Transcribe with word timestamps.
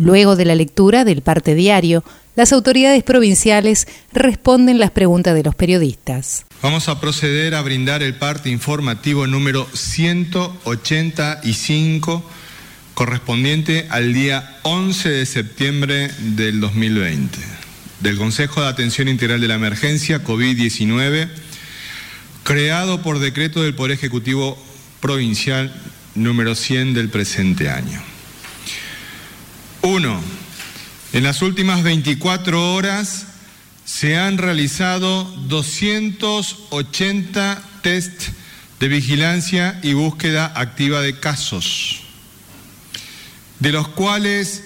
Luego 0.00 0.34
de 0.34 0.46
la 0.46 0.54
lectura 0.54 1.04
del 1.04 1.20
parte 1.20 1.54
diario, 1.54 2.02
las 2.34 2.54
autoridades 2.54 3.02
provinciales 3.02 3.86
responden 4.14 4.78
las 4.78 4.92
preguntas 4.92 5.34
de 5.34 5.42
los 5.42 5.54
periodistas. 5.54 6.46
Vamos 6.62 6.88
a 6.88 7.02
proceder 7.02 7.54
a 7.54 7.60
brindar 7.60 8.02
el 8.02 8.14
parte 8.14 8.48
informativo 8.48 9.26
número 9.26 9.68
185 9.74 12.24
correspondiente 12.94 13.88
al 13.90 14.14
día 14.14 14.58
11 14.62 15.10
de 15.10 15.26
septiembre 15.26 16.10
del 16.18 16.60
2020 16.60 17.38
del 18.00 18.16
Consejo 18.16 18.62
de 18.62 18.68
Atención 18.68 19.08
Integral 19.08 19.42
de 19.42 19.48
la 19.48 19.56
Emergencia 19.56 20.24
COVID-19 20.24 21.28
creado 22.42 23.02
por 23.02 23.18
decreto 23.18 23.62
del 23.62 23.74
Poder 23.74 23.92
Ejecutivo 23.92 24.56
Provincial 25.00 25.70
número 26.14 26.54
100 26.54 26.94
del 26.94 27.10
presente 27.10 27.68
año. 27.68 28.09
1. 29.82 30.20
En 31.12 31.24
las 31.24 31.42
últimas 31.42 31.82
24 31.82 32.74
horas 32.74 33.26
se 33.84 34.16
han 34.18 34.38
realizado 34.38 35.24
280 35.48 37.62
test 37.82 38.28
de 38.78 38.88
vigilancia 38.88 39.80
y 39.82 39.94
búsqueda 39.94 40.52
activa 40.54 41.00
de 41.00 41.18
casos, 41.18 42.02
de 43.58 43.72
los 43.72 43.88
cuales 43.88 44.62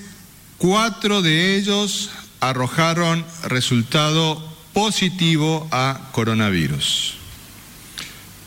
cuatro 0.59 1.23
de 1.23 1.57
ellos 1.57 2.11
arrojaron 2.41 3.25
resultado 3.45 4.53
positivo 4.73 5.69
a 5.71 6.11
coronavirus. 6.13 7.15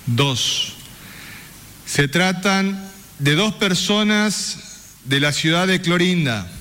Dos, 0.06 0.74
se 1.86 2.08
tratan 2.08 2.92
de 3.20 3.36
dos 3.36 3.54
personas 3.54 4.60
de 5.06 5.20
la 5.20 5.32
ciudad 5.32 5.68
de 5.68 5.82
Clorinda, 5.82 6.52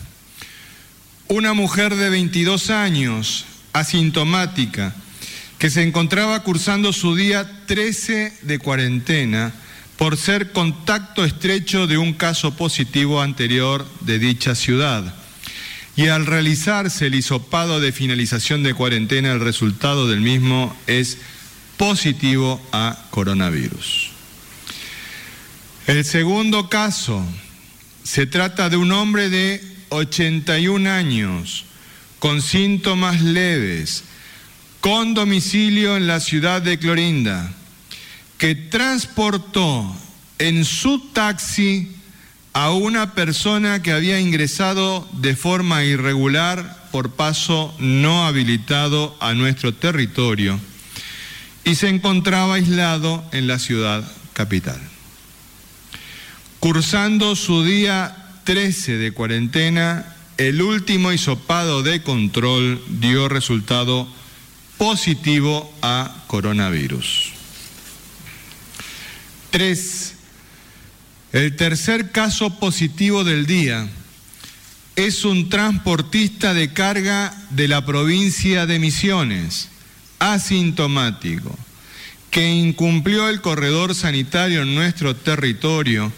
una 1.29 1.55
mujer 1.55 1.95
de 1.97 2.11
22 2.11 2.71
años, 2.71 3.45
asintomática, 3.73 4.95
que 5.59 5.71
se 5.71 5.83
encontraba 5.83 6.43
cursando 6.43 6.93
su 6.93 7.17
día 7.17 7.65
13 7.67 8.39
de 8.43 8.59
cuarentena 8.59 9.53
por 9.97 10.17
ser 10.17 10.53
contacto 10.53 11.25
estrecho 11.25 11.87
de 11.87 11.99
un 11.99 12.13
caso 12.13 12.55
positivo 12.55 13.23
anterior 13.23 13.87
de 14.03 14.19
dicha 14.19 14.55
ciudad. 14.55 15.15
Y 15.97 16.09
al 16.09 16.27
realizarse 16.27 17.07
el 17.07 17.15
hisopado 17.15 17.81
de 17.81 17.93
finalización 17.93 18.63
de 18.63 18.75
cuarentena, 18.75 19.33
el 19.33 19.41
resultado 19.41 20.07
del 20.07 20.21
mismo 20.21 20.77
es 20.87 21.19
positivo 21.79 22.61
a 22.73 22.99
coronavirus. 23.11 24.11
El 25.87 26.05
segundo 26.05 26.69
caso 26.69 27.25
se 28.05 28.27
trata 28.27 28.69
de 28.69 28.77
un 28.77 28.93
hombre 28.93 29.31
de 29.31 29.76
81 29.97 30.91
años, 30.91 31.65
con 32.19 32.43
síntomas 32.43 33.21
leves, 33.21 34.05
con 34.81 35.15
domicilio 35.15 35.97
en 35.97 36.07
la 36.07 36.21
ciudad 36.21 36.63
de 36.63 36.79
Clorinda, 36.79 37.53
que 38.39 38.55
transportó 38.55 39.97
en 40.39 40.65
su 40.65 40.99
taxi 41.13 41.93
a 42.53 42.71
una 42.71 43.15
persona 43.15 43.83
que 43.83 43.93
había 43.93 44.21
ingresado 44.21 45.09
de 45.13 45.37
forma 45.37 45.85
irregular 45.85 46.89
por 46.91 47.11
paso 47.11 47.75
no 47.79 48.27
habilitado 48.27 49.17
a 49.21 49.35
nuestro 49.35 49.75
territorio 49.75 50.59
y 51.65 51.75
se 51.75 51.89
encontraba 51.89 52.55
aislado 52.55 53.25
en 53.33 53.47
la 53.47 53.59
ciudad 53.59 54.05
capital. 54.33 54.81
Cursando 56.61 57.37
su 57.37 57.65
día 57.65 58.26
13 58.47 58.97
de 58.99 59.11
cuarentena, 59.11 60.07
el 60.39 60.63
último 60.63 61.13
hisopado 61.13 61.83
de 61.83 62.03
control 62.03 62.81
dio 62.89 63.29
resultado 63.29 64.09
positivo 64.79 65.75
a 65.83 66.25
coronavirus. 66.29 67.33
3. 69.51 70.15
El 71.33 71.57
tercer 71.57 72.13
caso 72.13 72.61
positivo 72.61 73.25
del 73.25 73.47
día 73.47 73.89
es 74.95 75.25
un 75.25 75.49
transportista 75.49 76.55
de 76.55 76.73
carga 76.73 77.35
de 77.51 77.67
la 77.67 77.85
provincia 77.85 78.65
de 78.65 78.79
Misiones, 78.79 79.71
asintomático, 80.21 81.59
que 82.31 82.49
incumplió 82.49 83.29
el 83.29 83.41
corredor 83.41 83.97
sanitario 83.97 84.63
en 84.63 84.77
nuestro 84.77 85.17
territorio 85.17 86.13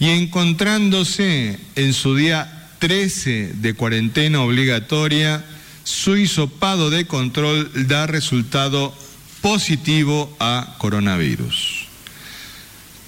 y 0.00 0.08
encontrándose 0.08 1.60
en 1.76 1.92
su 1.92 2.16
día 2.16 2.68
13 2.78 3.52
de 3.56 3.74
cuarentena 3.74 4.40
obligatoria, 4.40 5.44
su 5.84 6.16
hisopado 6.16 6.88
de 6.88 7.06
control 7.06 7.70
da 7.86 8.06
resultado 8.06 8.94
positivo 9.42 10.34
a 10.40 10.76
coronavirus. 10.78 11.86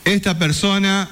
Esta 0.04 0.38
persona 0.38 1.08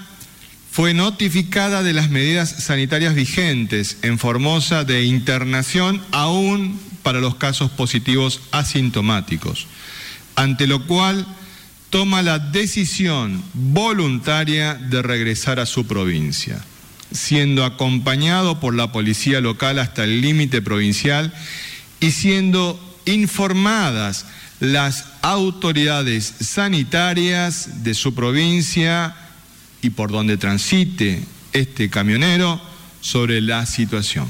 fue 0.70 0.92
notificada 0.92 1.82
de 1.82 1.94
las 1.94 2.10
medidas 2.10 2.50
sanitarias 2.50 3.14
vigentes 3.14 3.96
en 4.02 4.18
Formosa 4.18 4.84
de 4.84 5.04
internación 5.04 6.02
aún 6.12 6.78
para 7.02 7.20
los 7.20 7.36
casos 7.36 7.70
positivos 7.70 8.42
asintomáticos, 8.52 9.66
ante 10.36 10.66
lo 10.66 10.86
cual 10.86 11.26
toma 11.90 12.22
la 12.22 12.38
decisión 12.38 13.42
voluntaria 13.52 14.74
de 14.74 15.02
regresar 15.02 15.58
a 15.58 15.66
su 15.66 15.86
provincia, 15.86 16.64
siendo 17.12 17.64
acompañado 17.64 18.60
por 18.60 18.74
la 18.74 18.92
policía 18.92 19.40
local 19.40 19.80
hasta 19.80 20.04
el 20.04 20.20
límite 20.20 20.62
provincial 20.62 21.34
y 21.98 22.12
siendo 22.12 22.78
informadas 23.06 24.26
las 24.60 25.06
autoridades 25.22 26.32
sanitarias 26.40 27.82
de 27.82 27.94
su 27.94 28.14
provincia 28.14 29.16
y 29.82 29.90
por 29.90 30.12
donde 30.12 30.36
transite 30.36 31.24
este 31.52 31.90
camionero 31.90 32.60
sobre 33.00 33.40
la 33.40 33.66
situación. 33.66 34.28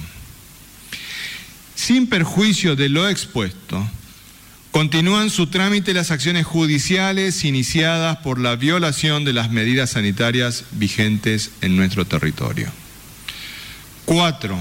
Sin 1.75 2.07
perjuicio 2.07 2.77
de 2.77 2.89
lo 2.89 3.09
expuesto, 3.09 3.87
Continúan 4.71 5.31
su 5.31 5.49
trámite 5.49 5.95
las 5.95 6.13
acciones 6.13 6.47
judiciales 6.47 7.45
iniciadas 7.45 8.19
por 8.19 8.39
la 8.39 8.55
violación 8.55 9.25
de 9.25 9.33
las 9.33 9.51
medidas 9.51 9.91
sanitarias 9.91 10.65
vigentes 10.73 11.51
en 11.61 11.77
nuestro 11.77 12.05
territorio. 12.05 12.71
Cuatro, 14.05 14.57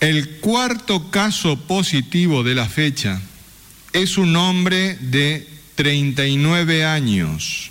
el 0.00 0.38
cuarto 0.40 1.10
caso 1.10 1.56
positivo 1.56 2.42
de 2.42 2.56
la 2.56 2.68
fecha 2.68 3.20
es 3.92 4.18
un 4.18 4.34
hombre 4.34 4.96
de 5.00 5.48
39 5.76 6.84
años 6.84 7.70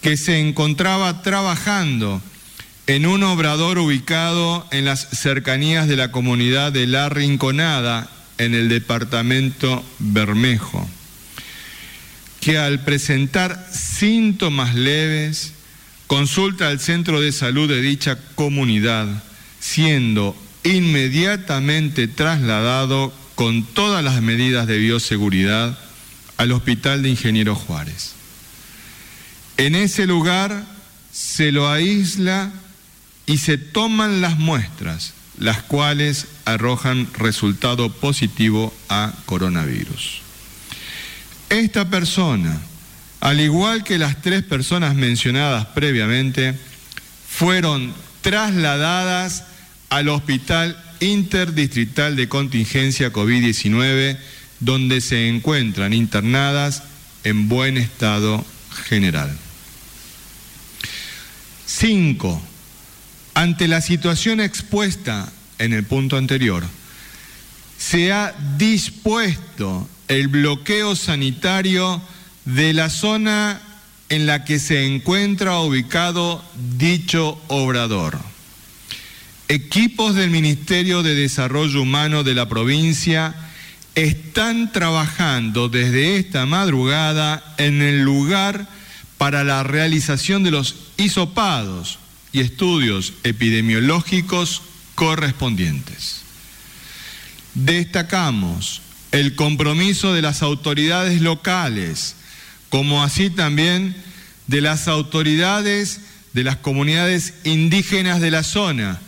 que 0.00 0.16
se 0.16 0.40
encontraba 0.40 1.20
trabajando 1.22 2.22
en 2.86 3.04
un 3.04 3.22
obrador 3.22 3.78
ubicado 3.78 4.66
en 4.70 4.86
las 4.86 5.08
cercanías 5.10 5.88
de 5.88 5.96
la 5.96 6.10
comunidad 6.10 6.72
de 6.72 6.86
La 6.86 7.10
Rinconada, 7.10 8.08
en 8.38 8.54
el 8.54 8.68
departamento 8.68 9.84
Bermejo, 9.98 10.88
que 12.40 12.56
al 12.58 12.84
presentar 12.84 13.68
síntomas 13.72 14.74
leves 14.74 15.52
consulta 16.06 16.68
al 16.68 16.80
centro 16.80 17.20
de 17.20 17.32
salud 17.32 17.68
de 17.68 17.82
dicha 17.82 18.18
comunidad, 18.34 19.06
siendo 19.60 20.36
inmediatamente 20.64 22.08
trasladado 22.08 23.12
con 23.34 23.64
todas 23.64 24.02
las 24.02 24.22
medidas 24.22 24.66
de 24.66 24.78
bioseguridad 24.78 25.78
al 26.36 26.52
Hospital 26.52 27.02
de 27.02 27.10
Ingeniero 27.10 27.54
Juárez. 27.54 28.12
En 29.56 29.74
ese 29.74 30.06
lugar 30.06 30.64
se 31.12 31.52
lo 31.52 31.68
aísla 31.68 32.52
y 33.26 33.38
se 33.38 33.58
toman 33.58 34.20
las 34.20 34.38
muestras 34.38 35.12
las 35.38 35.62
cuales 35.62 36.26
arrojan 36.44 37.08
resultado 37.14 37.90
positivo 37.90 38.74
a 38.88 39.12
coronavirus. 39.26 40.20
Esta 41.48 41.88
persona, 41.88 42.60
al 43.20 43.40
igual 43.40 43.84
que 43.84 43.98
las 43.98 44.20
tres 44.20 44.42
personas 44.42 44.94
mencionadas 44.94 45.66
previamente, 45.66 46.54
fueron 47.28 47.94
trasladadas 48.20 49.44
al 49.90 50.08
Hospital 50.08 50.82
Interdistrital 51.00 52.16
de 52.16 52.28
Contingencia 52.28 53.12
COVID-19, 53.12 54.18
donde 54.60 55.00
se 55.00 55.28
encuentran 55.28 55.92
internadas 55.92 56.82
en 57.24 57.48
buen 57.48 57.78
estado 57.78 58.44
general. 58.86 59.36
Cinco, 61.64 62.42
ante 63.38 63.68
la 63.68 63.80
situación 63.80 64.40
expuesta 64.40 65.30
en 65.60 65.72
el 65.72 65.84
punto 65.84 66.16
anterior, 66.16 66.64
se 67.78 68.12
ha 68.12 68.34
dispuesto 68.56 69.88
el 70.08 70.26
bloqueo 70.26 70.96
sanitario 70.96 72.02
de 72.44 72.72
la 72.72 72.90
zona 72.90 73.60
en 74.08 74.26
la 74.26 74.44
que 74.44 74.58
se 74.58 74.84
encuentra 74.86 75.60
ubicado 75.60 76.44
dicho 76.78 77.40
obrador. 77.46 78.18
Equipos 79.46 80.16
del 80.16 80.30
Ministerio 80.30 81.04
de 81.04 81.14
Desarrollo 81.14 81.82
Humano 81.82 82.24
de 82.24 82.34
la 82.34 82.48
provincia 82.48 83.36
están 83.94 84.72
trabajando 84.72 85.68
desde 85.68 86.16
esta 86.16 86.44
madrugada 86.44 87.54
en 87.56 87.82
el 87.82 88.02
lugar 88.02 88.68
para 89.16 89.44
la 89.44 89.62
realización 89.62 90.42
de 90.42 90.50
los 90.50 90.74
hisopados 90.96 92.00
y 92.32 92.40
estudios 92.40 93.14
epidemiológicos 93.24 94.62
correspondientes. 94.94 96.22
Destacamos 97.54 98.82
el 99.12 99.34
compromiso 99.34 100.12
de 100.12 100.22
las 100.22 100.42
autoridades 100.42 101.20
locales, 101.20 102.16
como 102.68 103.02
así 103.02 103.30
también 103.30 103.96
de 104.46 104.60
las 104.60 104.88
autoridades 104.88 106.00
de 106.32 106.44
las 106.44 106.56
comunidades 106.56 107.34
indígenas 107.44 108.20
de 108.20 108.30
la 108.30 108.42
zona, 108.42 109.00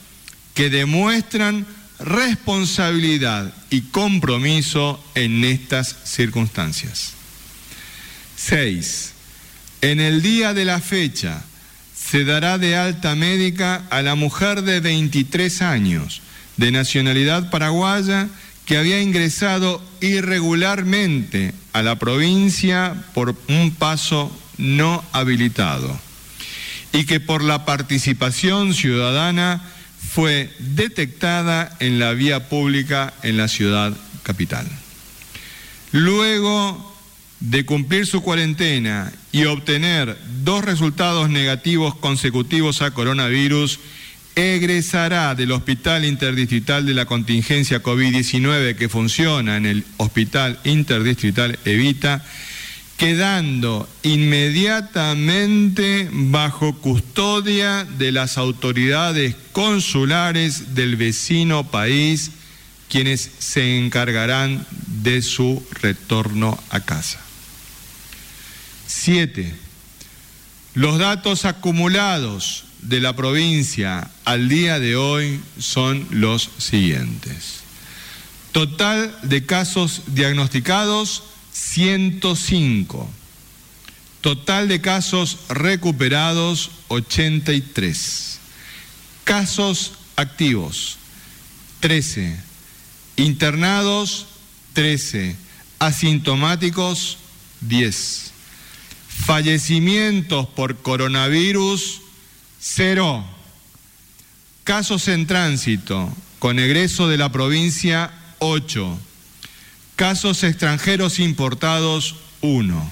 que 0.54 0.70
demuestran 0.70 1.66
responsabilidad 1.98 3.52
y 3.68 3.82
compromiso 3.82 5.02
en 5.14 5.44
estas 5.44 5.96
circunstancias. 6.04 7.12
6. 8.36 9.12
En 9.82 10.00
el 10.00 10.22
día 10.22 10.54
de 10.54 10.64
la 10.64 10.80
fecha 10.80 11.44
se 12.10 12.24
dará 12.24 12.58
de 12.58 12.74
alta 12.74 13.14
médica 13.14 13.84
a 13.88 14.02
la 14.02 14.16
mujer 14.16 14.62
de 14.62 14.80
23 14.80 15.62
años, 15.62 16.22
de 16.56 16.72
nacionalidad 16.72 17.50
paraguaya, 17.50 18.28
que 18.66 18.76
había 18.76 19.00
ingresado 19.00 19.80
irregularmente 20.00 21.54
a 21.72 21.82
la 21.82 22.00
provincia 22.00 22.96
por 23.14 23.36
un 23.48 23.70
paso 23.70 24.36
no 24.58 25.04
habilitado 25.12 26.00
y 26.92 27.04
que 27.04 27.20
por 27.20 27.44
la 27.44 27.64
participación 27.64 28.74
ciudadana 28.74 29.62
fue 30.12 30.52
detectada 30.58 31.76
en 31.78 32.00
la 32.00 32.12
vía 32.12 32.48
pública 32.48 33.14
en 33.22 33.36
la 33.36 33.46
ciudad 33.46 33.92
capital. 34.24 34.66
Luego 35.92 36.89
de 37.40 37.64
cumplir 37.64 38.06
su 38.06 38.22
cuarentena 38.22 39.12
y 39.32 39.44
obtener 39.44 40.16
dos 40.44 40.64
resultados 40.64 41.30
negativos 41.30 41.94
consecutivos 41.94 42.82
a 42.82 42.92
coronavirus, 42.92 43.80
egresará 44.36 45.34
del 45.34 45.52
Hospital 45.52 46.04
Interdistrital 46.04 46.86
de 46.86 46.94
la 46.94 47.06
Contingencia 47.06 47.82
COVID-19 47.82 48.76
que 48.76 48.88
funciona 48.88 49.56
en 49.56 49.66
el 49.66 49.84
Hospital 49.96 50.60
Interdistrital 50.64 51.58
Evita 51.64 52.24
quedando 53.00 53.88
inmediatamente 54.02 56.08
bajo 56.12 56.76
custodia 56.76 57.84
de 57.84 58.12
las 58.12 58.36
autoridades 58.36 59.34
consulares 59.52 60.74
del 60.74 60.96
vecino 60.96 61.70
país, 61.70 62.32
quienes 62.90 63.30
se 63.38 63.78
encargarán 63.78 64.66
de 65.02 65.22
su 65.22 65.66
retorno 65.80 66.62
a 66.68 66.80
casa. 66.80 67.29
Siete, 68.92 69.54
los 70.74 70.98
datos 70.98 71.44
acumulados 71.44 72.64
de 72.82 73.00
la 73.00 73.14
provincia 73.14 74.10
al 74.24 74.48
día 74.48 74.80
de 74.80 74.96
hoy 74.96 75.40
son 75.60 76.08
los 76.10 76.50
siguientes. 76.58 77.60
Total 78.50 79.16
de 79.22 79.46
casos 79.46 80.02
diagnosticados 80.08 81.22
105. 81.52 83.08
Total 84.22 84.66
de 84.66 84.80
casos 84.80 85.38
recuperados 85.48 86.72
83. 86.88 88.40
Casos 89.22 89.92
activos 90.16 90.98
13. 91.78 92.36
Internados 93.16 94.26
13. 94.72 95.36
Asintomáticos 95.78 97.18
10. 97.60 98.30
Fallecimientos 99.24 100.48
por 100.48 100.76
coronavirus 100.76 102.00
0. 102.60 103.24
Casos 104.64 105.08
en 105.08 105.26
tránsito 105.26 106.12
con 106.38 106.58
egreso 106.58 107.08
de 107.08 107.18
la 107.18 107.30
provincia 107.30 108.10
8 108.38 108.98
Casos 110.00 110.42
extranjeros 110.44 111.18
importados, 111.18 112.14
1. 112.40 112.90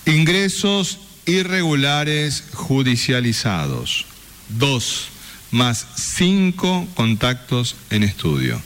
Ingresos 0.05 0.99
irregulares 1.25 2.43
judicializados, 2.53 4.05
dos 4.49 5.07
más 5.51 5.87
cinco 5.95 6.85
contactos 6.95 7.77
en 7.89 8.03
estudio. 8.03 8.61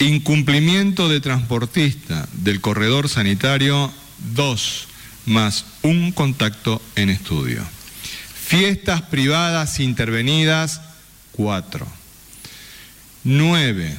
Incumplimiento 0.00 1.08
de 1.08 1.20
transportista 1.20 2.28
del 2.32 2.60
corredor 2.60 3.08
sanitario, 3.08 3.92
dos 4.34 4.88
más 5.24 5.64
un 5.82 6.10
contacto 6.10 6.82
en 6.96 7.10
estudio. 7.10 7.77
Fiestas 8.48 9.02
privadas 9.02 9.78
intervenidas, 9.78 10.80
cuatro. 11.32 11.86
Nueve. 13.22 13.94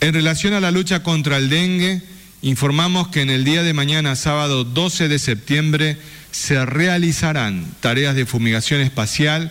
En 0.00 0.12
relación 0.12 0.52
a 0.52 0.60
la 0.60 0.70
lucha 0.70 1.02
contra 1.02 1.38
el 1.38 1.48
dengue, 1.48 2.02
informamos 2.42 3.08
que 3.08 3.22
en 3.22 3.30
el 3.30 3.42
día 3.42 3.62
de 3.62 3.72
mañana, 3.72 4.16
sábado 4.16 4.64
12 4.64 5.08
de 5.08 5.18
septiembre, 5.18 5.96
se 6.30 6.66
realizarán 6.66 7.74
tareas 7.80 8.14
de 8.14 8.26
fumigación 8.26 8.82
espacial 8.82 9.50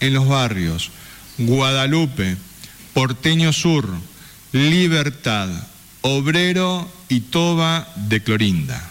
en 0.00 0.12
los 0.12 0.28
barrios 0.28 0.90
Guadalupe, 1.38 2.36
Porteño 2.92 3.50
Sur, 3.50 3.88
Libertad, 4.52 5.48
Obrero 6.02 6.86
y 7.08 7.20
Toba 7.20 7.90
de 7.96 8.22
Clorinda. 8.22 8.90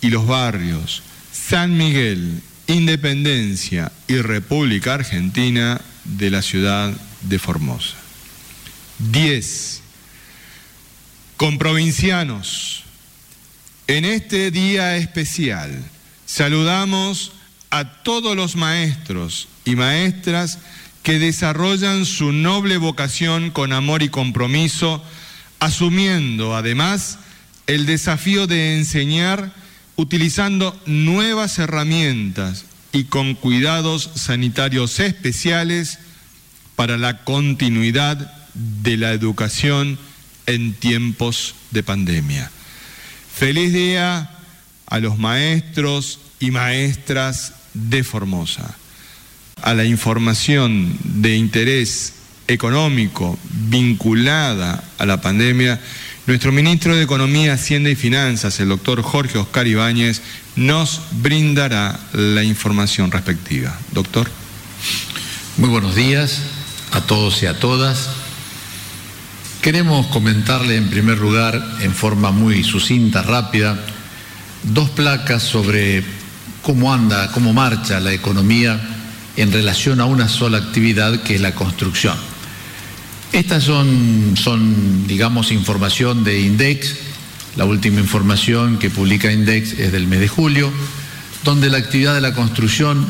Y 0.00 0.08
los 0.08 0.26
barrios 0.26 1.02
San 1.30 1.76
Miguel, 1.76 2.42
Independencia 2.70 3.90
y 4.06 4.18
República 4.18 4.94
Argentina 4.94 5.80
de 6.04 6.30
la 6.30 6.40
ciudad 6.40 6.92
de 7.22 7.40
Formosa. 7.40 7.96
10. 9.10 9.82
Con 11.36 11.58
provincianos, 11.58 12.84
en 13.88 14.04
este 14.04 14.52
día 14.52 14.96
especial 14.96 15.82
saludamos 16.26 17.32
a 17.70 18.02
todos 18.04 18.36
los 18.36 18.54
maestros 18.54 19.48
y 19.64 19.74
maestras 19.74 20.60
que 21.02 21.18
desarrollan 21.18 22.06
su 22.06 22.30
noble 22.30 22.76
vocación 22.76 23.50
con 23.50 23.72
amor 23.72 24.04
y 24.04 24.10
compromiso, 24.10 25.02
asumiendo 25.58 26.54
además 26.54 27.18
el 27.66 27.84
desafío 27.84 28.46
de 28.46 28.76
enseñar 28.78 29.52
utilizando 30.00 30.74
nuevas 30.86 31.58
herramientas 31.58 32.64
y 32.90 33.04
con 33.04 33.34
cuidados 33.34 34.10
sanitarios 34.14 34.98
especiales 34.98 35.98
para 36.74 36.96
la 36.96 37.22
continuidad 37.22 38.32
de 38.54 38.96
la 38.96 39.12
educación 39.12 39.98
en 40.46 40.72
tiempos 40.72 41.54
de 41.70 41.82
pandemia. 41.82 42.50
Feliz 43.34 43.74
día 43.74 44.30
a 44.86 44.98
los 45.00 45.18
maestros 45.18 46.18
y 46.40 46.50
maestras 46.50 47.52
de 47.74 48.02
Formosa. 48.02 48.76
A 49.60 49.74
la 49.74 49.84
información 49.84 50.96
de 51.04 51.36
interés 51.36 52.14
económico 52.48 53.38
vinculada 53.68 54.82
a 54.96 55.04
la 55.04 55.20
pandemia, 55.20 55.78
nuestro 56.26 56.52
ministro 56.52 56.94
de 56.94 57.02
Economía, 57.02 57.54
Hacienda 57.54 57.90
y 57.90 57.96
Finanzas, 57.96 58.60
el 58.60 58.68
doctor 58.68 59.02
Jorge 59.02 59.38
Oscar 59.38 59.66
Ibáñez, 59.66 60.22
nos 60.56 61.02
brindará 61.12 61.98
la 62.12 62.44
información 62.44 63.10
respectiva. 63.10 63.76
Doctor. 63.92 64.30
Muy 65.56 65.68
buenos 65.68 65.94
días 65.94 66.40
a 66.92 67.00
todos 67.00 67.42
y 67.42 67.46
a 67.46 67.58
todas. 67.58 68.08
Queremos 69.62 70.06
comentarle 70.06 70.76
en 70.76 70.88
primer 70.88 71.18
lugar, 71.18 71.62
en 71.80 71.92
forma 71.92 72.30
muy 72.30 72.64
sucinta, 72.64 73.22
rápida, 73.22 73.78
dos 74.62 74.90
placas 74.90 75.42
sobre 75.42 76.02
cómo 76.62 76.92
anda, 76.92 77.30
cómo 77.32 77.52
marcha 77.52 78.00
la 78.00 78.12
economía 78.12 78.80
en 79.36 79.52
relación 79.52 80.00
a 80.00 80.06
una 80.06 80.28
sola 80.28 80.58
actividad 80.58 81.22
que 81.22 81.34
es 81.34 81.40
la 81.40 81.54
construcción. 81.54 82.29
Estas 83.32 83.62
son, 83.62 85.06
digamos, 85.06 85.52
información 85.52 86.24
de 86.24 86.40
Index. 86.40 86.96
La 87.56 87.64
última 87.64 88.00
información 88.00 88.78
que 88.78 88.90
publica 88.90 89.32
Index 89.32 89.72
es 89.78 89.92
del 89.92 90.08
mes 90.08 90.20
de 90.20 90.28
julio, 90.28 90.72
donde 91.44 91.70
la 91.70 91.78
actividad 91.78 92.14
de 92.14 92.20
la 92.20 92.34
construcción 92.34 93.06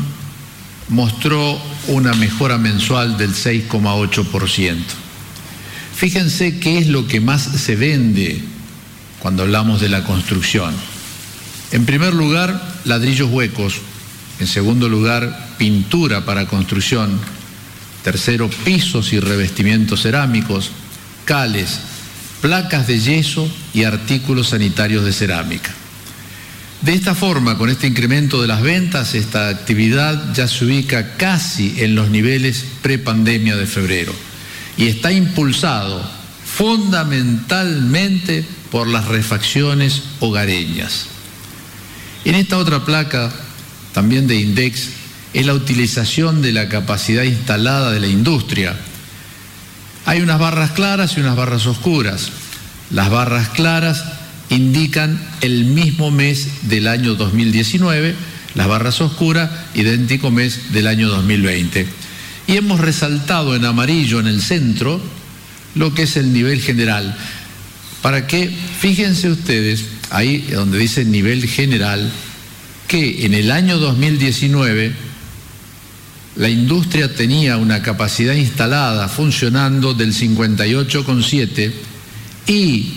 mostró 0.88 1.60
una 1.88 2.12
mejora 2.14 2.58
mensual 2.58 3.16
del 3.16 3.34
6,8%. 3.34 4.76
Fíjense 5.94 6.58
qué 6.58 6.78
es 6.78 6.88
lo 6.88 7.06
que 7.06 7.20
más 7.20 7.42
se 7.42 7.76
vende 7.76 8.42
cuando 9.20 9.42
hablamos 9.42 9.80
de 9.80 9.88
la 9.88 10.04
construcción. 10.04 10.74
En 11.72 11.86
primer 11.86 12.14
lugar, 12.14 12.78
ladrillos 12.84 13.30
huecos. 13.30 13.76
En 14.38 14.46
segundo 14.46 14.88
lugar, 14.88 15.54
pintura 15.58 16.24
para 16.24 16.46
construcción. 16.46 17.18
Tercero, 18.02 18.48
pisos 18.64 19.12
y 19.12 19.20
revestimientos 19.20 20.02
cerámicos, 20.02 20.70
cales, 21.24 21.78
placas 22.40 22.86
de 22.86 22.98
yeso 22.98 23.50
y 23.74 23.84
artículos 23.84 24.48
sanitarios 24.48 25.04
de 25.04 25.12
cerámica. 25.12 25.70
De 26.82 26.94
esta 26.94 27.14
forma, 27.14 27.58
con 27.58 27.68
este 27.68 27.86
incremento 27.86 28.40
de 28.40 28.48
las 28.48 28.62
ventas, 28.62 29.14
esta 29.14 29.48
actividad 29.48 30.32
ya 30.32 30.48
se 30.48 30.64
ubica 30.64 31.16
casi 31.18 31.74
en 31.78 31.94
los 31.94 32.08
niveles 32.08 32.64
prepandemia 32.80 33.56
de 33.56 33.66
febrero 33.66 34.14
y 34.78 34.86
está 34.86 35.12
impulsado 35.12 36.02
fundamentalmente 36.46 38.44
por 38.70 38.86
las 38.88 39.08
refacciones 39.08 40.02
hogareñas. 40.20 41.06
En 42.24 42.34
esta 42.34 42.56
otra 42.56 42.84
placa, 42.84 43.30
también 43.92 44.26
de 44.26 44.36
Index, 44.36 44.88
es 45.32 45.46
la 45.46 45.54
utilización 45.54 46.42
de 46.42 46.52
la 46.52 46.68
capacidad 46.68 47.22
instalada 47.22 47.92
de 47.92 48.00
la 48.00 48.08
industria. 48.08 48.76
Hay 50.06 50.20
unas 50.20 50.38
barras 50.38 50.72
claras 50.72 51.16
y 51.16 51.20
unas 51.20 51.36
barras 51.36 51.66
oscuras. 51.66 52.30
Las 52.90 53.10
barras 53.10 53.48
claras 53.50 54.04
indican 54.48 55.20
el 55.40 55.66
mismo 55.66 56.10
mes 56.10 56.68
del 56.68 56.88
año 56.88 57.14
2019, 57.14 58.14
las 58.54 58.66
barras 58.66 59.00
oscuras, 59.00 59.50
idéntico 59.74 60.30
mes 60.30 60.72
del 60.72 60.88
año 60.88 61.08
2020. 61.08 61.86
Y 62.48 62.56
hemos 62.56 62.80
resaltado 62.80 63.54
en 63.54 63.64
amarillo 63.64 64.18
en 64.18 64.26
el 64.26 64.42
centro 64.42 65.00
lo 65.76 65.94
que 65.94 66.02
es 66.02 66.16
el 66.16 66.32
nivel 66.32 66.60
general, 66.60 67.16
para 68.02 68.26
que, 68.26 68.50
fíjense 68.80 69.30
ustedes, 69.30 69.84
ahí 70.10 70.48
donde 70.50 70.78
dice 70.78 71.04
nivel 71.04 71.46
general, 71.46 72.10
que 72.88 73.24
en 73.24 73.34
el 73.34 73.52
año 73.52 73.78
2019 73.78 75.09
la 76.36 76.48
industria 76.48 77.14
tenía 77.14 77.56
una 77.56 77.82
capacidad 77.82 78.34
instalada 78.34 79.08
funcionando 79.08 79.94
del 79.94 80.14
58,7 80.14 81.72
y 82.46 82.92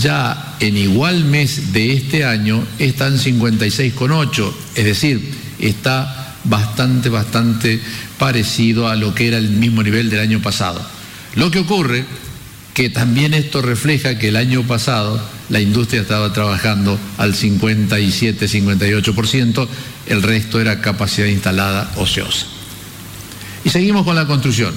ya 0.00 0.56
en 0.60 0.76
igual 0.76 1.24
mes 1.24 1.72
de 1.72 1.92
este 1.92 2.24
año 2.24 2.64
está 2.78 3.08
en 3.08 3.18
56,8, 3.18 4.52
es 4.74 4.84
decir, 4.84 5.34
está 5.58 6.34
bastante, 6.44 7.08
bastante 7.08 7.80
parecido 8.18 8.88
a 8.88 8.96
lo 8.96 9.14
que 9.14 9.28
era 9.28 9.38
el 9.38 9.50
mismo 9.50 9.82
nivel 9.82 10.10
del 10.10 10.20
año 10.20 10.40
pasado. 10.40 10.80
Lo 11.34 11.50
que 11.50 11.60
ocurre 11.60 12.04
que 12.72 12.90
también 12.90 13.32
esto 13.32 13.62
refleja 13.62 14.18
que 14.18 14.28
el 14.28 14.36
año 14.36 14.62
pasado 14.62 15.18
la 15.48 15.60
industria 15.60 16.02
estaba 16.02 16.32
trabajando 16.32 16.98
al 17.16 17.34
57, 17.34 18.46
58%, 18.46 19.68
el 20.06 20.22
resto 20.22 20.60
era 20.60 20.82
capacidad 20.82 21.26
instalada 21.26 21.90
ociosa. 21.96 22.55
Y 23.66 23.70
seguimos 23.70 24.04
con 24.04 24.14
la 24.14 24.28
construcción. 24.28 24.72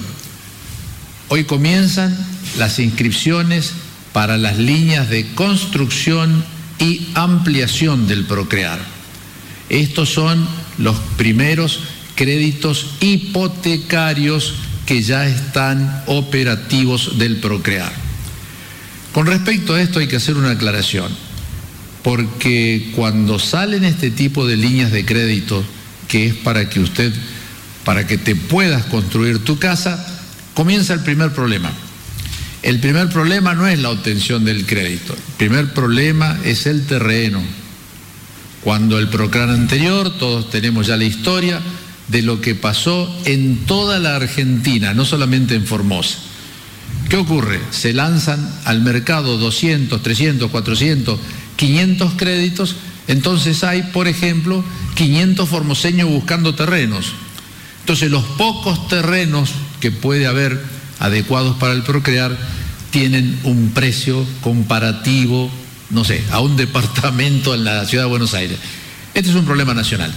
Hoy 1.28 1.44
comienzan 1.44 2.18
las 2.58 2.80
inscripciones 2.80 3.72
para 4.12 4.36
las 4.36 4.58
líneas 4.58 5.08
de 5.08 5.32
construcción 5.36 6.44
y 6.80 7.06
ampliación 7.14 8.08
del 8.08 8.24
Procrear. 8.24 8.80
Estos 9.68 10.08
son 10.08 10.44
los 10.78 10.98
primeros 11.16 11.78
créditos 12.16 12.94
hipotecarios 12.98 14.54
que 14.86 15.02
ya 15.02 15.24
están 15.24 16.02
operativos 16.06 17.16
del 17.16 17.36
Procrear. 17.36 17.92
Con 19.12 19.26
respecto 19.26 19.74
a 19.74 19.80
esto 19.80 20.00
hay 20.00 20.08
que 20.08 20.16
hacer 20.16 20.36
una 20.36 20.50
aclaración, 20.50 21.12
porque 22.02 22.90
cuando 22.96 23.38
salen 23.38 23.84
este 23.84 24.10
tipo 24.10 24.48
de 24.48 24.56
líneas 24.56 24.90
de 24.90 25.04
crédito, 25.04 25.62
que 26.08 26.26
es 26.26 26.34
para 26.34 26.68
que 26.68 26.80
usted, 26.80 27.12
para 27.84 28.06
que 28.06 28.18
te 28.18 28.36
puedas 28.36 28.84
construir 28.86 29.44
tu 29.44 29.58
casa, 29.58 30.06
comienza 30.54 30.94
el 30.94 31.00
primer 31.00 31.32
problema. 31.32 31.70
El 32.62 32.78
primer 32.78 33.08
problema 33.08 33.54
no 33.54 33.66
es 33.66 33.78
la 33.78 33.90
obtención 33.90 34.44
del 34.44 34.66
crédito, 34.66 35.14
el 35.14 35.34
primer 35.38 35.72
problema 35.72 36.38
es 36.44 36.66
el 36.66 36.86
terreno. 36.86 37.40
Cuando 38.62 38.98
el 38.98 39.08
procran 39.08 39.48
anterior, 39.48 40.18
todos 40.18 40.50
tenemos 40.50 40.86
ya 40.86 40.98
la 40.98 41.04
historia 41.04 41.60
de 42.08 42.22
lo 42.22 42.42
que 42.42 42.54
pasó 42.54 43.10
en 43.24 43.64
toda 43.64 43.98
la 43.98 44.16
Argentina, 44.16 44.92
no 44.92 45.06
solamente 45.06 45.54
en 45.54 45.64
Formosa. 45.66 46.18
¿Qué 47.08 47.16
ocurre? 47.16 47.60
Se 47.70 47.92
lanzan 47.92 48.46
al 48.64 48.82
mercado 48.82 49.38
200, 49.38 50.02
300, 50.02 50.50
400, 50.50 51.18
500 51.56 52.12
créditos, 52.16 52.76
entonces 53.08 53.64
hay, 53.64 53.82
por 53.84 54.06
ejemplo, 54.06 54.62
500 54.94 55.48
formoseños 55.48 56.08
buscando 56.08 56.54
terrenos. 56.54 57.12
Entonces 57.90 58.12
los 58.12 58.22
pocos 58.22 58.86
terrenos 58.86 59.50
que 59.80 59.90
puede 59.90 60.28
haber 60.28 60.62
adecuados 61.00 61.56
para 61.56 61.72
el 61.72 61.82
procrear 61.82 62.38
tienen 62.92 63.36
un 63.42 63.70
precio 63.70 64.24
comparativo, 64.42 65.50
no 65.90 66.04
sé, 66.04 66.22
a 66.30 66.38
un 66.38 66.56
departamento 66.56 67.52
en 67.52 67.64
la 67.64 67.84
ciudad 67.86 68.04
de 68.04 68.10
Buenos 68.10 68.34
Aires. 68.34 68.58
Este 69.12 69.30
es 69.30 69.34
un 69.34 69.44
problema 69.44 69.74
nacional. 69.74 70.14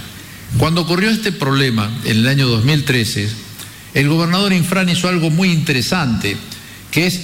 Cuando 0.56 0.82
ocurrió 0.82 1.10
este 1.10 1.32
problema 1.32 1.90
en 2.04 2.18
el 2.18 2.28
año 2.28 2.46
2013, 2.46 3.28
el 3.94 4.08
gobernador 4.08 4.52
Infran 4.52 4.88
hizo 4.88 5.08
algo 5.08 5.30
muy 5.30 5.50
interesante, 5.50 6.36
que 6.92 7.08
es 7.08 7.22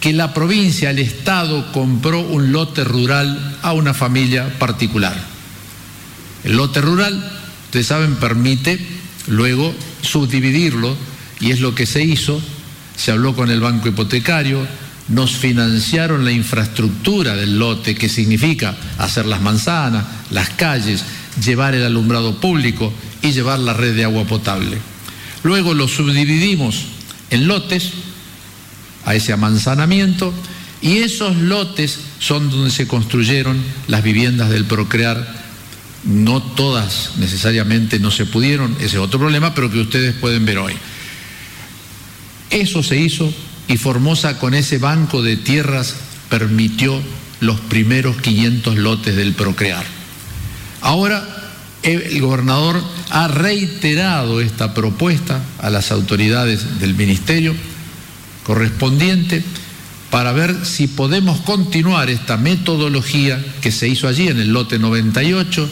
que 0.00 0.14
la 0.14 0.32
provincia, 0.32 0.88
el 0.88 0.98
Estado, 0.98 1.70
compró 1.72 2.20
un 2.20 2.52
lote 2.52 2.84
rural 2.84 3.58
a 3.60 3.74
una 3.74 3.92
familia 3.92 4.48
particular. 4.58 5.14
El 6.42 6.56
lote 6.56 6.80
rural, 6.80 7.22
ustedes 7.66 7.88
saben, 7.88 8.14
permite 8.14 8.93
luego 9.26 9.74
subdividirlo 10.02 10.96
y 11.40 11.50
es 11.50 11.60
lo 11.60 11.74
que 11.74 11.86
se 11.86 12.02
hizo 12.02 12.40
se 12.96 13.10
habló 13.10 13.34
con 13.34 13.50
el 13.50 13.60
banco 13.60 13.88
hipotecario, 13.88 14.66
nos 15.08 15.32
financiaron 15.32 16.24
la 16.24 16.32
infraestructura 16.32 17.34
del 17.34 17.58
lote, 17.58 17.94
que 17.94 18.08
significa 18.08 18.74
hacer 18.98 19.26
las 19.26 19.42
manzanas, 19.42 20.04
las 20.30 20.50
calles, 20.50 21.04
llevar 21.44 21.74
el 21.74 21.84
alumbrado 21.84 22.40
público 22.40 22.92
y 23.20 23.32
llevar 23.32 23.58
la 23.58 23.74
red 23.74 23.94
de 23.94 24.04
agua 24.04 24.24
potable. 24.24 24.78
Luego 25.42 25.74
lo 25.74 25.88
subdividimos 25.88 26.84
en 27.30 27.46
lotes 27.48 27.90
a 29.04 29.14
ese 29.14 29.32
amanzanamiento 29.32 30.32
y 30.80 30.98
esos 30.98 31.36
lotes 31.36 31.98
son 32.18 32.50
donde 32.50 32.70
se 32.70 32.86
construyeron 32.86 33.60
las 33.88 34.02
viviendas 34.02 34.48
del 34.50 34.64
Procrear. 34.64 35.43
No 36.04 36.42
todas 36.42 37.12
necesariamente 37.18 37.98
no 37.98 38.10
se 38.10 38.26
pudieron, 38.26 38.74
ese 38.78 38.86
es 38.86 38.94
otro 38.96 39.18
problema, 39.18 39.54
pero 39.54 39.70
que 39.70 39.80
ustedes 39.80 40.14
pueden 40.14 40.44
ver 40.44 40.58
hoy. 40.58 40.74
Eso 42.50 42.82
se 42.82 42.96
hizo 42.98 43.32
y 43.68 43.78
Formosa 43.78 44.38
con 44.38 44.54
ese 44.54 44.78
banco 44.78 45.22
de 45.22 45.36
tierras 45.36 45.96
permitió 46.28 47.00
los 47.40 47.60
primeros 47.60 48.16
500 48.20 48.76
lotes 48.76 49.16
del 49.16 49.32
Procrear. 49.32 49.84
Ahora 50.80 51.26
el 51.82 52.20
gobernador 52.20 52.82
ha 53.10 53.28
reiterado 53.28 54.40
esta 54.40 54.72
propuesta 54.72 55.42
a 55.58 55.70
las 55.70 55.92
autoridades 55.92 56.80
del 56.80 56.94
ministerio 56.94 57.54
correspondiente 58.42 59.42
para 60.10 60.32
ver 60.32 60.64
si 60.64 60.86
podemos 60.86 61.40
continuar 61.40 62.08
esta 62.08 62.36
metodología 62.36 63.44
que 63.60 63.72
se 63.72 63.88
hizo 63.88 64.08
allí 64.08 64.28
en 64.28 64.38
el 64.38 64.52
lote 64.52 64.78
98, 64.78 65.68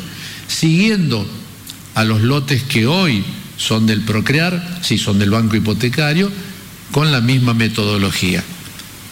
siguiendo 0.53 1.27
a 1.95 2.05
los 2.05 2.21
lotes 2.21 2.63
que 2.63 2.87
hoy 2.87 3.25
son 3.57 3.87
del 3.87 4.03
Procrear, 4.03 4.81
si 4.83 4.99
son 4.99 5.19
del 5.19 5.31
Banco 5.31 5.57
Hipotecario, 5.57 6.31
con 6.91 7.11
la 7.11 7.21
misma 7.21 7.55
metodología. 7.55 8.43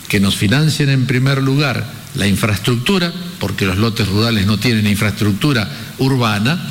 Que 0.09 0.21
nos 0.21 0.37
financien 0.37 0.89
en 0.89 1.07
primer 1.07 1.43
lugar 1.43 1.93
la 2.15 2.27
infraestructura, 2.27 3.13
porque 3.39 3.67
los 3.67 3.79
lotes 3.79 4.09
rurales 4.09 4.47
no 4.47 4.59
tienen 4.59 4.87
infraestructura 4.87 5.69
urbana, 5.99 6.69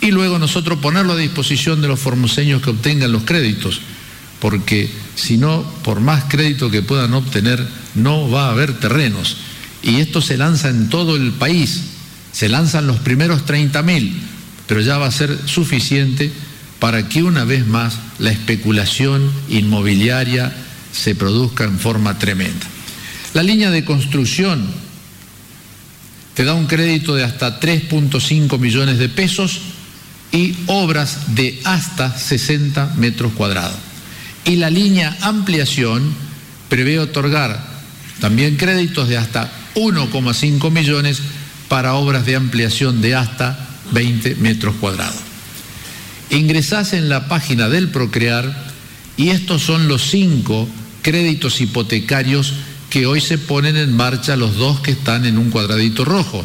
y 0.00 0.10
luego 0.10 0.38
nosotros 0.38 0.78
ponerlo 0.78 1.12
a 1.12 1.16
disposición 1.16 1.80
de 1.80 1.88
los 1.88 2.00
formoseños 2.00 2.62
que 2.62 2.70
obtengan 2.70 3.12
los 3.12 3.22
créditos, 3.22 3.80
porque 4.40 4.90
si 5.14 5.36
no, 5.36 5.62
por 5.84 6.00
más 6.00 6.24
crédito 6.24 6.70
que 6.70 6.82
puedan 6.82 7.12
obtener, 7.14 7.66
no 7.94 8.30
va 8.30 8.46
a 8.46 8.50
haber 8.50 8.78
terrenos. 8.80 9.36
Y 9.82 10.00
esto 10.00 10.20
se 10.20 10.36
lanza 10.36 10.70
en 10.70 10.88
todo 10.88 11.16
el 11.16 11.32
país, 11.32 11.82
se 12.32 12.48
lanzan 12.48 12.86
los 12.86 12.98
primeros 12.98 13.44
30 13.44 13.82
mil, 13.82 14.20
pero 14.66 14.80
ya 14.80 14.98
va 14.98 15.06
a 15.06 15.12
ser 15.12 15.36
suficiente 15.46 16.30
para 16.78 17.08
que 17.08 17.22
una 17.22 17.44
vez 17.44 17.66
más 17.66 17.98
la 18.18 18.30
especulación 18.30 19.30
inmobiliaria 19.48 20.52
se 20.92 21.14
produzca 21.14 21.64
en 21.64 21.78
forma 21.78 22.18
tremenda. 22.18 22.66
La 23.34 23.42
línea 23.42 23.70
de 23.70 23.84
construcción 23.84 24.66
te 26.34 26.44
da 26.44 26.54
un 26.54 26.66
crédito 26.66 27.14
de 27.14 27.24
hasta 27.24 27.60
3.5 27.60 28.58
millones 28.58 28.98
de 28.98 29.08
pesos 29.08 29.60
y 30.32 30.54
obras 30.66 31.34
de 31.34 31.60
hasta 31.64 32.16
60 32.16 32.94
metros 32.96 33.32
cuadrados. 33.32 33.76
Y 34.44 34.56
la 34.56 34.70
línea 34.70 35.16
ampliación 35.20 36.14
prevé 36.68 36.98
otorgar 36.98 37.62
también 38.20 38.56
créditos 38.56 39.08
de 39.08 39.18
hasta 39.18 39.50
1,5 39.74 40.70
millones 40.70 41.20
para 41.70 41.94
obras 41.94 42.26
de 42.26 42.34
ampliación 42.34 43.00
de 43.00 43.14
hasta 43.14 43.56
20 43.92 44.34
metros 44.34 44.74
cuadrados. 44.80 45.14
Ingresás 46.28 46.94
en 46.94 47.08
la 47.08 47.28
página 47.28 47.68
del 47.68 47.90
Procrear 47.90 48.72
y 49.16 49.28
estos 49.28 49.62
son 49.62 49.86
los 49.86 50.02
cinco 50.02 50.68
créditos 51.02 51.60
hipotecarios 51.60 52.54
que 52.90 53.06
hoy 53.06 53.20
se 53.20 53.38
ponen 53.38 53.76
en 53.76 53.96
marcha, 53.96 54.34
los 54.34 54.56
dos 54.56 54.80
que 54.80 54.90
están 54.90 55.24
en 55.26 55.38
un 55.38 55.50
cuadradito 55.50 56.04
rojo. 56.04 56.44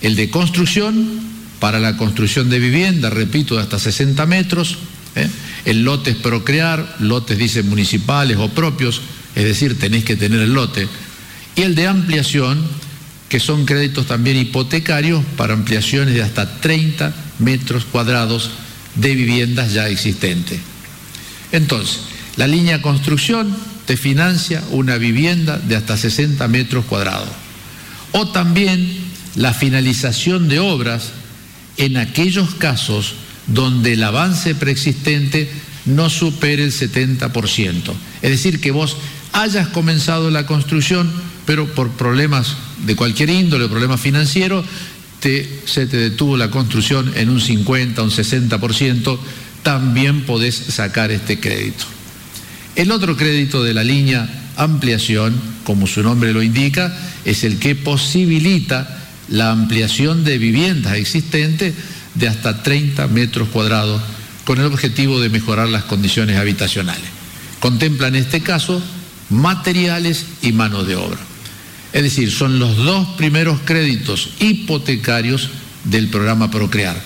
El 0.00 0.16
de 0.16 0.30
construcción, 0.30 1.20
para 1.60 1.78
la 1.78 1.98
construcción 1.98 2.48
de 2.48 2.58
vivienda, 2.58 3.10
repito, 3.10 3.56
de 3.56 3.62
hasta 3.62 3.78
60 3.78 4.24
metros. 4.24 4.78
¿eh? 5.16 5.28
El 5.66 5.82
lote 5.82 6.12
es 6.12 6.16
procrear, 6.16 6.96
lotes 6.98 7.36
dicen 7.36 7.68
municipales 7.68 8.38
o 8.38 8.48
propios, 8.48 9.02
es 9.34 9.44
decir, 9.44 9.78
tenéis 9.78 10.04
que 10.04 10.16
tener 10.16 10.40
el 10.40 10.54
lote. 10.54 10.88
Y 11.56 11.62
el 11.62 11.74
de 11.74 11.88
ampliación, 11.88 12.66
que 13.28 13.40
son 13.40 13.66
créditos 13.66 14.06
también 14.06 14.36
hipotecarios 14.36 15.24
para 15.36 15.54
ampliaciones 15.54 16.14
de 16.14 16.22
hasta 16.22 16.60
30 16.60 17.12
metros 17.38 17.84
cuadrados 17.84 18.50
de 18.94 19.14
viviendas 19.14 19.72
ya 19.72 19.88
existentes. 19.88 20.60
Entonces, 21.52 22.00
la 22.36 22.46
línea 22.46 22.82
construcción 22.82 23.56
te 23.86 23.96
financia 23.96 24.62
una 24.70 24.96
vivienda 24.96 25.58
de 25.58 25.76
hasta 25.76 25.96
60 25.96 26.46
metros 26.48 26.84
cuadrados. 26.84 27.28
O 28.12 28.28
también 28.28 28.98
la 29.36 29.54
finalización 29.54 30.48
de 30.48 30.58
obras 30.58 31.10
en 31.76 31.96
aquellos 31.96 32.54
casos 32.54 33.14
donde 33.46 33.92
el 33.92 34.02
avance 34.02 34.54
preexistente 34.54 35.48
no 35.84 36.10
supere 36.10 36.64
el 36.64 36.72
70%. 36.72 37.92
Es 38.22 38.30
decir, 38.30 38.60
que 38.60 38.72
vos 38.72 38.96
hayas 39.32 39.68
comenzado 39.68 40.30
la 40.30 40.46
construcción, 40.46 41.12
pero 41.46 41.66
por 41.74 41.90
problemas 41.92 42.56
de 42.84 42.96
cualquier 42.96 43.30
índole, 43.30 43.68
problemas 43.68 44.00
financieros, 44.00 44.66
se 45.20 45.86
te 45.86 45.96
detuvo 45.96 46.36
la 46.36 46.50
construcción 46.50 47.12
en 47.16 47.30
un 47.30 47.40
50, 47.40 48.02
un 48.02 48.10
60%, 48.10 49.18
también 49.62 50.22
podés 50.22 50.54
sacar 50.54 51.10
este 51.10 51.40
crédito. 51.40 51.84
El 52.76 52.92
otro 52.92 53.16
crédito 53.16 53.64
de 53.64 53.74
la 53.74 53.82
línea 53.82 54.28
ampliación, 54.56 55.34
como 55.64 55.86
su 55.86 56.02
nombre 56.02 56.32
lo 56.32 56.42
indica, 56.42 56.96
es 57.24 57.42
el 57.42 57.58
que 57.58 57.74
posibilita 57.74 59.04
la 59.28 59.50
ampliación 59.50 60.24
de 60.24 60.38
viviendas 60.38 60.94
existentes 60.94 61.74
de 62.14 62.28
hasta 62.28 62.62
30 62.62 63.08
metros 63.08 63.48
cuadrados 63.48 64.00
con 64.44 64.60
el 64.60 64.66
objetivo 64.66 65.20
de 65.20 65.28
mejorar 65.28 65.68
las 65.68 65.84
condiciones 65.84 66.38
habitacionales. 66.38 67.04
Contempla 67.58 68.08
en 68.08 68.14
este 68.14 68.42
caso 68.42 68.80
materiales 69.30 70.24
y 70.42 70.52
mano 70.52 70.84
de 70.84 70.94
obra. 70.94 71.18
Es 71.96 72.02
decir, 72.02 72.30
son 72.30 72.58
los 72.58 72.76
dos 72.76 73.08
primeros 73.16 73.58
créditos 73.64 74.28
hipotecarios 74.38 75.48
del 75.84 76.08
programa 76.08 76.50
Procrear. 76.50 77.02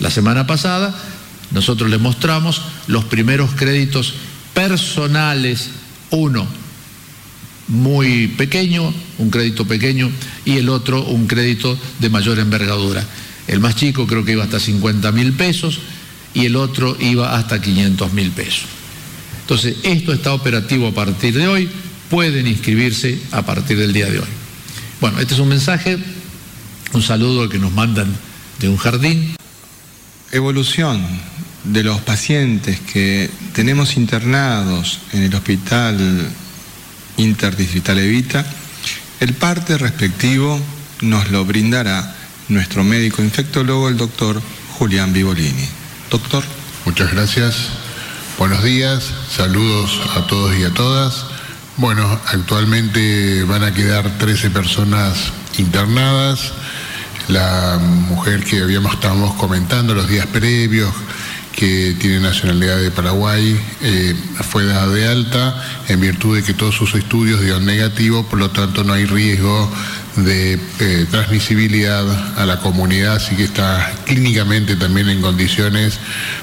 La 0.00 0.10
semana 0.10 0.48
pasada 0.48 0.92
nosotros 1.52 1.88
le 1.88 1.98
mostramos 1.98 2.60
los 2.88 3.04
primeros 3.04 3.52
créditos 3.52 4.14
personales, 4.52 5.70
uno 6.10 6.44
muy 7.68 8.26
pequeño, 8.26 8.92
un 9.18 9.30
crédito 9.30 9.64
pequeño, 9.64 10.10
y 10.44 10.56
el 10.56 10.70
otro 10.70 11.04
un 11.04 11.28
crédito 11.28 11.78
de 12.00 12.10
mayor 12.10 12.40
envergadura. 12.40 13.06
El 13.46 13.60
más 13.60 13.76
chico 13.76 14.08
creo 14.08 14.24
que 14.24 14.32
iba 14.32 14.42
hasta 14.42 14.58
50 14.58 15.12
mil 15.12 15.34
pesos 15.34 15.78
y 16.34 16.46
el 16.46 16.56
otro 16.56 16.96
iba 16.98 17.36
hasta 17.36 17.62
500 17.62 18.12
mil 18.12 18.32
pesos. 18.32 18.64
Entonces, 19.42 19.76
esto 19.84 20.12
está 20.12 20.34
operativo 20.34 20.88
a 20.88 20.92
partir 20.92 21.32
de 21.32 21.46
hoy, 21.46 21.68
pueden 22.12 22.46
inscribirse 22.46 23.18
a 23.30 23.40
partir 23.40 23.78
del 23.78 23.94
día 23.94 24.04
de 24.04 24.18
hoy. 24.18 24.28
Bueno, 25.00 25.18
este 25.18 25.32
es 25.32 25.40
un 25.40 25.48
mensaje, 25.48 25.96
un 26.92 27.00
saludo 27.00 27.48
que 27.48 27.58
nos 27.58 27.72
mandan 27.72 28.14
de 28.58 28.68
un 28.68 28.76
jardín. 28.76 29.34
Evolución 30.30 31.02
de 31.64 31.82
los 31.82 32.02
pacientes 32.02 32.80
que 32.80 33.30
tenemos 33.54 33.96
internados 33.96 34.98
en 35.14 35.22
el 35.22 35.34
hospital 35.34 36.28
interdistrital 37.16 37.98
Evita, 37.98 38.44
el 39.20 39.32
parte 39.32 39.78
respectivo 39.78 40.60
nos 41.00 41.30
lo 41.30 41.46
brindará 41.46 42.14
nuestro 42.48 42.84
médico 42.84 43.22
infectólogo, 43.22 43.88
el 43.88 43.96
doctor 43.96 44.42
Julián 44.76 45.14
Vivolini. 45.14 45.66
Doctor. 46.10 46.44
Muchas 46.84 47.10
gracias. 47.10 47.68
Buenos 48.36 48.62
días, 48.62 49.02
saludos 49.34 49.98
a 50.14 50.26
todos 50.26 50.54
y 50.58 50.64
a 50.64 50.74
todas. 50.74 51.31
Bueno, 51.78 52.06
actualmente 52.26 53.44
van 53.44 53.64
a 53.64 53.72
quedar 53.72 54.18
13 54.18 54.50
personas 54.50 55.32
internadas. 55.58 56.52
La 57.28 57.78
mujer 57.80 58.44
que 58.44 58.60
habíamos 58.60 58.92
estábamos 58.94 59.34
comentando 59.36 59.94
los 59.94 60.06
días 60.06 60.26
previos, 60.26 60.92
que 61.56 61.96
tiene 61.98 62.20
nacionalidad 62.20 62.78
de 62.78 62.90
Paraguay, 62.90 63.58
eh, 63.80 64.14
fue 64.50 64.66
dada 64.66 64.86
de 64.88 65.08
alta 65.08 65.64
en 65.88 66.00
virtud 66.00 66.36
de 66.36 66.42
que 66.42 66.52
todos 66.52 66.74
sus 66.74 66.94
estudios 66.94 67.40
dieron 67.40 67.64
negativo, 67.64 68.26
por 68.26 68.38
lo 68.38 68.50
tanto 68.50 68.84
no 68.84 68.92
hay 68.92 69.06
riesgo 69.06 69.70
de 70.16 70.60
eh, 70.78 71.06
transmisibilidad 71.10 72.04
a 72.38 72.44
la 72.44 72.60
comunidad, 72.60 73.16
así 73.16 73.34
que 73.34 73.44
está 73.44 73.94
clínicamente 74.04 74.76
también 74.76 75.08
en 75.08 75.22
condiciones, 75.22 75.98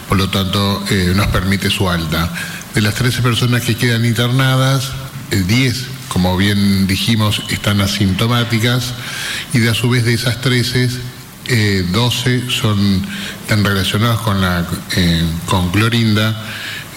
por 0.08 0.18
lo 0.18 0.30
tanto 0.30 0.84
eh, 0.90 1.14
nos 1.16 1.28
permite 1.28 1.70
su 1.70 1.88
alta. 1.88 2.34
De 2.74 2.82
las 2.82 2.96
13 2.96 3.22
personas 3.22 3.62
que 3.62 3.76
quedan 3.76 4.06
internadas, 4.06 4.92
10, 5.32 5.86
como 6.08 6.36
bien 6.38 6.88
dijimos, 6.88 7.44
están 7.50 7.82
asintomáticas 7.82 8.94
y 9.54 9.60
de 9.60 9.70
a 9.70 9.74
su 9.74 9.90
vez 9.90 10.06
de 10.06 10.14
esas 10.14 10.42
13, 10.42 10.90
12 11.92 12.36
eh, 12.36 12.44
son, 12.50 13.06
están 13.42 13.64
relacionados 13.64 14.22
con, 14.22 14.42
la, 14.42 14.68
eh, 14.96 15.24
con 15.46 15.72
Clorinda, 15.72 16.36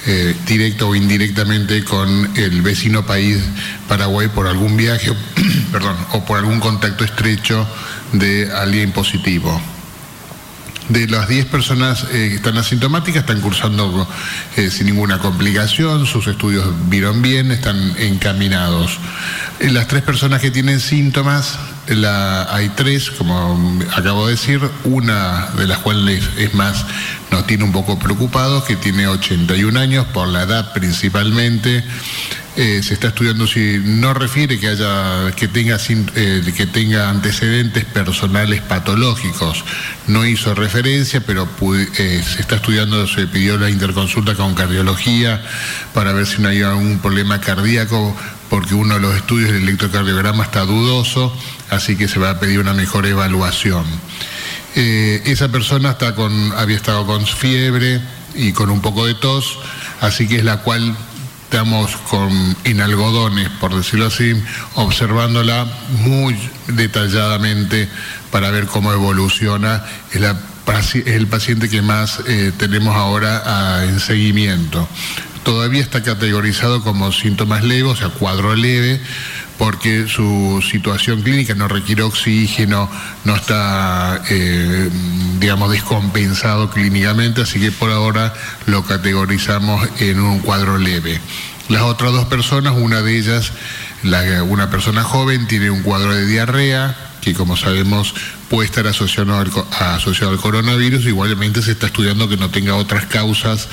eh, 0.06 0.34
directa 0.46 0.84
o 0.84 0.94
indirectamente 0.94 1.84
con 1.84 2.36
el 2.36 2.60
vecino 2.60 3.06
país 3.06 3.38
Paraguay 3.86 4.26
por 4.26 4.48
algún 4.48 4.76
viaje 4.76 5.12
perdón, 5.72 5.96
o 6.10 6.24
por 6.24 6.38
algún 6.38 6.58
contacto 6.58 7.04
estrecho 7.04 7.66
de 8.12 8.50
alguien 8.52 8.90
positivo. 8.90 9.60
De 10.88 11.06
las 11.08 11.28
10 11.28 11.46
personas 11.46 12.04
que 12.04 12.34
están 12.34 12.58
asintomáticas, 12.58 13.20
están 13.22 13.40
cursando 13.40 14.06
sin 14.70 14.86
ninguna 14.86 15.18
complicación, 15.18 16.06
sus 16.06 16.26
estudios 16.26 16.66
vieron 16.88 17.22
bien, 17.22 17.50
están 17.52 17.94
encaminados. 17.98 18.98
Las 19.60 19.86
tres 19.86 20.02
personas 20.02 20.40
que 20.40 20.50
tienen 20.50 20.80
síntomas 20.80 21.58
hay 21.88 22.68
tres, 22.70 23.10
como 23.10 23.80
acabo 23.94 24.26
de 24.26 24.32
decir, 24.32 24.60
una 24.84 25.48
de 25.56 25.66
las 25.66 25.78
cuales 25.78 26.24
es 26.38 26.54
más, 26.54 26.84
nos 27.30 27.46
tiene 27.46 27.64
un 27.64 27.72
poco 27.72 27.98
preocupados, 27.98 28.64
que 28.64 28.76
tiene 28.76 29.08
81 29.08 29.78
años, 29.78 30.06
por 30.06 30.28
la 30.28 30.42
edad 30.42 30.72
principalmente, 30.72 31.84
eh, 32.54 32.82
se 32.82 32.92
está 32.92 33.08
estudiando 33.08 33.46
si 33.46 33.80
no 33.82 34.12
refiere 34.12 34.60
que 34.60 34.68
haya 34.68 35.32
que 35.34 35.48
tenga 35.48 35.78
eh, 35.88 36.52
que 36.54 36.66
tenga 36.66 37.08
antecedentes 37.08 37.86
personales 37.86 38.60
patológicos. 38.60 39.64
No 40.06 40.26
hizo 40.26 40.54
referencia, 40.54 41.22
pero 41.22 41.48
eh, 41.96 42.22
se 42.22 42.42
está 42.42 42.56
estudiando, 42.56 43.06
se 43.06 43.26
pidió 43.26 43.56
la 43.56 43.70
interconsulta 43.70 44.34
con 44.34 44.54
cardiología 44.54 45.42
para 45.94 46.12
ver 46.12 46.26
si 46.26 46.42
no 46.42 46.50
hay 46.50 46.60
algún 46.60 46.98
problema 46.98 47.40
cardíaco, 47.40 48.14
porque 48.50 48.74
uno 48.74 48.96
de 48.96 49.00
los 49.00 49.16
estudios 49.16 49.50
del 49.50 49.62
electrocardiograma 49.62 50.44
está 50.44 50.66
dudoso, 50.66 51.34
así 51.72 51.96
que 51.96 52.06
se 52.06 52.20
va 52.20 52.30
a 52.30 52.38
pedir 52.38 52.60
una 52.60 52.74
mejor 52.74 53.06
evaluación. 53.06 53.84
esa 54.74 55.48
persona 55.48 55.90
está 55.90 56.14
con, 56.14 56.52
había 56.52 56.76
estado 56.76 57.04
con 57.06 57.26
fiebre 57.26 58.00
y 58.34 58.52
con 58.52 58.70
un 58.70 58.80
poco 58.80 59.06
de 59.06 59.14
tos, 59.14 59.58
así 60.00 60.28
que 60.28 60.36
es 60.36 60.44
la 60.44 60.58
cual 60.58 60.96
estamos 61.44 61.96
con, 62.08 62.56
en 62.64 62.80
algodones, 62.80 63.48
por 63.60 63.74
decirlo 63.74 64.06
así, 64.06 64.34
observándola 64.74 65.66
muy 66.00 66.36
detalladamente 66.68 67.88
para 68.30 68.50
ver 68.50 68.66
cómo 68.66 68.92
evoluciona. 68.92 69.84
Es, 70.12 70.22
el 71.06 71.26
paciente 71.26 71.68
que 71.68 71.82
más 71.82 72.20
eh, 72.26 72.52
tenemos 72.56 72.96
ahora 72.96 73.42
ah, 73.44 73.84
en 73.84 74.00
seguimiento. 74.00 74.88
Todavía 75.44 75.82
está 75.82 76.02
categorizado 76.02 76.82
como 76.82 77.12
síntomas 77.12 77.64
leves, 77.64 77.92
o 77.92 77.96
sea, 77.96 78.08
cuadro 78.08 78.54
leve, 78.54 79.00
porque 79.58 80.08
su 80.08 80.62
situación 80.68 81.22
clínica 81.22 81.54
no 81.54 81.68
requiere 81.68 82.02
oxígeno, 82.02 82.88
no 83.24 83.36
está, 83.36 84.22
eh, 84.28 84.90
digamos, 85.38 85.70
descompensado 85.70 86.70
clínicamente, 86.70 87.42
así 87.42 87.60
que 87.60 87.70
por 87.70 87.90
ahora 87.90 88.34
lo 88.66 88.84
categorizamos 88.84 89.88
en 90.00 90.20
un 90.20 90.40
cuadro 90.40 90.78
leve. 90.78 91.20
Las 91.68 91.82
otras 91.82 92.12
dos 92.12 92.26
personas, 92.26 92.74
una 92.76 93.02
de 93.02 93.16
ellas, 93.16 93.52
una 94.46 94.68
persona 94.70 95.04
joven, 95.04 95.46
tiene 95.46 95.70
un 95.70 95.82
cuadro 95.82 96.14
de 96.14 96.26
diarrea, 96.26 97.11
que 97.22 97.34
como 97.34 97.56
sabemos 97.56 98.14
puede 98.50 98.66
estar 98.66 98.86
asociado 98.86 99.38
al, 99.38 100.38
coronavirus, 100.38 101.06
igualmente 101.06 101.62
se 101.62 101.70
está 101.70 101.86
estudiando 101.86 102.28
que 102.28 102.36
no 102.36 102.50
tenga 102.50 102.74
otras 102.74 103.06
causas 103.06 103.68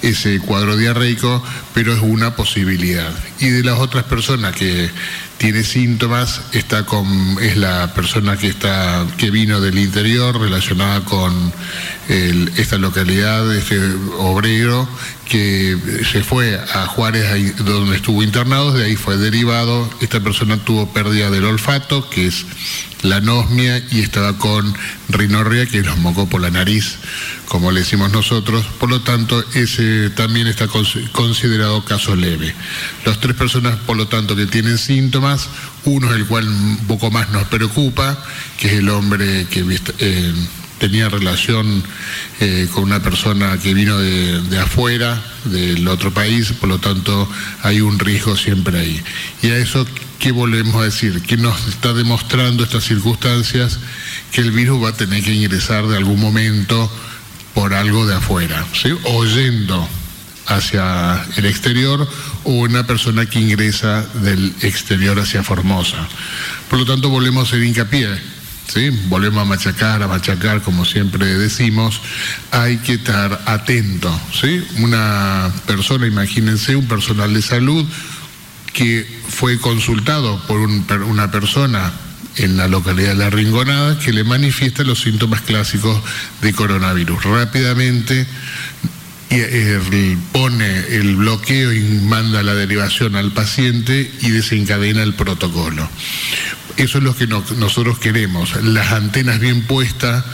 ese 0.00 0.38
cuadro 0.38 0.76
diarreico, 0.76 1.42
pero 1.74 1.92
es 1.92 2.00
una 2.00 2.34
posibilidad. 2.36 3.12
Y 3.40 3.48
de 3.48 3.64
las 3.64 3.78
otras 3.78 4.04
personas 4.04 4.54
que 4.54 4.88
tiene 5.36 5.64
síntomas, 5.64 6.42
está 6.52 6.86
con, 6.86 7.36
es 7.42 7.56
la 7.56 7.92
persona 7.92 8.36
que, 8.36 8.46
está, 8.46 9.04
que 9.18 9.32
vino 9.32 9.60
del 9.60 9.78
interior 9.78 10.40
relacionada 10.40 11.04
con 11.04 11.52
esta 12.12 12.76
localidad, 12.76 13.54
este 13.54 13.80
obrero, 14.18 14.88
que 15.28 15.78
se 16.10 16.22
fue 16.22 16.60
a 16.74 16.86
Juárez, 16.86 17.56
donde 17.64 17.96
estuvo 17.96 18.22
internado, 18.22 18.72
de 18.72 18.84
ahí 18.84 18.96
fue 18.96 19.16
derivado. 19.16 19.88
Esta 20.00 20.20
persona 20.20 20.58
tuvo 20.58 20.92
pérdida 20.92 21.30
del 21.30 21.44
olfato, 21.44 22.08
que 22.10 22.26
es 22.26 22.44
la 23.02 23.16
anosmia, 23.16 23.82
y 23.90 24.00
estaba 24.00 24.36
con 24.36 24.74
rinorrea, 25.08 25.64
que 25.66 25.80
los 25.80 25.96
mocos 25.98 26.28
por 26.28 26.42
la 26.42 26.50
nariz, 26.50 26.96
como 27.48 27.72
le 27.72 27.80
decimos 27.80 28.12
nosotros. 28.12 28.66
Por 28.78 28.90
lo 28.90 29.00
tanto, 29.00 29.42
ese 29.54 30.10
también 30.10 30.48
está 30.48 30.68
considerado 31.12 31.82
caso 31.84 32.14
leve. 32.14 32.54
Las 33.06 33.20
tres 33.20 33.34
personas, 33.34 33.76
por 33.86 33.96
lo 33.96 34.06
tanto, 34.08 34.36
que 34.36 34.46
tienen 34.46 34.76
síntomas, 34.76 35.48
uno 35.84 36.10
es 36.10 36.16
el 36.16 36.26
cual 36.26 36.46
un 36.46 36.86
poco 36.86 37.10
más 37.10 37.30
nos 37.30 37.44
preocupa, 37.44 38.22
que 38.58 38.66
es 38.66 38.72
el 38.74 38.90
hombre 38.90 39.46
que... 39.50 39.64
Eh, 39.98 40.34
tenía 40.82 41.08
relación 41.08 41.80
eh, 42.40 42.66
con 42.72 42.82
una 42.82 43.00
persona 43.00 43.56
que 43.56 43.72
vino 43.72 44.00
de, 44.00 44.58
afuera, 44.58 45.22
del 45.44 45.86
otro 45.86 46.12
país, 46.12 46.52
por 46.58 46.68
lo 46.68 46.80
tanto 46.80 47.30
hay 47.62 47.80
un 47.80 48.00
riesgo 48.00 48.36
siempre 48.36 48.80
ahí. 48.80 49.00
Y 49.42 49.50
a 49.50 49.58
eso, 49.58 49.86
¿qué 50.18 50.32
volvemos 50.32 50.74
a 50.74 50.86
decir? 50.86 51.22
¿Qué 51.22 51.36
nos 51.36 51.68
está 51.68 51.92
demostrando 51.92 52.64
estas 52.64 52.82
circunstancias? 52.82 53.78
Que 54.32 54.40
el 54.40 54.50
virus 54.50 54.82
va 54.82 54.88
a 54.88 54.96
tener 54.96 55.22
que 55.22 55.32
ingresar 55.32 55.86
de 55.86 55.96
algún 55.96 56.18
momento 56.18 56.90
por 57.54 57.74
algo 57.74 58.04
de 58.04 58.16
afuera, 58.16 58.66
¿sí? 58.72 58.92
o 59.04 59.24
yendo 59.24 59.88
hacia 60.48 61.24
el 61.36 61.46
exterior 61.46 62.08
o 62.42 62.50
una 62.54 62.88
persona 62.88 63.26
que 63.26 63.38
ingresa 63.38 64.04
del 64.14 64.52
exterior 64.62 65.16
hacia 65.20 65.44
Formosa. 65.44 66.08
Por 66.68 66.80
lo 66.80 66.86
tanto, 66.86 67.08
volvemos 67.08 67.44
a 67.44 67.46
hacer 67.46 67.62
hincapié 67.62 68.41
volvemos 69.08 69.42
a 69.42 69.44
machacar, 69.44 70.02
a 70.02 70.08
machacar, 70.08 70.62
como 70.62 70.84
siempre 70.84 71.26
decimos, 71.26 72.00
hay 72.50 72.78
que 72.78 72.94
estar 72.94 73.42
atento. 73.46 74.18
¿sí? 74.32 74.64
Una 74.78 75.52
persona, 75.66 76.06
imagínense, 76.06 76.76
un 76.76 76.86
personal 76.86 77.32
de 77.34 77.42
salud 77.42 77.86
que 78.72 79.06
fue 79.28 79.58
consultado 79.58 80.40
por 80.46 80.60
una 80.60 81.30
persona 81.30 81.92
en 82.36 82.56
la 82.56 82.68
localidad 82.68 83.10
de 83.10 83.16
La 83.16 83.30
Ringonada 83.30 83.98
que 83.98 84.12
le 84.12 84.24
manifiesta 84.24 84.84
los 84.84 85.00
síntomas 85.00 85.42
clásicos 85.42 86.00
de 86.40 86.52
coronavirus. 86.52 87.24
Rápidamente 87.24 88.26
eh, 89.30 90.16
pone 90.32 90.78
el 90.90 91.16
bloqueo 91.16 91.72
y 91.72 91.80
manda 91.80 92.42
la 92.42 92.54
derivación 92.54 93.16
al 93.16 93.32
paciente 93.32 94.10
y 94.20 94.30
desencadena 94.30 95.02
el 95.02 95.14
protocolo. 95.14 95.88
Eso 96.76 96.98
es 96.98 97.04
lo 97.04 97.14
que 97.14 97.26
nosotros 97.26 97.98
queremos, 97.98 98.56
las 98.62 98.92
antenas 98.92 99.40
bien 99.40 99.62
puestas, 99.62 100.24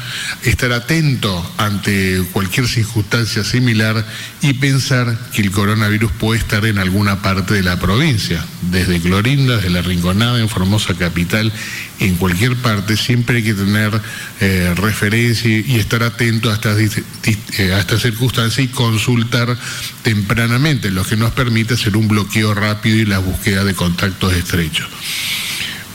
estar 0.45 0.73
atento 0.73 1.53
ante 1.59 2.23
cualquier 2.33 2.69
circunstancia 2.69 3.43
similar 3.43 4.07
y 4.41 4.55
pensar 4.55 5.19
que 5.33 5.43
el 5.43 5.51
coronavirus 5.51 6.13
puede 6.13 6.39
estar 6.39 6.65
en 6.65 6.79
alguna 6.79 7.23
parte 7.23 7.55
de 7.55 7.63
la 7.63 7.79
provincia, 7.81 8.45
desde 8.71 9.01
Clorinda, 9.01 9.57
desde 9.57 9.71
La 9.71 9.83
Rinconada, 9.83 10.39
en 10.39 10.49
Formosa 10.49 10.95
Capital, 10.95 11.53
en 11.99 12.15
cualquier 12.15 12.55
parte, 12.57 12.97
siempre 12.97 13.39
hay 13.39 13.43
que 13.43 13.55
tener 13.55 14.01
eh, 14.41 14.73
referencia 14.77 15.51
y 15.51 15.79
estar 15.79 16.05
atento 16.05 16.51
a 16.51 16.55
estas, 16.55 16.79
eh, 16.79 17.73
a 17.75 17.81
estas 17.81 18.03
circunstancias 18.03 18.65
y 18.65 18.69
consultar 18.69 19.57
tempranamente, 20.03 20.91
lo 20.93 21.05
que 21.05 21.17
nos 21.17 21.33
permite 21.33 21.75
hacer 21.75 21.97
un 21.97 22.07
bloqueo 22.07 22.55
rápido 22.55 22.97
y 22.97 23.05
la 23.05 23.19
búsqueda 23.19 23.65
de 23.65 23.75
contactos 23.75 24.33
estrechos. 24.35 24.89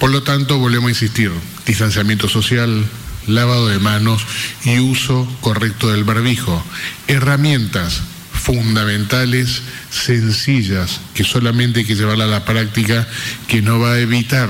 Por 0.04 0.12
lo 0.12 0.22
tanto, 0.22 0.58
volvemos 0.58 0.88
a 0.88 0.92
insistir, 0.92 1.32
distanciamiento 1.66 2.28
social, 2.28 2.86
lavado 3.26 3.70
de 3.70 3.80
manos 3.80 4.22
y 4.66 4.78
uso 4.80 5.26
correcto 5.40 5.90
del 5.90 6.04
barbijo. 6.04 6.62
Herramientas 7.08 8.02
fundamentales, 8.34 9.62
sencillas, 9.92 11.00
que 11.14 11.24
solamente 11.24 11.80
hay 11.80 11.86
que 11.86 11.96
llevarla 11.96 12.26
a 12.26 12.28
la 12.28 12.44
práctica, 12.44 13.08
que 13.48 13.62
no 13.62 13.80
va 13.80 13.94
a 13.94 14.00
evitar 14.00 14.50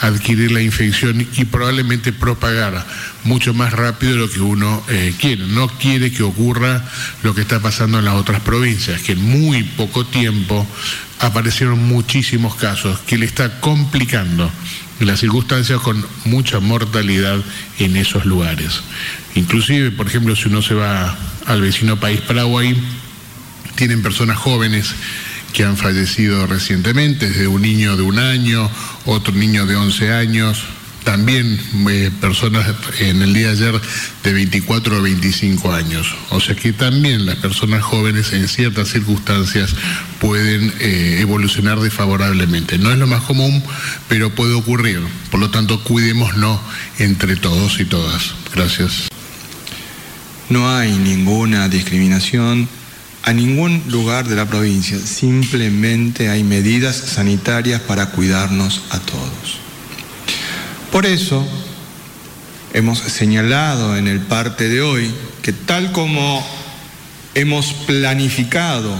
adquirir 0.00 0.52
la 0.52 0.62
infección 0.62 1.28
y 1.36 1.44
probablemente 1.44 2.14
propagar 2.14 2.86
mucho 3.24 3.52
más 3.52 3.74
rápido 3.74 4.12
de 4.12 4.18
lo 4.20 4.30
que 4.30 4.40
uno 4.40 4.82
eh, 4.88 5.14
quiere. 5.20 5.46
No 5.46 5.68
quiere 5.68 6.12
que 6.12 6.22
ocurra 6.22 6.82
lo 7.22 7.34
que 7.34 7.42
está 7.42 7.60
pasando 7.60 7.98
en 7.98 8.06
las 8.06 8.14
otras 8.14 8.40
provincias, 8.40 9.02
que 9.02 9.12
en 9.12 9.22
muy 9.22 9.64
poco 9.64 10.06
tiempo 10.06 10.66
aparecieron 11.20 11.82
muchísimos 11.86 12.54
casos 12.54 13.00
que 13.00 13.18
le 13.18 13.26
está 13.26 13.60
complicando 13.60 14.50
las 15.00 15.20
circunstancias 15.20 15.80
con 15.80 16.04
mucha 16.24 16.60
mortalidad 16.60 17.40
en 17.78 17.96
esos 17.96 18.24
lugares. 18.24 18.80
Inclusive, 19.34 19.90
por 19.90 20.06
ejemplo, 20.06 20.36
si 20.36 20.48
uno 20.48 20.62
se 20.62 20.74
va 20.74 21.16
al 21.46 21.60
vecino 21.60 21.98
país 21.98 22.20
Paraguay, 22.20 22.76
tienen 23.74 24.02
personas 24.02 24.38
jóvenes 24.38 24.94
que 25.52 25.64
han 25.64 25.76
fallecido 25.76 26.46
recientemente, 26.46 27.28
desde 27.28 27.46
un 27.46 27.62
niño 27.62 27.96
de 27.96 28.02
un 28.02 28.18
año, 28.18 28.70
otro 29.06 29.34
niño 29.34 29.66
de 29.66 29.76
11 29.76 30.12
años, 30.12 30.64
también 31.04 31.60
eh, 31.88 32.10
personas 32.20 32.66
en 32.98 33.22
el 33.22 33.34
día 33.34 33.48
de 33.48 33.52
ayer 33.52 33.80
de 34.22 34.32
24 34.32 34.98
o 34.98 35.02
25 35.02 35.72
años. 35.72 36.14
O 36.30 36.40
sea 36.40 36.54
que 36.54 36.72
también 36.72 37.26
las 37.26 37.36
personas 37.36 37.82
jóvenes 37.82 38.32
en 38.32 38.48
ciertas 38.48 38.88
circunstancias 38.88 39.74
pueden 40.18 40.72
eh, 40.80 41.18
evolucionar 41.20 41.78
desfavorablemente. 41.80 42.78
No 42.78 42.90
es 42.90 42.98
lo 42.98 43.06
más 43.06 43.22
común, 43.22 43.62
pero 44.08 44.34
puede 44.34 44.54
ocurrir. 44.54 45.00
Por 45.30 45.40
lo 45.40 45.50
tanto, 45.50 45.84
cuidémonos 45.84 46.58
entre 46.98 47.36
todos 47.36 47.78
y 47.80 47.84
todas. 47.84 48.34
Gracias. 48.54 49.08
No 50.48 50.74
hay 50.74 50.92
ninguna 50.98 51.68
discriminación 51.68 52.68
a 53.22 53.32
ningún 53.32 53.82
lugar 53.88 54.26
de 54.28 54.36
la 54.36 54.46
provincia. 54.46 54.98
Simplemente 54.98 56.28
hay 56.28 56.44
medidas 56.44 56.96
sanitarias 56.96 57.80
para 57.80 58.10
cuidarnos 58.10 58.82
a 58.90 58.98
todos. 59.00 59.63
Por 60.94 61.06
eso 61.06 61.44
hemos 62.72 63.00
señalado 63.00 63.96
en 63.96 64.06
el 64.06 64.20
parte 64.20 64.68
de 64.68 64.80
hoy 64.80 65.10
que 65.42 65.52
tal 65.52 65.90
como 65.90 66.46
hemos 67.34 67.72
planificado 67.72 68.96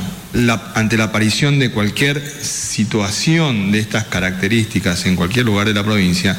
ante 0.75 0.97
la 0.97 1.05
aparición 1.05 1.61
de 1.61 1.71
cualquier 1.71 2.21
situación 2.43 3.71
de 3.71 3.79
estas 3.79 4.07
características 4.07 5.07
en 5.07 5.15
cualquier 5.15 5.47
lugar 5.47 5.69
de 5.69 5.75
la 5.75 5.85
provincia, 5.85 6.37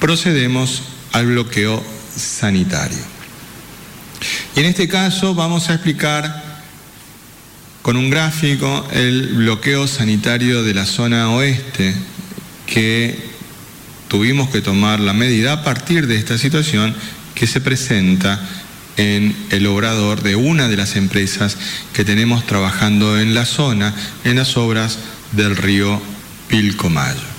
procedemos 0.00 0.84
al 1.12 1.26
bloqueo 1.26 1.84
sanitario. 2.16 3.04
Y 4.56 4.60
en 4.60 4.64
este 4.64 4.88
caso 4.88 5.34
vamos 5.34 5.68
a 5.68 5.74
explicar 5.74 6.62
con 7.82 7.98
un 7.98 8.08
gráfico 8.08 8.88
el 8.90 9.34
bloqueo 9.34 9.86
sanitario 9.86 10.62
de 10.62 10.72
la 10.72 10.86
zona 10.86 11.30
oeste 11.32 11.94
que 12.64 13.35
tuvimos 14.08 14.48
que 14.50 14.60
tomar 14.60 15.00
la 15.00 15.12
medida 15.12 15.52
a 15.52 15.64
partir 15.64 16.06
de 16.06 16.16
esta 16.16 16.38
situación 16.38 16.94
que 17.34 17.46
se 17.46 17.60
presenta 17.60 18.40
en 18.96 19.36
el 19.50 19.66
obrador 19.66 20.22
de 20.22 20.36
una 20.36 20.68
de 20.68 20.76
las 20.76 20.96
empresas 20.96 21.56
que 21.92 22.04
tenemos 22.04 22.46
trabajando 22.46 23.20
en 23.20 23.34
la 23.34 23.44
zona, 23.44 23.94
en 24.24 24.36
las 24.36 24.56
obras 24.56 24.98
del 25.32 25.56
río 25.56 26.00
Pilcomayo. 26.48 27.36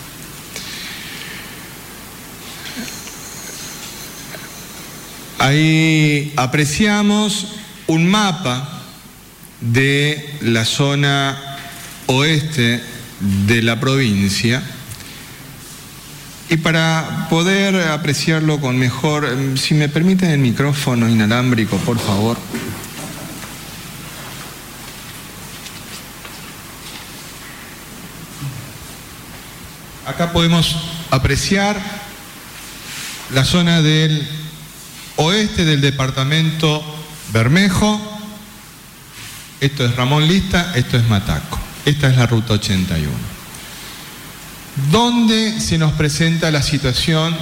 Ahí 5.39 6.33
apreciamos 6.35 7.47
un 7.87 8.07
mapa 8.07 8.81
de 9.61 10.35
la 10.41 10.65
zona 10.65 11.37
oeste 12.07 12.81
de 13.47 13.61
la 13.61 13.79
provincia 13.79 14.61
y 16.49 16.57
para 16.57 17.27
poder 17.29 17.75
apreciarlo 17.89 18.61
con 18.61 18.77
mejor, 18.77 19.25
em, 19.25 19.57
si 19.57 19.73
me 19.73 19.89
permiten 19.89 20.31
el 20.31 20.39
micrófono 20.39 21.09
inalámbrico, 21.09 21.77
por 21.77 21.99
favor. 21.99 22.37
Acá 30.05 30.31
podemos 30.31 30.77
apreciar 31.11 31.77
la 33.33 33.43
zona 33.43 33.81
del 33.81 34.25
oeste 35.17 35.65
del 35.65 35.81
departamento 35.81 36.81
Bermejo. 37.33 37.99
Esto 39.59 39.85
es 39.85 39.95
Ramón 39.97 40.27
Lista, 40.27 40.71
esto 40.75 40.97
es 40.97 41.07
Mataco. 41.09 41.59
Esta 41.83 42.09
es 42.09 42.15
la 42.15 42.25
ruta 42.25 42.53
81. 42.53 43.36
¿Dónde 44.91 45.59
se 45.59 45.79
nos 45.79 45.93
presenta 45.93 46.51
la 46.51 46.61
situación 46.61 47.35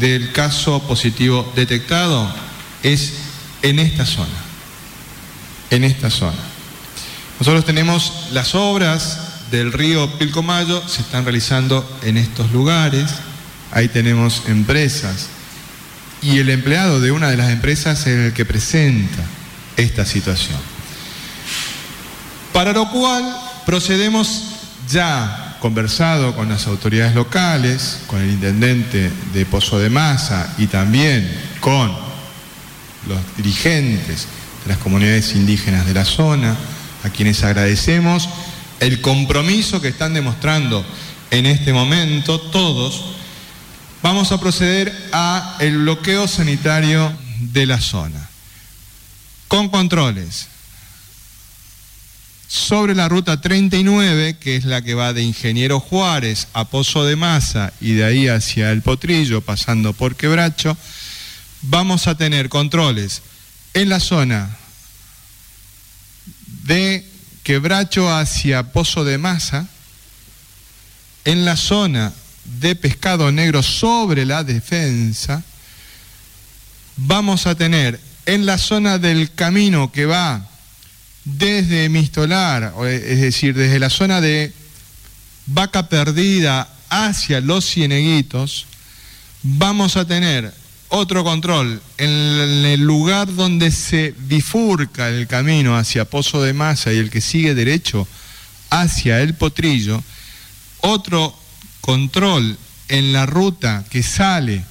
del 0.00 0.32
caso 0.32 0.82
positivo 0.82 1.50
detectado? 1.54 2.28
Es 2.82 3.12
en 3.62 3.78
esta 3.78 4.04
zona. 4.04 4.26
En 5.70 5.84
esta 5.84 6.10
zona. 6.10 6.38
Nosotros 7.38 7.64
tenemos 7.64 8.28
las 8.32 8.56
obras 8.56 9.20
del 9.52 9.72
río 9.72 10.18
Pilcomayo, 10.18 10.86
se 10.88 11.02
están 11.02 11.24
realizando 11.24 11.88
en 12.02 12.16
estos 12.16 12.50
lugares. 12.50 13.10
Ahí 13.70 13.86
tenemos 13.86 14.42
empresas. 14.48 15.28
Y 16.20 16.40
el 16.40 16.50
empleado 16.50 17.00
de 17.00 17.12
una 17.12 17.30
de 17.30 17.36
las 17.36 17.50
empresas 17.50 18.00
es 18.00 18.26
el 18.26 18.32
que 18.32 18.44
presenta 18.44 19.22
esta 19.76 20.04
situación. 20.04 20.58
Para 22.52 22.72
lo 22.72 22.90
cual 22.90 23.24
procedemos 23.64 24.42
ya 24.90 25.47
conversado 25.60 26.34
con 26.36 26.48
las 26.48 26.66
autoridades 26.66 27.14
locales, 27.14 28.00
con 28.06 28.20
el 28.20 28.30
intendente 28.30 29.10
de 29.32 29.46
Pozo 29.46 29.78
de 29.78 29.90
Masa 29.90 30.54
y 30.58 30.66
también 30.66 31.28
con 31.60 31.90
los 33.08 33.18
dirigentes 33.36 34.26
de 34.64 34.68
las 34.68 34.78
comunidades 34.78 35.34
indígenas 35.34 35.86
de 35.86 35.94
la 35.94 36.04
zona, 36.04 36.56
a 37.04 37.10
quienes 37.10 37.42
agradecemos 37.44 38.28
el 38.80 39.00
compromiso 39.00 39.80
que 39.80 39.88
están 39.88 40.14
demostrando 40.14 40.84
en 41.30 41.46
este 41.46 41.72
momento 41.72 42.40
todos, 42.40 43.04
vamos 44.02 44.32
a 44.32 44.40
proceder 44.40 44.92
a 45.12 45.56
el 45.60 45.78
bloqueo 45.78 46.28
sanitario 46.28 47.12
de 47.40 47.66
la 47.66 47.80
zona. 47.80 48.28
Con 49.48 49.68
controles 49.68 50.48
sobre 52.48 52.94
la 52.94 53.10
ruta 53.10 53.42
39, 53.42 54.38
que 54.40 54.56
es 54.56 54.64
la 54.64 54.80
que 54.80 54.94
va 54.94 55.12
de 55.12 55.22
Ingeniero 55.22 55.80
Juárez 55.80 56.48
a 56.54 56.64
Pozo 56.64 57.04
de 57.04 57.14
Masa 57.14 57.74
y 57.78 57.92
de 57.92 58.04
ahí 58.04 58.26
hacia 58.26 58.72
el 58.72 58.80
Potrillo, 58.80 59.42
pasando 59.42 59.92
por 59.92 60.16
Quebracho, 60.16 60.76
vamos 61.60 62.06
a 62.06 62.16
tener 62.16 62.48
controles 62.48 63.20
en 63.74 63.90
la 63.90 64.00
zona 64.00 64.56
de 66.64 67.06
Quebracho 67.42 68.10
hacia 68.10 68.72
Pozo 68.72 69.04
de 69.04 69.18
Masa, 69.18 69.68
en 71.26 71.44
la 71.44 71.56
zona 71.56 72.14
de 72.60 72.74
Pescado 72.76 73.30
Negro 73.30 73.62
sobre 73.62 74.24
la 74.24 74.42
defensa, 74.42 75.44
vamos 76.96 77.46
a 77.46 77.54
tener 77.54 78.00
en 78.24 78.46
la 78.46 78.56
zona 78.56 78.96
del 78.96 79.32
camino 79.32 79.92
que 79.92 80.06
va 80.06 80.48
desde 81.36 81.88
Mistolar, 81.88 82.72
es 82.86 83.20
decir, 83.20 83.54
desde 83.54 83.78
la 83.78 83.90
zona 83.90 84.20
de 84.20 84.52
Vaca 85.46 85.88
Perdida 85.88 86.68
hacia 86.88 87.40
los 87.40 87.68
Cieneguitos, 87.68 88.66
vamos 89.42 89.96
a 89.96 90.06
tener 90.06 90.52
otro 90.88 91.24
control 91.24 91.82
en 91.98 92.08
el 92.08 92.80
lugar 92.80 93.34
donde 93.34 93.70
se 93.70 94.14
bifurca 94.16 95.08
el 95.08 95.26
camino 95.26 95.76
hacia 95.76 96.06
Pozo 96.06 96.42
de 96.42 96.54
Masa 96.54 96.92
y 96.92 96.96
el 96.96 97.10
que 97.10 97.20
sigue 97.20 97.54
derecho 97.54 98.08
hacia 98.70 99.20
el 99.20 99.34
Potrillo, 99.34 100.02
otro 100.80 101.38
control 101.82 102.56
en 102.88 103.12
la 103.12 103.26
ruta 103.26 103.84
que 103.90 104.02
sale 104.02 104.64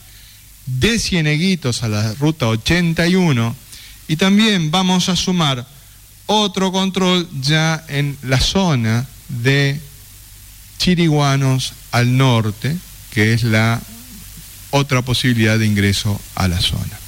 de 0.65 0.97
Cieneguitos 0.97 1.83
a 1.83 1.87
la 1.87 2.13
ruta 2.15 2.47
81 2.47 3.55
y 4.07 4.15
también 4.15 4.71
vamos 4.71 5.09
a 5.09 5.15
sumar 5.15 5.76
otro 6.27 6.71
control 6.71 7.27
ya 7.41 7.83
en 7.87 8.17
la 8.21 8.39
zona 8.39 9.05
de 9.29 9.79
Chiriguanos 10.77 11.73
al 11.91 12.15
norte, 12.15 12.77
que 13.11 13.33
es 13.33 13.43
la 13.43 13.81
otra 14.69 15.01
posibilidad 15.01 15.57
de 15.57 15.65
ingreso 15.65 16.19
a 16.35 16.47
la 16.47 16.61
zona. 16.61 16.99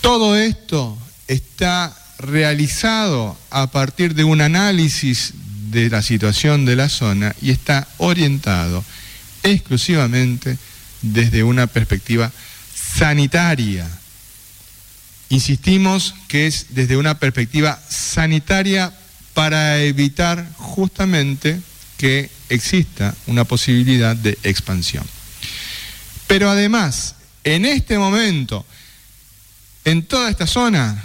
Todo 0.00 0.36
esto 0.36 0.96
está 1.26 1.96
realizado 2.18 3.36
a 3.50 3.66
partir 3.68 4.14
de 4.14 4.24
un 4.24 4.40
análisis 4.40 5.32
de 5.70 5.88
la 5.88 6.02
situación 6.02 6.64
de 6.64 6.76
la 6.76 6.88
zona 6.88 7.34
y 7.40 7.50
está 7.50 7.88
orientado 7.98 8.84
exclusivamente 9.42 10.58
desde 11.02 11.42
una 11.42 11.66
perspectiva 11.66 12.30
sanitaria 12.74 13.88
Insistimos 15.30 16.14
que 16.26 16.48
es 16.48 16.66
desde 16.70 16.96
una 16.96 17.18
perspectiva 17.18 17.80
sanitaria 17.88 18.92
para 19.32 19.80
evitar 19.80 20.46
justamente 20.56 21.60
que 21.96 22.28
exista 22.48 23.14
una 23.28 23.44
posibilidad 23.44 24.16
de 24.16 24.36
expansión. 24.42 25.04
Pero 26.26 26.50
además, 26.50 27.14
en 27.44 27.64
este 27.64 27.96
momento, 27.96 28.66
en 29.84 30.02
toda 30.02 30.30
esta 30.30 30.48
zona, 30.48 31.04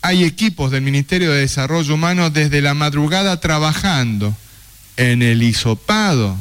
hay 0.00 0.24
equipos 0.24 0.70
del 0.70 0.80
Ministerio 0.80 1.32
de 1.32 1.40
Desarrollo 1.40 1.94
Humano 1.94 2.30
desde 2.30 2.62
la 2.62 2.72
madrugada 2.72 3.40
trabajando 3.40 4.34
en 4.96 5.20
el 5.20 5.42
hisopado 5.42 6.34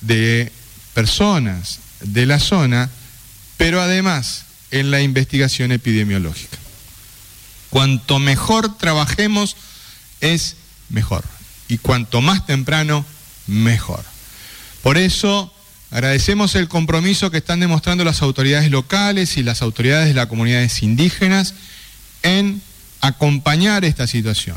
de 0.00 0.50
personas 0.94 1.80
de 2.00 2.24
la 2.24 2.38
zona, 2.38 2.88
pero 3.58 3.82
además 3.82 4.44
en 4.74 4.90
la 4.90 5.00
investigación 5.00 5.70
epidemiológica. 5.70 6.58
Cuanto 7.70 8.18
mejor 8.18 8.76
trabajemos 8.76 9.56
es 10.20 10.56
mejor. 10.88 11.24
Y 11.68 11.78
cuanto 11.78 12.20
más 12.20 12.44
temprano, 12.44 13.06
mejor. 13.46 14.04
Por 14.82 14.98
eso 14.98 15.54
agradecemos 15.92 16.56
el 16.56 16.66
compromiso 16.66 17.30
que 17.30 17.38
están 17.38 17.60
demostrando 17.60 18.02
las 18.02 18.20
autoridades 18.20 18.68
locales 18.68 19.36
y 19.36 19.44
las 19.44 19.62
autoridades 19.62 20.08
de 20.08 20.14
las 20.14 20.26
comunidades 20.26 20.82
indígenas 20.82 21.54
en 22.24 22.60
acompañar 23.00 23.84
esta 23.84 24.08
situación. 24.08 24.56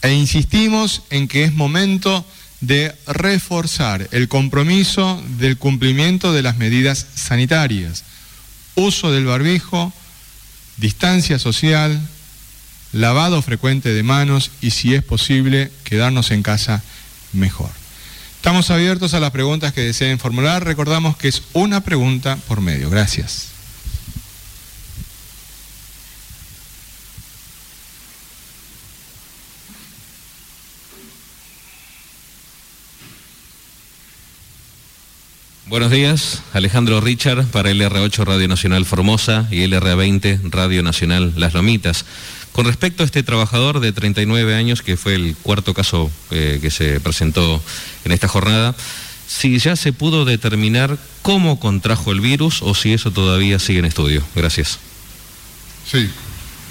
E 0.00 0.14
insistimos 0.14 1.02
en 1.10 1.28
que 1.28 1.44
es 1.44 1.52
momento 1.52 2.24
de 2.62 2.94
reforzar 3.06 4.08
el 4.10 4.28
compromiso 4.28 5.22
del 5.38 5.58
cumplimiento 5.58 6.32
de 6.32 6.40
las 6.40 6.56
medidas 6.56 7.06
sanitarias 7.14 8.04
uso 8.74 9.12
del 9.12 9.26
barbijo, 9.26 9.92
distancia 10.76 11.38
social, 11.38 12.00
lavado 12.92 13.42
frecuente 13.42 13.92
de 13.92 14.02
manos 14.02 14.50
y 14.60 14.70
si 14.70 14.94
es 14.94 15.02
posible 15.02 15.70
quedarnos 15.84 16.30
en 16.30 16.42
casa 16.42 16.82
mejor. 17.32 17.70
Estamos 18.36 18.70
abiertos 18.70 19.14
a 19.14 19.20
las 19.20 19.30
preguntas 19.30 19.72
que 19.72 19.80
deseen 19.80 20.18
formular. 20.18 20.64
Recordamos 20.64 21.16
que 21.16 21.28
es 21.28 21.42
una 21.54 21.80
pregunta 21.80 22.36
por 22.46 22.60
medio. 22.60 22.90
Gracias. 22.90 23.53
Buenos 35.66 35.90
días, 35.90 36.42
Alejandro 36.52 37.00
Richard 37.00 37.46
para 37.46 37.70
LR8 37.70 38.24
Radio 38.24 38.48
Nacional 38.48 38.84
Formosa 38.84 39.48
y 39.50 39.64
LR20 39.66 40.50
Radio 40.50 40.82
Nacional 40.82 41.32
Las 41.38 41.54
Lomitas. 41.54 42.04
Con 42.52 42.66
respecto 42.66 43.02
a 43.02 43.06
este 43.06 43.22
trabajador 43.22 43.80
de 43.80 43.90
39 43.90 44.54
años, 44.54 44.82
que 44.82 44.98
fue 44.98 45.14
el 45.14 45.34
cuarto 45.42 45.72
caso 45.72 46.10
eh, 46.30 46.58
que 46.60 46.70
se 46.70 47.00
presentó 47.00 47.62
en 48.04 48.12
esta 48.12 48.28
jornada, 48.28 48.74
si 49.26 49.58
ya 49.58 49.74
se 49.74 49.94
pudo 49.94 50.26
determinar 50.26 50.98
cómo 51.22 51.58
contrajo 51.58 52.12
el 52.12 52.20
virus 52.20 52.60
o 52.60 52.74
si 52.74 52.92
eso 52.92 53.10
todavía 53.10 53.58
sigue 53.58 53.78
en 53.78 53.86
estudio. 53.86 54.22
Gracias. 54.34 54.78
Sí, 55.90 56.10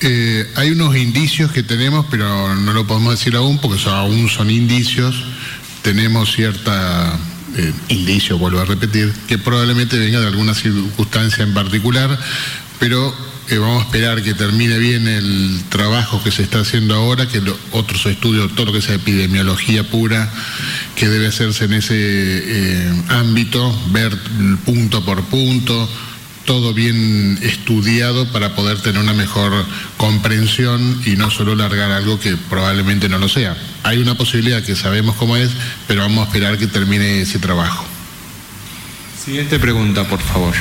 eh, 0.02 0.48
hay 0.56 0.70
unos 0.70 0.96
indicios 0.96 1.52
que 1.52 1.64
tenemos, 1.64 2.06
pero 2.12 2.56
no 2.56 2.74
lo 2.74 2.86
podemos 2.86 3.18
decir 3.18 3.36
aún 3.36 3.58
porque 3.58 3.82
aún 3.90 4.30
son 4.30 4.52
indicios. 4.52 5.16
Tenemos 5.82 6.32
cierta 6.32 7.18
eh, 7.58 7.74
indicio, 7.90 8.38
vuelvo 8.38 8.60
a 8.60 8.66
repetir, 8.66 9.12
que 9.28 9.38
probablemente 9.38 9.98
venga 9.98 10.20
de 10.20 10.28
alguna 10.28 10.54
circunstancia 10.54 11.44
en 11.44 11.54
particular, 11.54 12.18
pero 12.80 13.14
eh, 13.50 13.58
vamos 13.58 13.84
a 13.84 13.86
esperar 13.86 14.24
que 14.24 14.34
termine 14.34 14.78
bien 14.78 15.08
el 15.08 15.62
trabajo 15.70 16.24
que 16.24 16.32
se 16.32 16.44
está 16.44 16.62
haciendo 16.62 16.96
ahora, 16.96 17.28
que 17.28 17.42
otros 17.72 18.06
estudios, 18.06 18.56
todo 18.56 18.68
lo 18.68 18.74
que 18.74 18.82
sea 18.82 18.96
epidemiología 18.96 19.84
pura, 19.84 20.32
que 20.96 21.10
debe 21.10 21.28
hacerse 21.28 21.66
en 21.66 21.74
ese 21.74 21.96
eh, 21.98 23.04
ámbito, 23.10 23.78
ver 23.92 24.18
punto 24.66 25.04
por 25.04 25.24
punto, 25.26 25.90
todo 26.46 26.74
bien 26.74 27.40
estudiado 27.42 28.32
para 28.32 28.56
poder 28.56 28.82
tener 28.82 29.02
una 29.02 29.14
mejor 29.14 29.66
comprensión 29.98 31.02
y 31.06 31.16
no 31.16 31.32
solo 31.32 31.56
largar 31.56 31.92
algo 31.92 32.20
que 32.20 32.36
probablemente 32.50 33.10
no 33.10 33.18
lo 33.18 33.30
sea. 33.30 33.56
Hay 33.84 34.00
una 34.00 34.16
posibilidad 34.16 34.64
que 34.64 34.76
sabemos 34.76 35.16
cómo 35.16 35.38
es, 35.38 35.52
pero 35.88 36.02
vamos 36.02 36.26
a 36.26 36.28
esperar 36.28 36.58
que 36.58 36.68
termine 36.68 37.22
ese 37.22 37.40
trabajo. 37.40 37.86
Siguiente 39.24 39.58
pregunta, 39.60 40.04
por 40.08 40.20
favor. 40.20 40.54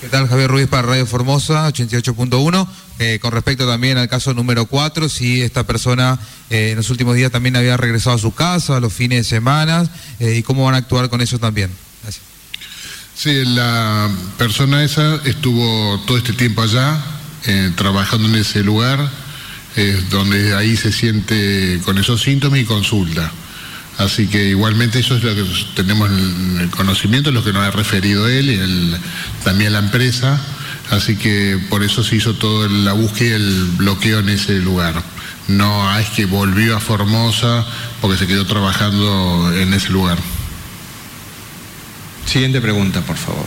¿Qué 0.00 0.08
tal? 0.08 0.28
Javier 0.28 0.50
Ruiz 0.50 0.68
para 0.68 0.88
Radio 0.88 1.06
Formosa, 1.06 1.68
88.1. 1.68 2.68
Eh, 2.98 3.18
con 3.20 3.32
respecto 3.32 3.66
también 3.66 3.98
al 3.98 4.08
caso 4.08 4.32
número 4.34 4.66
4, 4.66 5.08
si 5.08 5.42
esta 5.42 5.64
persona 5.64 6.18
eh, 6.48 6.70
en 6.70 6.76
los 6.76 6.88
últimos 6.90 7.16
días 7.16 7.32
también 7.32 7.56
había 7.56 7.76
regresado 7.76 8.16
a 8.16 8.18
su 8.18 8.32
casa, 8.32 8.76
a 8.76 8.80
los 8.80 8.92
fines 8.92 9.18
de 9.18 9.24
semana, 9.24 9.88
eh, 10.20 10.36
y 10.36 10.42
cómo 10.42 10.64
van 10.64 10.74
a 10.74 10.78
actuar 10.78 11.08
con 11.08 11.20
eso 11.20 11.38
también. 11.38 11.70
Sí, 13.18 13.46
la 13.46 14.10
persona 14.36 14.84
esa 14.84 15.16
estuvo 15.24 15.98
todo 16.06 16.18
este 16.18 16.34
tiempo 16.34 16.60
allá, 16.60 17.02
trabajando 17.74 18.28
en 18.28 18.34
ese 18.34 18.62
lugar, 18.62 19.10
donde 20.10 20.54
ahí 20.54 20.76
se 20.76 20.92
siente 20.92 21.80
con 21.86 21.96
esos 21.96 22.20
síntomas 22.20 22.60
y 22.60 22.64
consulta. 22.64 23.32
Así 23.96 24.26
que 24.26 24.50
igualmente 24.50 24.98
eso 24.98 25.16
es 25.16 25.24
lo 25.24 25.34
que 25.34 25.44
tenemos 25.74 26.10
en 26.10 26.58
el 26.60 26.68
conocimiento, 26.68 27.30
lo 27.30 27.42
que 27.42 27.54
nos 27.54 27.62
ha 27.62 27.70
referido 27.70 28.28
él 28.28 28.50
y 28.50 28.96
también 29.44 29.72
la 29.72 29.78
empresa. 29.78 30.38
Así 30.90 31.16
que 31.16 31.58
por 31.70 31.82
eso 31.82 32.04
se 32.04 32.16
hizo 32.16 32.34
toda 32.34 32.68
la 32.68 32.92
búsqueda 32.92 33.30
y 33.30 33.32
el 33.32 33.64
bloqueo 33.78 34.18
en 34.18 34.28
ese 34.28 34.58
lugar. 34.58 35.02
No 35.48 35.98
es 35.98 36.10
que 36.10 36.26
volvió 36.26 36.76
a 36.76 36.80
Formosa 36.80 37.64
porque 38.02 38.18
se 38.18 38.26
quedó 38.26 38.44
trabajando 38.44 39.50
en 39.56 39.72
ese 39.72 39.88
lugar. 39.88 40.18
Siguiente 42.26 42.60
pregunta, 42.60 43.00
por 43.00 43.16
favor. 43.16 43.46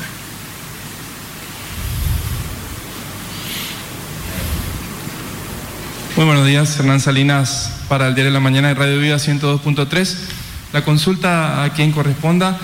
Muy 6.16 6.26
buenos 6.26 6.46
días, 6.48 6.78
Hernán 6.80 7.00
Salinas 7.00 7.80
para 7.90 8.08
el 8.08 8.16
Diario 8.16 8.32
de 8.32 8.34
la 8.34 8.40
Mañana 8.40 8.70
de 8.70 8.74
Radio 8.76 9.00
Vida 9.00 9.18
102.3. 9.18 10.16
La 10.74 10.84
consulta 10.84 11.64
a 11.64 11.74
quien 11.74 11.92
corresponda. 11.92 12.58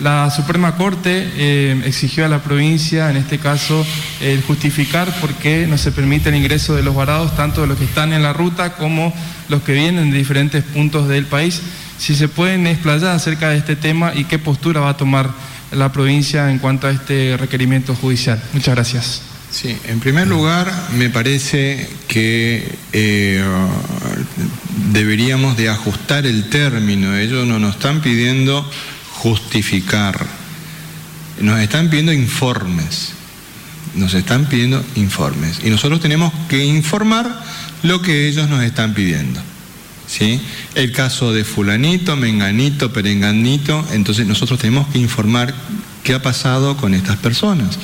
La 0.00 0.30
Suprema 0.30 0.76
Corte 0.76 1.30
eh, 1.36 1.82
exigió 1.84 2.24
a 2.24 2.28
la 2.28 2.42
provincia, 2.42 3.10
en 3.10 3.18
este 3.18 3.38
caso, 3.38 3.86
el 4.22 4.42
justificar 4.42 5.12
por 5.20 5.34
qué 5.34 5.66
no 5.68 5.76
se 5.76 5.92
permite 5.92 6.30
el 6.30 6.36
ingreso 6.36 6.74
de 6.74 6.82
los 6.82 6.94
varados, 6.94 7.36
tanto 7.36 7.60
de 7.60 7.66
los 7.66 7.76
que 7.76 7.84
están 7.84 8.14
en 8.14 8.22
la 8.22 8.32
ruta 8.32 8.72
como 8.72 9.12
los 9.50 9.62
que 9.62 9.74
vienen 9.74 10.10
de 10.10 10.16
diferentes 10.16 10.64
puntos 10.64 11.06
del 11.06 11.26
país. 11.26 11.60
Si 11.98 12.14
se 12.14 12.28
pueden 12.28 12.66
explayar 12.66 13.14
acerca 13.14 13.50
de 13.50 13.58
este 13.58 13.76
tema 13.76 14.12
y 14.14 14.24
qué 14.24 14.38
postura 14.38 14.80
va 14.80 14.90
a 14.90 14.96
tomar 14.96 15.28
la 15.72 15.92
provincia 15.92 16.50
en 16.50 16.58
cuanto 16.58 16.86
a 16.86 16.90
este 16.90 17.36
requerimiento 17.36 17.94
judicial. 17.94 18.42
Muchas 18.52 18.74
gracias. 18.74 19.22
Sí, 19.50 19.76
en 19.88 19.98
primer 19.98 20.28
lugar, 20.28 20.72
me 20.96 21.10
parece 21.10 21.88
que 22.06 22.72
eh, 22.92 23.44
deberíamos 24.92 25.56
de 25.56 25.68
ajustar 25.68 26.24
el 26.24 26.48
término. 26.48 27.16
Ellos 27.16 27.46
no 27.46 27.58
nos 27.58 27.74
están 27.74 28.00
pidiendo 28.00 28.68
justificar, 29.14 30.24
nos 31.40 31.58
están 31.60 31.90
pidiendo 31.90 32.12
informes. 32.12 33.12
Nos 33.96 34.14
están 34.14 34.46
pidiendo 34.46 34.84
informes. 34.94 35.58
Y 35.64 35.70
nosotros 35.70 36.00
tenemos 36.00 36.32
que 36.48 36.64
informar 36.64 37.42
lo 37.82 38.00
que 38.00 38.28
ellos 38.28 38.48
nos 38.48 38.62
están 38.62 38.94
pidiendo. 38.94 39.40
El 40.74 40.92
caso 40.92 41.32
de 41.32 41.44
fulanito, 41.44 42.16
menganito, 42.16 42.92
perenganito, 42.92 43.86
entonces 43.92 44.26
nosotros 44.26 44.58
tenemos 44.58 44.88
que 44.88 44.98
informar 44.98 45.54
qué 46.02 46.14
ha 46.14 46.22
pasado 46.22 46.76
con 46.76 46.94
estas 46.94 47.16
personas. 47.16 47.78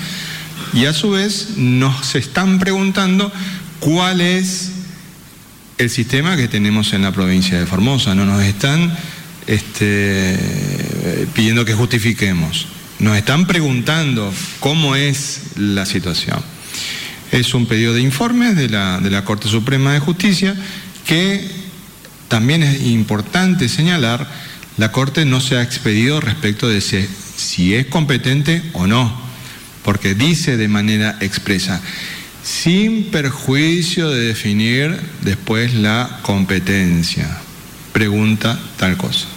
Y 0.73 0.87
a 0.87 0.93
su 0.93 1.11
vez 1.11 1.57
nos 1.57 2.15
están 2.17 2.59
preguntando 2.59 3.33
cuál 3.79 4.21
es 4.21 4.73
el 5.79 5.89
sistema 5.89 6.37
que 6.37 6.49
tenemos 6.49 6.93
en 6.93 7.03
la 7.03 7.13
provincia 7.13 7.59
de 7.59 7.67
Formosa. 7.67 8.15
No 8.15 8.25
nos 8.27 8.43
están 8.43 8.93
este, 9.47 11.29
pidiendo 11.33 11.65
que 11.65 11.75
justifiquemos. 11.75 12.67
Nos 12.99 13.17
están 13.17 13.47
preguntando 13.47 14.33
cómo 14.59 14.97
es 14.97 15.43
la 15.57 15.87
situación. 15.87 16.41
Es 17.31 17.55
un 17.55 17.67
pedido 17.67 17.95
de 17.95 18.01
informes 18.01 18.57
de 18.57 18.69
la, 18.69 19.01
de 19.01 19.11
la 19.11 19.25
Corte 19.25 19.49
Suprema 19.49 19.93
de 19.93 20.01
Justicia 20.01 20.57
que 21.07 21.66
también 22.29 22.63
es 22.63 22.83
importante 22.83 23.69
señalar, 23.69 24.27
la 24.77 24.93
Corte 24.93 25.25
no 25.25 25.41
se 25.41 25.57
ha 25.57 25.63
expedido 25.63 26.21
respecto 26.21 26.69
de 26.69 26.81
si 26.81 27.75
es 27.75 27.87
competente 27.87 28.63
o 28.73 28.87
no 28.87 29.27
porque 29.87 30.17
dice 30.17 30.57
de 30.57 30.67
manera 30.67 31.17
expresa, 31.21 31.81
sin 32.43 33.05
perjuicio 33.05 34.11
de 34.11 34.27
definir 34.27 34.99
después 35.23 35.75
la 35.75 36.19
competencia, 36.23 37.39
pregunta 37.93 38.59
tal 38.79 38.97
cosa. 38.97 39.29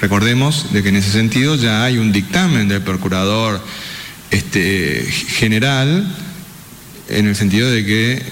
Recordemos 0.00 0.72
de 0.72 0.84
que 0.84 0.90
en 0.90 0.96
ese 0.96 1.10
sentido 1.10 1.56
ya 1.56 1.82
hay 1.82 1.98
un 1.98 2.12
dictamen 2.12 2.68
del 2.68 2.82
procurador 2.82 3.60
este, 4.30 5.04
general 5.10 6.06
en 7.08 7.26
el 7.26 7.34
sentido 7.34 7.68
de 7.68 7.84
que 7.84 8.22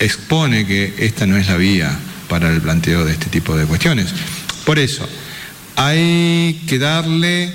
expone 0.00 0.66
que 0.66 0.94
esta 0.98 1.26
no 1.26 1.36
es 1.36 1.46
la 1.46 1.56
vía 1.56 1.96
para 2.28 2.52
el 2.52 2.60
planteo 2.60 3.04
de 3.04 3.12
este 3.12 3.26
tipo 3.26 3.56
de 3.56 3.66
cuestiones. 3.66 4.12
Por 4.64 4.78
eso, 4.78 5.08
hay 5.76 6.62
que 6.66 6.78
darle 6.78 7.52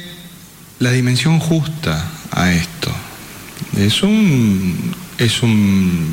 la 0.80 0.92
dimensión 0.92 1.40
justa 1.40 2.10
a 2.32 2.52
esto. 2.52 2.92
Es 3.78 4.04
un, 4.04 4.96
es 5.18 5.44
un, 5.44 6.08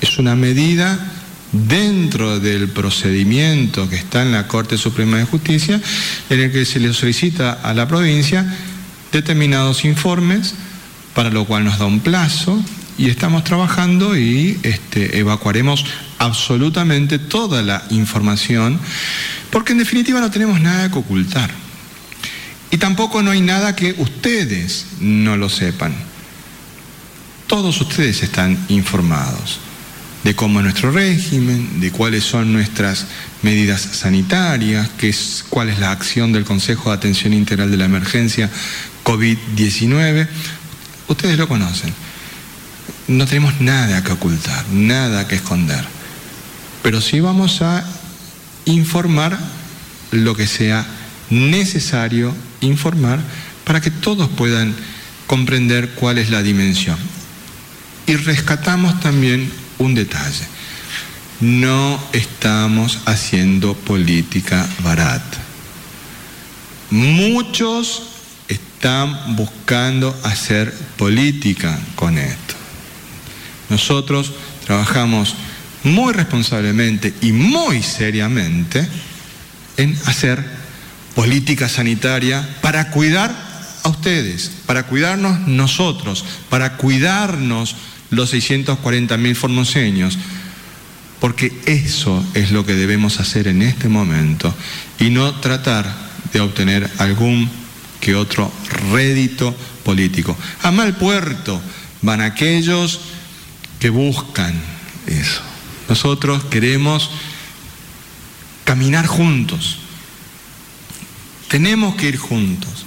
es 0.00 0.18
una 0.18 0.34
medida 0.34 1.12
dentro 1.52 2.38
del 2.40 2.68
procedimiento 2.68 3.88
que 3.88 3.96
está 3.96 4.22
en 4.22 4.32
la 4.32 4.46
Corte 4.46 4.76
Suprema 4.76 5.18
de 5.18 5.24
Justicia, 5.24 5.80
en 6.28 6.40
el 6.40 6.52
que 6.52 6.64
se 6.64 6.80
le 6.80 6.92
solicita 6.92 7.52
a 7.52 7.72
la 7.74 7.88
provincia 7.88 8.56
determinados 9.12 9.84
informes, 9.84 10.54
para 11.14 11.30
lo 11.30 11.44
cual 11.46 11.64
nos 11.64 11.78
da 11.78 11.86
un 11.86 12.00
plazo 12.00 12.62
y 12.98 13.08
estamos 13.08 13.44
trabajando 13.44 14.16
y 14.16 14.58
este, 14.62 15.18
evacuaremos 15.18 15.84
absolutamente 16.18 17.18
toda 17.18 17.62
la 17.62 17.84
información, 17.90 18.78
porque 19.50 19.72
en 19.72 19.78
definitiva 19.78 20.20
no 20.20 20.30
tenemos 20.30 20.60
nada 20.60 20.90
que 20.90 20.98
ocultar. 20.98 21.50
Y 22.70 22.78
tampoco 22.78 23.22
no 23.22 23.30
hay 23.30 23.40
nada 23.40 23.76
que 23.76 23.94
ustedes 23.98 24.86
no 25.00 25.36
lo 25.36 25.48
sepan. 25.48 25.94
Todos 27.46 27.80
ustedes 27.80 28.22
están 28.22 28.58
informados 28.68 29.60
de 30.24 30.34
cómo 30.34 30.58
es 30.58 30.64
nuestro 30.64 30.90
régimen, 30.90 31.80
de 31.80 31.92
cuáles 31.92 32.24
son 32.24 32.52
nuestras 32.52 33.06
medidas 33.42 33.80
sanitarias, 33.80 34.90
qué 34.98 35.08
es, 35.08 35.44
cuál 35.48 35.68
es 35.68 35.78
la 35.78 35.92
acción 35.92 36.32
del 36.32 36.44
Consejo 36.44 36.90
de 36.90 36.96
Atención 36.96 37.32
Integral 37.32 37.70
de 37.70 37.76
la 37.76 37.84
Emergencia 37.84 38.50
COVID-19. 39.04 40.26
Ustedes 41.06 41.38
lo 41.38 41.46
conocen. 41.46 41.94
No 43.06 43.24
tenemos 43.26 43.60
nada 43.60 44.02
que 44.02 44.10
ocultar, 44.10 44.64
nada 44.72 45.28
que 45.28 45.36
esconder. 45.36 45.95
Pero 46.86 47.00
sí 47.00 47.18
vamos 47.18 47.62
a 47.62 47.84
informar 48.64 49.36
lo 50.12 50.36
que 50.36 50.46
sea 50.46 50.86
necesario 51.30 52.32
informar 52.60 53.18
para 53.64 53.80
que 53.80 53.90
todos 53.90 54.28
puedan 54.28 54.72
comprender 55.26 55.90
cuál 55.96 56.18
es 56.18 56.30
la 56.30 56.44
dimensión. 56.44 56.96
Y 58.06 58.14
rescatamos 58.14 59.00
también 59.00 59.50
un 59.78 59.96
detalle. 59.96 60.46
No 61.40 62.00
estamos 62.12 63.00
haciendo 63.04 63.74
política 63.74 64.64
barata. 64.84 65.38
muchos 66.90 68.04
están 68.46 69.34
buscando 69.34 70.16
hacer 70.22 70.72
política 70.96 71.80
con 71.96 72.16
esto. 72.16 72.54
Nosotros 73.70 74.30
trabajamos 74.64 75.34
muy 75.86 76.12
responsablemente 76.12 77.14
y 77.22 77.32
muy 77.32 77.82
seriamente 77.82 78.86
en 79.76 79.96
hacer 80.06 80.44
política 81.14 81.68
sanitaria 81.68 82.46
para 82.60 82.90
cuidar 82.90 83.34
a 83.82 83.88
ustedes, 83.88 84.50
para 84.66 84.82
cuidarnos 84.82 85.46
nosotros, 85.46 86.24
para 86.50 86.76
cuidarnos 86.76 87.76
los 88.10 88.30
640 88.30 89.16
mil 89.16 89.36
formoseños, 89.36 90.18
porque 91.20 91.52
eso 91.66 92.24
es 92.34 92.50
lo 92.50 92.66
que 92.66 92.74
debemos 92.74 93.20
hacer 93.20 93.48
en 93.48 93.62
este 93.62 93.88
momento 93.88 94.54
y 94.98 95.10
no 95.10 95.34
tratar 95.36 95.86
de 96.32 96.40
obtener 96.40 96.90
algún 96.98 97.48
que 98.00 98.14
otro 98.14 98.52
rédito 98.92 99.56
político. 99.84 100.36
A 100.62 100.70
mal 100.70 100.96
puerto 100.96 101.60
van 102.02 102.20
aquellos 102.20 103.00
que 103.78 103.90
buscan 103.90 104.54
eso. 105.06 105.55
Nosotros 105.88 106.44
queremos 106.44 107.10
caminar 108.64 109.06
juntos. 109.06 109.78
Tenemos 111.48 111.94
que 111.94 112.08
ir 112.08 112.16
juntos. 112.16 112.84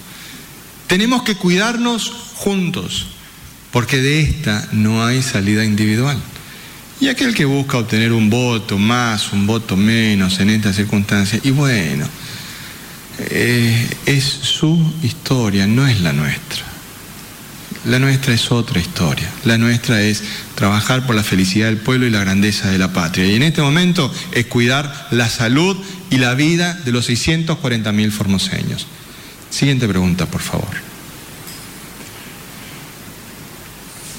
Tenemos 0.87 1.23
que 1.23 1.35
cuidarnos 1.35 2.11
juntos, 2.35 3.07
porque 3.71 3.97
de 3.97 4.21
esta 4.21 4.67
no 4.71 5.05
hay 5.05 5.21
salida 5.21 5.63
individual. 5.63 6.19
Y 6.99 7.07
aquel 7.07 7.33
que 7.33 7.45
busca 7.45 7.77
obtener 7.77 8.11
un 8.11 8.29
voto 8.29 8.77
más, 8.77 9.31
un 9.31 9.47
voto 9.47 9.77
menos 9.77 10.39
en 10.39 10.49
esta 10.49 10.73
circunstancia, 10.73 11.39
y 11.43 11.51
bueno, 11.51 12.05
eh, 13.19 13.87
es 14.05 14.23
su 14.23 14.93
historia, 15.03 15.65
no 15.65 15.87
es 15.87 16.01
la 16.01 16.11
nuestra. 16.11 16.68
La 17.85 17.97
nuestra 17.97 18.33
es 18.33 18.51
otra 18.51 18.79
historia. 18.79 19.29
La 19.45 19.57
nuestra 19.57 20.01
es 20.01 20.21
trabajar 20.55 21.05
por 21.05 21.15
la 21.15 21.23
felicidad 21.23 21.67
del 21.67 21.77
pueblo 21.77 22.05
y 22.05 22.09
la 22.09 22.19
grandeza 22.19 22.69
de 22.69 22.77
la 22.77 22.91
patria. 22.91 23.25
Y 23.25 23.35
en 23.35 23.43
este 23.43 23.61
momento 23.61 24.13
es 24.33 24.47
cuidar 24.47 25.07
la 25.11 25.29
salud 25.29 25.77
y 26.09 26.17
la 26.17 26.33
vida 26.33 26.73
de 26.73 26.91
los 26.91 27.05
640 27.05 27.91
mil 27.93 28.11
formoseños. 28.11 28.85
Siguiente 29.49 29.87
pregunta, 29.87 30.25
por 30.25 30.41
favor. 30.41 30.89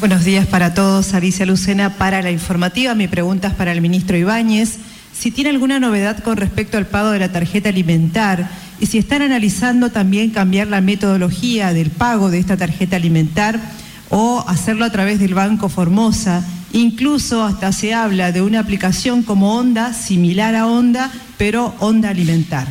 Buenos 0.01 0.25
días 0.25 0.47
para 0.47 0.73
todos. 0.73 1.13
Alicia 1.13 1.45
Lucena 1.45 1.99
para 1.99 2.23
la 2.23 2.31
informativa. 2.31 2.95
Mi 2.95 3.09
pregunta 3.09 3.49
es 3.49 3.55
para 3.55 3.73
el 3.73 3.83
ministro 3.83 4.17
Ibáñez. 4.17 4.79
Si 5.13 5.31
tiene 5.31 5.51
alguna 5.51 5.79
novedad 5.79 6.23
con 6.25 6.39
respecto 6.39 6.79
al 6.79 6.87
pago 6.87 7.11
de 7.11 7.19
la 7.19 7.31
tarjeta 7.31 7.69
alimentar 7.69 8.49
y 8.81 8.87
si 8.87 8.99
están 8.99 9.23
analizando 9.23 9.91
también 9.91 10.31
cambiar 10.31 10.69
la 10.69 10.81
metodología 10.81 11.73
del 11.75 11.91
pago 11.91 12.31
de 12.31 12.39
esta 12.39 12.57
tarjeta 12.57 12.97
alimentar 12.97 13.61
o 14.09 14.45
hacerlo 14.49 14.85
a 14.87 14.91
través 14.91 15.21
del 15.21 15.35
Banco 15.35 15.69
Formosa. 15.69 16.45
Incluso 16.73 17.45
hasta 17.45 17.73
se 17.73 17.95
habla 17.95 18.33
de 18.33 18.43
una 18.43 18.61
aplicación 18.61 19.23
como 19.23 19.57
Onda, 19.57 19.93
similar 19.93 20.55
a 20.55 20.67
Onda, 20.67 21.11
pero 21.37 21.75
Onda 21.79 22.11
Alimentar. 22.11 22.69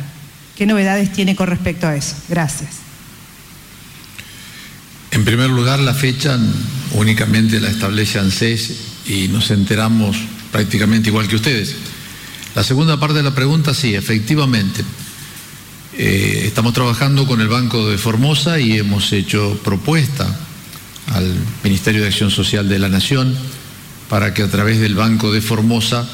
¿Qué 0.56 0.66
novedades 0.66 1.12
tiene 1.12 1.36
con 1.36 1.48
respecto 1.48 1.86
a 1.86 1.96
eso? 1.96 2.16
Gracias. 2.28 2.70
En 5.10 5.24
primer 5.24 5.50
lugar, 5.50 5.80
la 5.80 5.94
fecha 5.94 6.38
únicamente 6.92 7.60
la 7.60 7.68
establece 7.68 8.18
ANSES 8.18 8.72
y 9.06 9.28
nos 9.28 9.50
enteramos 9.50 10.16
prácticamente 10.52 11.08
igual 11.08 11.28
que 11.28 11.36
ustedes. 11.36 11.74
La 12.54 12.64
segunda 12.64 12.98
parte 12.98 13.18
de 13.18 13.22
la 13.22 13.34
pregunta, 13.34 13.74
sí, 13.74 13.94
efectivamente. 13.94 14.84
Eh, 16.02 16.44
estamos 16.46 16.72
trabajando 16.72 17.26
con 17.26 17.42
el 17.42 17.48
Banco 17.48 17.90
de 17.90 17.98
Formosa 17.98 18.58
y 18.58 18.78
hemos 18.78 19.12
hecho 19.12 19.60
propuesta 19.62 20.34
al 21.08 21.30
Ministerio 21.62 22.00
de 22.00 22.08
Acción 22.08 22.30
Social 22.30 22.70
de 22.70 22.78
la 22.78 22.88
Nación 22.88 23.36
para 24.08 24.32
que 24.32 24.42
a 24.42 24.48
través 24.48 24.80
del 24.80 24.94
Banco 24.94 25.30
de 25.30 25.42
Formosa 25.42 26.08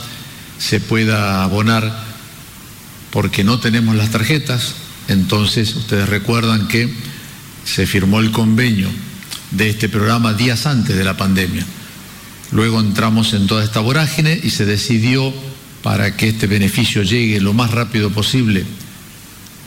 se 0.58 0.80
pueda 0.80 1.44
abonar 1.44 2.02
porque 3.12 3.44
no 3.44 3.60
tenemos 3.60 3.94
las 3.94 4.10
tarjetas. 4.10 4.74
Entonces, 5.06 5.76
ustedes 5.76 6.08
recuerdan 6.08 6.66
que 6.66 6.92
se 7.64 7.86
firmó 7.86 8.18
el 8.18 8.32
convenio 8.32 8.88
de 9.52 9.68
este 9.68 9.88
programa 9.88 10.34
días 10.34 10.66
antes 10.66 10.96
de 10.96 11.04
la 11.04 11.16
pandemia. 11.16 11.64
Luego 12.50 12.80
entramos 12.80 13.34
en 13.34 13.46
toda 13.46 13.62
esta 13.62 13.78
vorágine 13.78 14.40
y 14.42 14.50
se 14.50 14.66
decidió 14.66 15.32
para 15.84 16.16
que 16.16 16.30
este 16.30 16.48
beneficio 16.48 17.04
llegue 17.04 17.40
lo 17.40 17.52
más 17.52 17.70
rápido 17.70 18.10
posible 18.10 18.66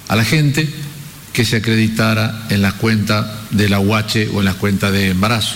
a 0.10 0.16
la 0.16 0.26
gente 0.26 0.68
que 1.32 1.45
se 1.45 1.57
acreditara 1.57 2.47
en 2.49 2.62
las 2.62 2.74
cuentas 2.74 3.26
de 3.51 3.70
la 3.70 3.80
UH 3.80 4.28
o 4.34 4.39
en 4.39 4.45
las 4.45 4.55
cuentas 4.55 4.91
de 4.91 5.12
embarazo. 5.12 5.55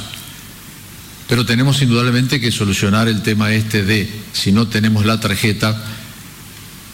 Pero 1.28 1.46
tenemos 1.46 1.82
indudablemente 1.82 2.40
que 2.40 2.52
solucionar 2.52 3.08
el 3.08 3.22
tema 3.24 3.52
este 3.52 3.84
de 3.84 4.10
si 4.32 4.52
no 4.52 4.68
tenemos 4.68 5.06
la 5.06 5.20
tarjeta, 5.20 5.76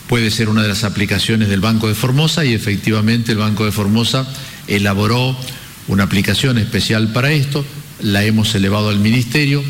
puede 0.08 0.32
ser 0.32 0.50
una 0.50 0.64
de 0.64 0.70
las 0.70 0.86
aplicaciones 0.86 1.50
del 1.50 1.60
Banco 1.60 1.88
de 1.88 1.96
Formosa 1.96 2.46
y 2.46 2.54
efectivamente 2.54 3.34
el 3.34 3.38
Banco 3.38 3.66
de 3.66 3.72
Formosa 3.72 4.26
elaboró 4.68 5.38
una 5.88 6.04
aplicación 6.04 6.58
especial 6.58 7.12
para 7.12 7.32
esto, 7.32 7.66
la 8.02 8.24
hemos 8.24 8.56
elevado 8.56 8.90
al 8.90 9.00
Ministerio, 9.00 9.64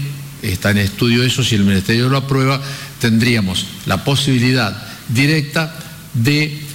está 0.44 0.72
en 0.72 0.78
estudio 0.78 1.24
eso, 1.24 1.44
si 1.44 1.56
el 1.56 1.64
Ministerio 1.64 2.08
lo 2.08 2.18
aprueba, 2.18 2.62
tendríamos 3.00 3.66
la 3.86 4.04
posibilidad 4.04 4.82
directa 5.10 5.76
de 6.14 6.70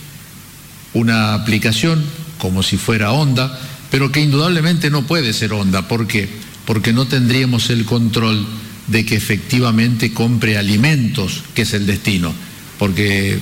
una 0.95 1.35
aplicación 1.35 2.03
como 2.39 2.63
si 2.63 2.77
fuera 2.77 3.13
Onda, 3.13 3.59
pero 3.91 4.11
que 4.11 4.21
indudablemente 4.21 4.91
no 4.91 5.07
puede 5.07 5.33
ser 5.33 5.53
Onda. 5.53 5.87
¿Por 5.87 6.07
qué? 6.07 6.29
Porque 6.65 6.93
no 6.93 7.07
tendríamos 7.07 7.71
el 7.71 7.85
control 7.85 8.47
de 8.87 9.05
que 9.05 9.17
efectivamente 9.17 10.13
compre 10.13 10.59
alimentos, 10.59 11.43
que 11.55 11.63
es 11.63 11.75
el 11.75 11.87
destino. 11.87 12.33
Porque 12.79 13.39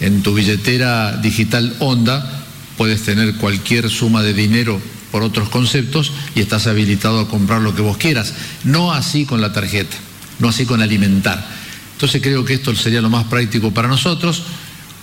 en 0.00 0.22
tu 0.22 0.34
billetera 0.34 1.16
digital 1.16 1.76
Onda 1.78 2.44
puedes 2.76 3.02
tener 3.02 3.36
cualquier 3.36 3.90
suma 3.90 4.22
de 4.22 4.34
dinero 4.34 4.80
por 5.10 5.22
otros 5.22 5.48
conceptos 5.48 6.12
y 6.34 6.40
estás 6.40 6.66
habilitado 6.66 7.20
a 7.20 7.28
comprar 7.28 7.62
lo 7.62 7.74
que 7.74 7.82
vos 7.82 7.96
quieras. 7.96 8.34
No 8.64 8.92
así 8.92 9.24
con 9.24 9.40
la 9.40 9.52
tarjeta, 9.52 9.96
no 10.40 10.48
así 10.48 10.66
con 10.66 10.82
alimentar. 10.82 11.46
Entonces 11.92 12.20
creo 12.20 12.44
que 12.44 12.54
esto 12.54 12.74
sería 12.74 13.00
lo 13.00 13.10
más 13.10 13.24
práctico 13.26 13.70
para 13.72 13.86
nosotros, 13.86 14.42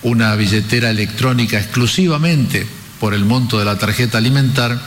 una 0.04 0.36
billetera 0.36 0.90
electrónica 0.90 1.60
exclusivamente 1.60 2.66
por 3.00 3.14
el 3.14 3.26
monto 3.26 3.60
de 3.60 3.66
la 3.66 3.78
tarjeta 3.78 4.18
alimentar, 4.18 4.80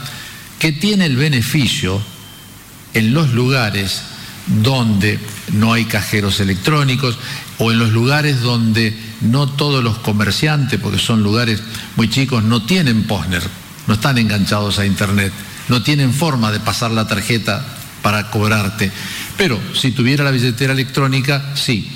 que 0.59 0.71
tiene 0.71 1.05
el 1.05 1.17
beneficio 1.17 2.01
en 2.93 3.13
los 3.13 3.33
lugares 3.33 4.01
donde 4.47 5.19
no 5.53 5.73
hay 5.73 5.85
cajeros 5.85 6.39
electrónicos 6.39 7.17
o 7.57 7.71
en 7.71 7.79
los 7.79 7.91
lugares 7.91 8.41
donde 8.41 8.95
no 9.21 9.49
todos 9.49 9.83
los 9.83 9.97
comerciantes, 9.99 10.79
porque 10.79 10.99
son 10.99 11.23
lugares 11.23 11.61
muy 11.95 12.09
chicos, 12.09 12.43
no 12.43 12.63
tienen 12.63 13.03
postner, 13.03 13.43
no 13.87 13.95
están 13.95 14.17
enganchados 14.17 14.79
a 14.79 14.85
Internet, 14.85 15.31
no 15.67 15.81
tienen 15.81 16.13
forma 16.13 16.51
de 16.51 16.59
pasar 16.59 16.91
la 16.91 17.07
tarjeta 17.07 17.65
para 18.01 18.29
cobrarte. 18.29 18.91
Pero 19.37 19.59
si 19.73 19.91
tuviera 19.91 20.23
la 20.23 20.31
billetera 20.31 20.73
electrónica, 20.73 21.53
sí, 21.55 21.89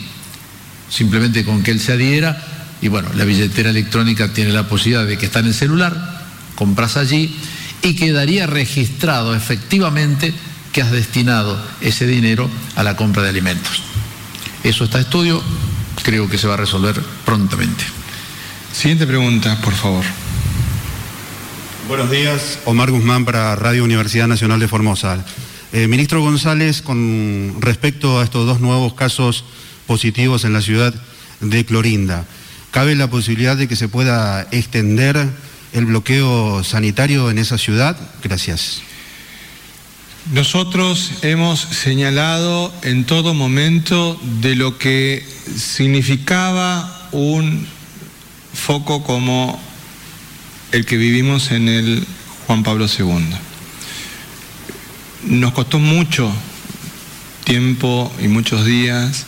simplemente 0.89 1.45
con 1.45 1.61
que 1.61 1.71
él 1.71 1.79
se 1.79 1.93
adhiera, 1.93 2.48
y 2.81 2.87
bueno, 2.87 3.09
la 3.15 3.25
billetera 3.25 3.69
electrónica 3.69 4.33
tiene 4.33 4.51
la 4.51 4.67
posibilidad 4.67 5.05
de 5.05 5.17
que 5.17 5.25
está 5.25 5.39
en 5.39 5.47
el 5.47 5.53
celular, 5.53 6.25
compras 6.55 6.97
allí 6.97 7.35
y 7.81 7.95
quedaría 7.95 8.47
registrado 8.47 9.35
efectivamente 9.35 10.33
que 10.71 10.81
has 10.81 10.91
destinado 10.91 11.61
ese 11.81 12.05
dinero 12.05 12.49
a 12.75 12.83
la 12.83 12.95
compra 12.95 13.23
de 13.23 13.29
alimentos. 13.29 13.81
Eso 14.63 14.83
está 14.83 14.97
a 14.97 15.01
estudio, 15.01 15.41
creo 16.03 16.29
que 16.29 16.37
se 16.37 16.47
va 16.47 16.53
a 16.55 16.57
resolver 16.57 16.99
prontamente. 17.25 17.83
Siguiente 18.73 19.07
pregunta, 19.07 19.59
por 19.61 19.73
favor. 19.73 20.03
Buenos 21.87 22.11
días, 22.11 22.59
Omar 22.65 22.91
Guzmán 22.91 23.25
para 23.25 23.55
Radio 23.55 23.83
Universidad 23.83 24.27
Nacional 24.27 24.59
de 24.59 24.67
Formosa. 24.67 25.25
Eh, 25.71 25.87
ministro 25.87 26.21
González, 26.21 26.81
con 26.81 27.55
respecto 27.59 28.19
a 28.19 28.23
estos 28.23 28.45
dos 28.45 28.59
nuevos 28.59 28.93
casos 28.93 29.43
positivos 29.87 30.43
en 30.45 30.53
la 30.53 30.61
ciudad 30.61 30.93
de 31.41 31.65
Clorinda, 31.65 32.25
¿cabe 32.71 32.95
la 32.95 33.09
posibilidad 33.09 33.57
de 33.57 33.67
que 33.67 33.75
se 33.75 33.87
pueda 33.87 34.47
extender 34.51 35.27
el 35.73 35.85
bloqueo 35.85 36.63
sanitario 36.63 37.29
en 37.29 37.37
esa 37.37 37.57
ciudad? 37.57 37.97
Gracias. 38.23 38.81
Nosotros 40.33 41.11
hemos 41.23 41.59
señalado 41.59 42.71
en 42.83 43.05
todo 43.05 43.33
momento 43.33 44.19
de 44.41 44.55
lo 44.55 44.77
que 44.77 45.25
significaba 45.55 47.09
un 47.11 47.65
foco 48.53 49.03
como 49.03 49.59
el 50.71 50.85
que 50.85 50.97
vivimos 50.97 51.51
en 51.51 51.67
el 51.67 52.05
Juan 52.45 52.61
Pablo 52.61 52.85
II. 52.85 53.25
Nos 55.25 55.53
costó 55.53 55.79
mucho 55.79 56.31
tiempo 57.43 58.13
y 58.21 58.27
muchos 58.27 58.65
días 58.65 59.25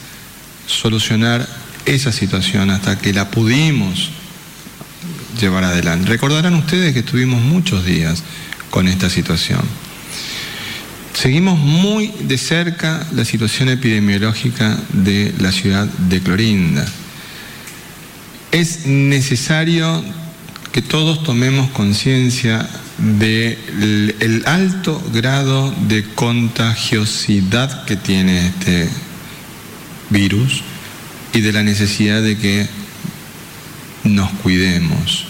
solucionar 0.67 1.47
esa 1.85 2.11
situación 2.11 2.69
hasta 2.69 2.97
que 2.99 3.13
la 3.13 3.29
pudimos 3.31 4.11
llevar 5.39 5.63
adelante. 5.63 6.07
Recordarán 6.07 6.55
ustedes 6.55 6.93
que 6.93 6.99
estuvimos 6.99 7.41
muchos 7.41 7.85
días 7.85 8.23
con 8.69 8.87
esta 8.87 9.09
situación. 9.09 9.61
Seguimos 11.13 11.59
muy 11.59 12.07
de 12.21 12.37
cerca 12.37 13.05
la 13.13 13.25
situación 13.25 13.69
epidemiológica 13.69 14.77
de 14.93 15.33
la 15.39 15.51
ciudad 15.51 15.85
de 15.85 16.21
Clorinda. 16.21 16.85
Es 18.51 18.85
necesario 18.85 20.03
que 20.71 20.81
todos 20.81 21.23
tomemos 21.23 21.69
conciencia 21.71 22.67
del 22.97 24.43
alto 24.45 25.01
grado 25.13 25.73
de 25.87 26.03
contagiosidad 26.15 27.85
que 27.85 27.95
tiene 27.95 28.47
este 28.47 28.89
virus 30.09 30.63
y 31.33 31.41
de 31.41 31.53
la 31.53 31.63
necesidad 31.63 32.21
de 32.21 32.37
que 32.37 32.67
nos 34.03 34.31
cuidemos, 34.31 35.25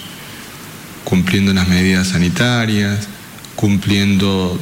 cumpliendo 1.04 1.54
las 1.54 1.68
medidas 1.68 2.10
sanitarias, 2.10 3.08
cumpliendo 3.56 4.60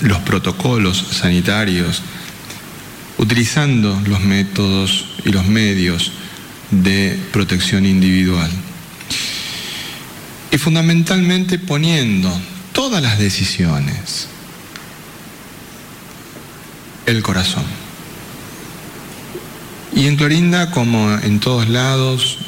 los 0.00 0.18
protocolos 0.20 1.06
sanitarios, 1.12 2.02
utilizando 3.18 4.00
los 4.06 4.20
métodos 4.20 5.06
y 5.24 5.30
los 5.30 5.46
medios 5.46 6.12
de 6.70 7.18
protección 7.32 7.86
individual. 7.86 8.50
Y 10.50 10.58
fundamentalmente 10.58 11.58
poniendo 11.58 12.36
todas 12.72 13.02
las 13.02 13.18
decisiones 13.18 14.28
el 17.06 17.22
corazón. 17.22 17.81
Y 19.94 20.06
en 20.06 20.16
Clorinda, 20.16 20.70
como 20.70 21.12
en 21.18 21.38
todos 21.38 21.68
lados, 21.68 22.38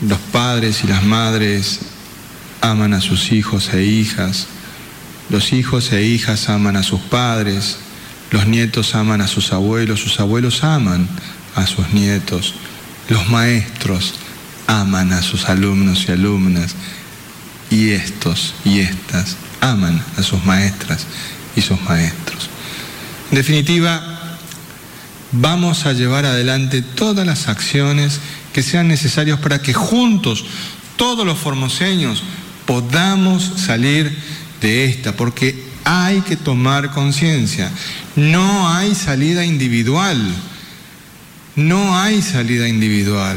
los 0.00 0.18
padres 0.18 0.82
y 0.82 0.88
las 0.88 1.04
madres 1.04 1.80
aman 2.60 2.92
a 2.94 3.00
sus 3.00 3.30
hijos 3.30 3.72
e 3.72 3.84
hijas, 3.84 4.48
los 5.30 5.52
hijos 5.52 5.92
e 5.92 6.02
hijas 6.02 6.48
aman 6.48 6.76
a 6.76 6.82
sus 6.82 7.00
padres, 7.00 7.78
los 8.30 8.46
nietos 8.46 8.94
aman 8.94 9.20
a 9.20 9.28
sus 9.28 9.52
abuelos, 9.52 10.00
sus 10.00 10.18
abuelos 10.18 10.64
aman 10.64 11.08
a 11.54 11.66
sus 11.66 11.92
nietos, 11.92 12.54
los 13.08 13.28
maestros 13.30 14.14
aman 14.66 15.12
a 15.12 15.22
sus 15.22 15.48
alumnos 15.48 16.06
y 16.08 16.12
alumnas, 16.12 16.74
y 17.70 17.90
estos 17.90 18.54
y 18.64 18.80
estas 18.80 19.36
aman 19.60 20.02
a 20.16 20.22
sus 20.22 20.44
maestras 20.44 21.06
y 21.54 21.60
sus 21.60 21.80
maestros. 21.82 22.50
En 23.30 23.36
definitiva, 23.36 24.13
vamos 25.34 25.86
a 25.86 25.92
llevar 25.92 26.24
adelante 26.26 26.82
todas 26.82 27.26
las 27.26 27.48
acciones 27.48 28.20
que 28.52 28.62
sean 28.62 28.88
necesarias 28.88 29.38
para 29.40 29.60
que 29.60 29.72
juntos, 29.72 30.44
todos 30.96 31.26
los 31.26 31.38
formoseños, 31.38 32.22
podamos 32.66 33.52
salir 33.56 34.16
de 34.60 34.84
esta, 34.86 35.16
porque 35.16 35.62
hay 35.84 36.20
que 36.22 36.36
tomar 36.36 36.90
conciencia. 36.90 37.70
No 38.16 38.68
hay 38.72 38.94
salida 38.94 39.44
individual. 39.44 40.18
No 41.56 41.96
hay 41.96 42.22
salida 42.22 42.68
individual. 42.68 43.36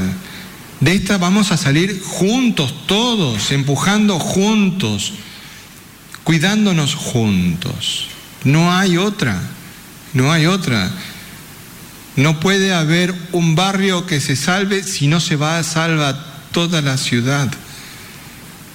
De 0.80 0.94
esta 0.94 1.18
vamos 1.18 1.52
a 1.52 1.58
salir 1.58 2.02
juntos, 2.04 2.74
todos, 2.86 3.52
empujando 3.52 4.20
juntos, 4.20 5.14
cuidándonos 6.24 6.96
juntos. 6.96 8.08
No 8.44 8.72
hay 8.72 8.98
otra, 8.98 9.42
no 10.14 10.32
hay 10.32 10.46
otra. 10.46 10.92
No 12.18 12.40
puede 12.40 12.74
haber 12.74 13.14
un 13.32 13.54
barrio 13.54 14.08
que 14.08 14.20
se 14.20 14.36
salve 14.36 14.84
si 14.84 15.08
no 15.08 15.20
se 15.20 15.36
va 15.36 15.60
a 15.60 15.64
salvar 15.64 16.20
toda 16.52 16.82
la 16.82 16.98
ciudad. 16.98 17.48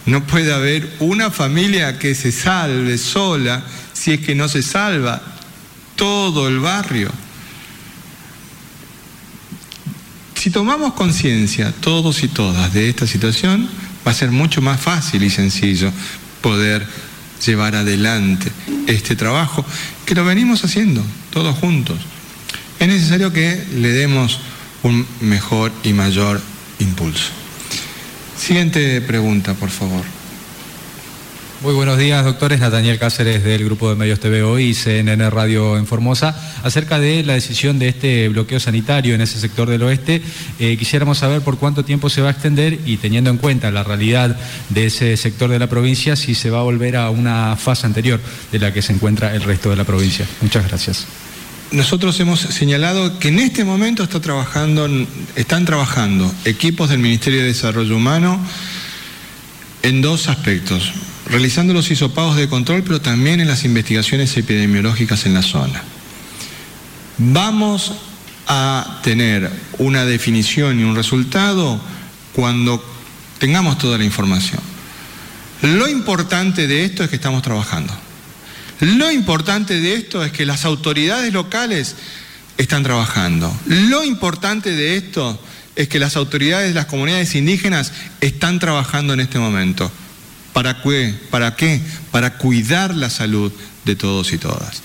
No 0.06 0.24
puede 0.24 0.54
haber 0.54 0.88
una 1.00 1.28
familia 1.32 1.98
que 1.98 2.14
se 2.14 2.30
salve 2.30 2.96
sola 2.98 3.64
si 3.92 4.12
es 4.12 4.20
que 4.20 4.36
no 4.36 4.48
se 4.48 4.62
salva 4.62 5.20
todo 5.96 6.46
el 6.46 6.60
barrio. 6.60 7.10
Si 10.36 10.50
tomamos 10.50 10.92
conciencia, 10.92 11.72
todos 11.80 12.22
y 12.22 12.28
todas, 12.28 12.72
de 12.72 12.88
esta 12.88 13.08
situación, 13.08 13.68
va 14.06 14.12
a 14.12 14.14
ser 14.14 14.30
mucho 14.30 14.62
más 14.62 14.80
fácil 14.80 15.24
y 15.24 15.30
sencillo 15.30 15.92
poder 16.42 16.86
llevar 17.44 17.74
adelante 17.74 18.52
este 18.86 19.16
trabajo 19.16 19.64
que 20.06 20.14
lo 20.14 20.24
venimos 20.24 20.64
haciendo 20.64 21.04
todos 21.32 21.56
juntos 21.58 21.98
es 22.82 22.88
necesario 22.88 23.32
que 23.32 23.64
le 23.76 23.92
demos 23.92 24.40
un 24.82 25.06
mejor 25.20 25.70
y 25.84 25.92
mayor 25.92 26.40
impulso. 26.80 27.30
Siguiente 28.36 29.00
pregunta, 29.00 29.54
por 29.54 29.70
favor. 29.70 30.02
Muy 31.62 31.74
buenos 31.74 31.96
días, 31.96 32.24
doctores. 32.24 32.58
Nathaniel 32.58 32.98
Cáceres 32.98 33.44
del 33.44 33.64
Grupo 33.64 33.88
de 33.88 33.94
Medios 33.94 34.18
TV 34.18 34.60
y 34.60 34.74
CNN 34.74 35.30
Radio 35.30 35.78
en 35.78 35.86
Formosa. 35.86 36.36
Acerca 36.64 36.98
de 36.98 37.22
la 37.22 37.34
decisión 37.34 37.78
de 37.78 37.86
este 37.86 38.28
bloqueo 38.30 38.58
sanitario 38.58 39.14
en 39.14 39.20
ese 39.20 39.38
sector 39.38 39.70
del 39.70 39.84
oeste, 39.84 40.20
eh, 40.58 40.76
quisiéramos 40.76 41.18
saber 41.18 41.40
por 41.42 41.58
cuánto 41.58 41.84
tiempo 41.84 42.10
se 42.10 42.20
va 42.20 42.30
a 42.30 42.32
extender 42.32 42.80
y 42.84 42.96
teniendo 42.96 43.30
en 43.30 43.38
cuenta 43.38 43.70
la 43.70 43.84
realidad 43.84 44.36
de 44.70 44.86
ese 44.86 45.16
sector 45.16 45.48
de 45.50 45.60
la 45.60 45.68
provincia, 45.68 46.16
si 46.16 46.34
se 46.34 46.50
va 46.50 46.58
a 46.58 46.64
volver 46.64 46.96
a 46.96 47.10
una 47.10 47.54
fase 47.54 47.86
anterior 47.86 48.18
de 48.50 48.58
la 48.58 48.72
que 48.72 48.82
se 48.82 48.92
encuentra 48.92 49.36
el 49.36 49.44
resto 49.44 49.70
de 49.70 49.76
la 49.76 49.84
provincia. 49.84 50.26
Muchas 50.40 50.66
gracias 50.66 51.06
nosotros 51.72 52.18
hemos 52.20 52.40
señalado 52.40 53.18
que 53.18 53.28
en 53.28 53.38
este 53.38 53.64
momento 53.64 54.02
está 54.02 54.20
trabajando, 54.20 54.88
están 55.36 55.64
trabajando 55.64 56.32
equipos 56.44 56.90
del 56.90 56.98
Ministerio 56.98 57.40
de 57.40 57.46
Desarrollo 57.46 57.96
Humano 57.96 58.38
en 59.82 60.02
dos 60.02 60.28
aspectos, 60.28 60.92
realizando 61.26 61.72
los 61.72 61.90
hisopados 61.90 62.36
de 62.36 62.48
control, 62.48 62.82
pero 62.82 63.00
también 63.00 63.40
en 63.40 63.48
las 63.48 63.64
investigaciones 63.64 64.36
epidemiológicas 64.36 65.26
en 65.26 65.34
la 65.34 65.42
zona. 65.42 65.82
Vamos 67.18 67.92
a 68.46 69.00
tener 69.02 69.50
una 69.78 70.04
definición 70.04 70.78
y 70.78 70.84
un 70.84 70.94
resultado 70.94 71.80
cuando 72.32 72.84
tengamos 73.38 73.78
toda 73.78 73.98
la 73.98 74.04
información. 74.04 74.60
Lo 75.62 75.88
importante 75.88 76.66
de 76.66 76.84
esto 76.84 77.02
es 77.04 77.10
que 77.10 77.16
estamos 77.16 77.42
trabajando. 77.42 77.92
Lo 78.82 79.12
importante 79.12 79.80
de 79.80 79.94
esto 79.94 80.24
es 80.24 80.32
que 80.32 80.44
las 80.44 80.64
autoridades 80.64 81.32
locales 81.32 81.94
están 82.58 82.82
trabajando. 82.82 83.56
Lo 83.66 84.02
importante 84.02 84.72
de 84.72 84.96
esto 84.96 85.40
es 85.76 85.86
que 85.86 86.00
las 86.00 86.16
autoridades 86.16 86.70
de 86.70 86.74
las 86.74 86.86
comunidades 86.86 87.36
indígenas 87.36 87.92
están 88.20 88.58
trabajando 88.58 89.14
en 89.14 89.20
este 89.20 89.38
momento. 89.38 89.88
¿Para 90.52 90.82
qué? 90.82 91.14
¿Para 91.30 91.54
qué? 91.54 91.80
Para 92.10 92.36
cuidar 92.38 92.92
la 92.92 93.08
salud 93.08 93.52
de 93.84 93.94
todos 93.94 94.32
y 94.32 94.38
todas. 94.38 94.82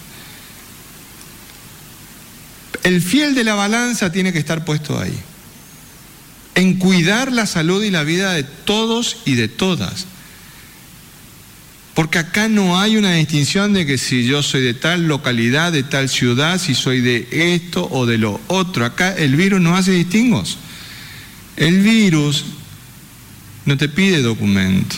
El 2.84 3.02
fiel 3.02 3.34
de 3.34 3.46
la 3.46 3.56
balanza 3.56 4.12
tiene 4.12 4.32
que 4.32 4.38
estar 4.38 4.64
puesto 4.64 5.00
ahí. 5.00 5.18
En 6.54 6.78
cuidar 6.78 7.32
la 7.32 7.48
salud 7.48 7.84
y 7.84 7.90
la 7.90 8.04
vida 8.04 8.34
de 8.34 8.44
todos 8.44 9.18
y 9.26 9.34
de 9.34 9.48
todas. 9.48 10.06
Porque 11.98 12.20
acá 12.20 12.48
no 12.48 12.80
hay 12.80 12.96
una 12.96 13.14
distinción 13.14 13.74
de 13.74 13.88
que 13.88 13.98
si 13.98 14.24
yo 14.24 14.44
soy 14.44 14.62
de 14.62 14.76
tal 14.76 15.08
localidad, 15.08 15.72
de 15.72 15.82
tal 15.82 16.10
ciudad, 16.10 16.62
si 16.62 16.76
soy 16.76 17.02
de 17.02 17.28
esto 17.56 17.88
o 17.90 18.06
de 18.06 18.20
lo 18.20 18.40
otro. 18.46 18.86
Acá 18.86 19.16
el 19.16 19.36
virus 19.36 19.62
no 19.62 19.76
hace 19.76 19.94
distingos. 19.94 20.60
El 21.56 21.80
virus 21.80 22.46
no 23.66 23.78
te 23.78 23.90
pide 23.90 24.22
documento. 24.22 24.96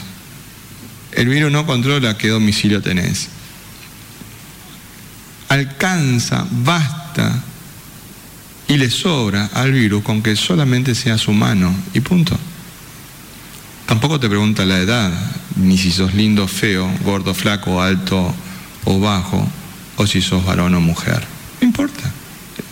El 1.13 1.29
virus 1.29 1.53
no 1.53 1.65
controla 1.65 2.17
qué 2.17 2.27
domicilio 2.27 2.81
tenés. 2.81 3.29
Alcanza, 5.47 6.45
basta 6.51 7.41
y 8.67 8.75
le 8.75 8.89
sobra 8.89 9.45
al 9.53 9.71
virus 9.71 10.03
con 10.03 10.21
que 10.21 10.35
solamente 10.35 10.93
seas 10.93 11.29
humano 11.29 11.73
y 11.93 12.01
punto. 12.01 12.37
Tampoco 13.89 14.19
te 14.19 14.29
pregunta 14.29 14.65
la 14.65 14.77
edad 14.77 15.11
ni 15.55 15.75
si 15.75 15.91
sos 15.91 16.13
lindo, 16.13 16.47
feo, 16.47 16.87
gordo, 17.03 17.33
flaco, 17.33 17.81
alto 17.81 18.35
o 18.85 18.99
bajo, 18.99 19.43
o 19.95 20.05
si 20.05 20.21
sos 20.21 20.45
varón 20.45 20.75
o 20.75 20.79
mujer. 20.79 21.25
No 21.59 21.67
importa. 21.67 22.11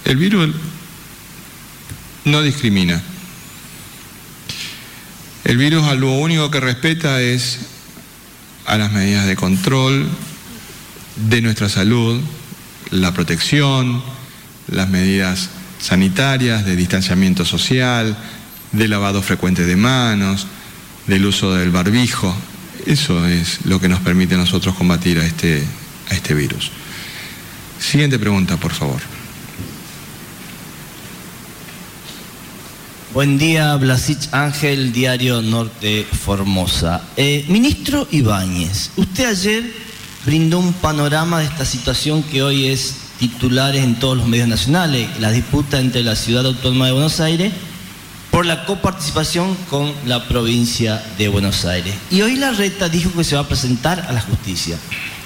El 0.05 0.17
virus 0.17 0.53
no 2.23 2.43
discrimina. 2.43 3.01
El 5.43 5.57
virus 5.57 5.85
a 5.85 5.95
lo 5.95 6.11
único 6.11 6.51
que 6.51 6.59
respeta 6.59 7.19
es 7.19 7.61
a 8.67 8.77
las 8.77 8.91
medidas 8.91 9.25
de 9.25 9.35
control 9.35 10.07
de 11.15 11.41
nuestra 11.41 11.67
salud, 11.67 12.21
la 12.91 13.11
protección, 13.11 14.03
las 14.67 14.87
medidas 14.87 15.49
sanitarias, 15.79 16.63
de 16.63 16.75
distanciamiento 16.75 17.43
social, 17.43 18.15
de 18.71 18.87
lavado 18.87 19.23
frecuente 19.23 19.65
de 19.65 19.77
manos, 19.77 20.45
del 21.07 21.25
uso 21.25 21.55
del 21.55 21.71
barbijo, 21.71 22.35
eso 22.85 23.25
es 23.27 23.65
lo 23.65 23.79
que 23.79 23.87
nos 23.87 23.99
permite 24.01 24.35
nosotros 24.35 24.75
combatir 24.75 25.19
a 25.19 25.25
este, 25.25 25.63
a 26.09 26.13
este 26.13 26.33
virus. 26.33 26.71
Siguiente 27.79 28.19
pregunta, 28.19 28.57
por 28.57 28.73
favor. 28.73 29.01
Buen 33.13 33.37
día, 33.37 33.75
Blasich 33.77 34.29
Ángel, 34.31 34.91
Diario 34.91 35.41
Norte 35.41 36.05
Formosa. 36.05 37.01
Eh, 37.15 37.45
ministro 37.47 38.07
Ibáñez, 38.11 38.91
usted 38.95 39.25
ayer 39.25 39.73
brindó 40.25 40.59
un 40.59 40.73
panorama 40.73 41.39
de 41.39 41.45
esta 41.45 41.65
situación 41.65 42.21
que 42.21 42.43
hoy 42.43 42.67
es 42.67 42.95
titular 43.17 43.75
en 43.75 43.95
todos 43.95 44.17
los 44.17 44.27
medios 44.27 44.47
nacionales, 44.47 45.09
la 45.19 45.31
disputa 45.31 45.79
entre 45.79 46.03
la 46.03 46.15
Ciudad 46.15 46.45
Autónoma 46.45 46.87
de 46.87 46.91
Buenos 46.91 47.19
Aires 47.19 47.53
por 48.37 48.45
la 48.45 48.65
coparticipación 48.65 49.55
con 49.67 49.91
la 50.05 50.27
provincia 50.27 51.03
de 51.17 51.27
Buenos 51.27 51.65
Aires. 51.65 51.95
Y 52.11 52.21
hoy 52.21 52.35
la 52.35 52.51
reta 52.51 52.87
dijo 52.87 53.11
que 53.13 53.23
se 53.23 53.33
va 53.33 53.41
a 53.41 53.47
presentar 53.47 54.05
a 54.07 54.11
la 54.11 54.21
justicia. 54.21 54.77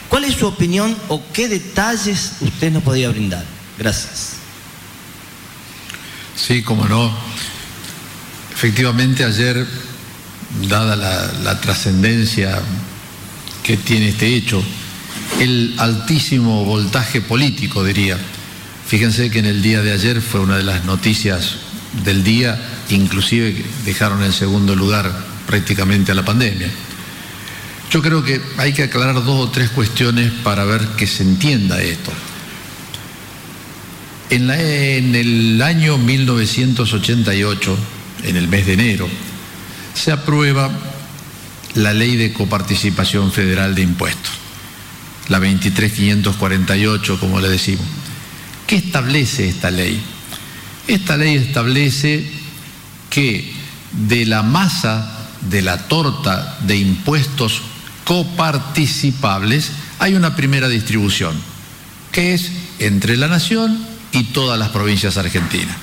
¿Cuál 0.08 0.24
es 0.24 0.36
su 0.36 0.48
opinión 0.48 0.96
o 1.10 1.22
qué 1.34 1.50
detalles 1.50 2.36
usted 2.40 2.72
nos 2.72 2.84
podría 2.84 3.10
brindar? 3.10 3.44
Gracias. 3.78 4.36
Sí, 6.38 6.64
como 6.64 6.88
no. 6.88 7.14
Efectivamente, 8.54 9.26
ayer, 9.26 9.68
dada 10.70 10.96
la, 10.96 11.60
trascendencia 11.60 12.62
que 13.62 13.76
tiene 13.76 14.08
este 14.08 14.34
hecho, 14.34 14.64
el 15.42 15.76
altísimo 15.80 16.64
voltaje 16.64 17.20
político, 17.20 17.84
diría. 17.84 18.18
Fíjense 18.88 19.30
que 19.30 19.40
en 19.40 19.48
el 19.48 19.62
día 19.62 19.82
de 19.82 19.92
ayer 19.92 20.22
fue 20.22 20.40
una 20.40 20.56
de 20.56 20.64
las 20.64 20.86
noticias 20.86 21.58
del 22.04 22.24
día, 22.24 22.60
inclusive 22.90 23.66
dejaron 23.86 24.24
en 24.24 24.34
segundo 24.34 24.76
lugar 24.76 25.12
prácticamente 25.46 26.12
a 26.12 26.16
la 26.16 26.26
pandemia. 26.26 26.70
Yo 27.92 28.02
creo 28.02 28.24
que 28.24 28.42
hay 28.58 28.72
que 28.72 28.84
aclarar 28.84 29.16
dos 29.16 29.48
o 29.48 29.50
tres 29.50 29.70
cuestiones 29.70 30.32
para 30.44 30.64
ver 30.64 30.82
que 30.98 31.06
se 31.06 31.24
entienda 31.24 31.82
esto. 31.82 32.12
En, 34.30 34.50
el 35.14 35.62
año 35.62 35.98
1988, 35.98 37.78
en 38.24 38.38
el 38.38 38.48
mes 38.48 38.66
de 38.66 38.74
enero, 38.74 39.10
se 39.94 40.14
aprueba 40.14 40.72
la 41.74 41.94
ley 41.94 42.16
de 42.16 42.32
coparticipación 42.32 43.34
federal 43.34 43.76
de 43.76 43.82
impuestos, 43.82 44.32
la 45.28 45.40
23548, 45.40 47.20
como 47.20 47.42
le 47.42 47.50
decimos. 47.50 47.86
¿Qué 48.68 48.78
establece 48.78 49.50
esta 49.50 49.70
ley? 49.70 50.02
Esta 50.92 51.16
ley 51.16 51.36
establece 51.36 52.26
que 53.10 53.50
de 53.94 54.26
la 54.26 54.44
masa 54.44 55.10
de 55.50 55.62
la 55.62 55.88
torta 55.88 56.58
de 56.68 56.76
impuestos 56.76 57.62
coparticipables 58.04 59.72
hay 60.00 60.16
una 60.16 60.36
primera 60.36 60.68
distribución, 60.68 61.34
que 62.12 62.34
es 62.34 62.52
entre 62.80 63.16
la 63.16 63.30
nación 63.30 63.80
y 64.12 64.26
todas 64.34 64.60
las 64.60 64.68
provincias 64.72 65.16
argentinas. 65.16 65.78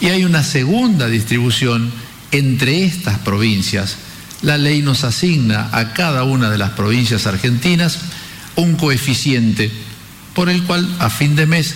Y 0.00 0.10
hay 0.10 0.24
una 0.24 0.44
segunda 0.44 1.08
distribución 1.08 1.90
entre 2.30 2.84
estas 2.84 3.18
provincias. 3.18 3.96
La 4.42 4.58
ley 4.58 4.80
nos 4.80 5.02
asigna 5.02 5.70
a 5.72 5.92
cada 5.92 6.22
una 6.22 6.50
de 6.50 6.58
las 6.58 6.70
provincias 6.70 7.26
argentinas 7.26 7.98
un 8.54 8.76
coeficiente 8.76 9.72
por 10.34 10.50
el 10.50 10.62
cual 10.62 10.88
a 11.00 11.10
fin 11.10 11.34
de 11.34 11.46
mes 11.46 11.74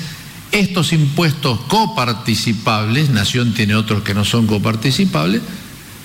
estos 0.53 0.93
impuestos 0.93 1.61
coparticipables, 1.69 3.11
Nación 3.11 3.55
tiene 3.55 3.75
otros 3.75 4.03
que 4.03 4.15
no 4.15 4.25
son 4.25 4.47
coparticipables, 4.47 5.43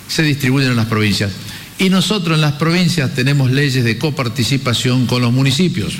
se 0.07 0.23
distribuyen 0.23 0.71
en 0.71 0.77
las 0.77 0.87
provincias. 0.87 1.31
Y 1.79 1.89
nosotros 1.89 2.35
en 2.35 2.41
las 2.41 2.53
provincias 2.53 3.15
tenemos 3.15 3.51
leyes 3.51 3.83
de 3.83 3.97
coparticipación 3.97 5.07
con 5.07 5.21
los 5.21 5.31
municipios, 5.31 5.93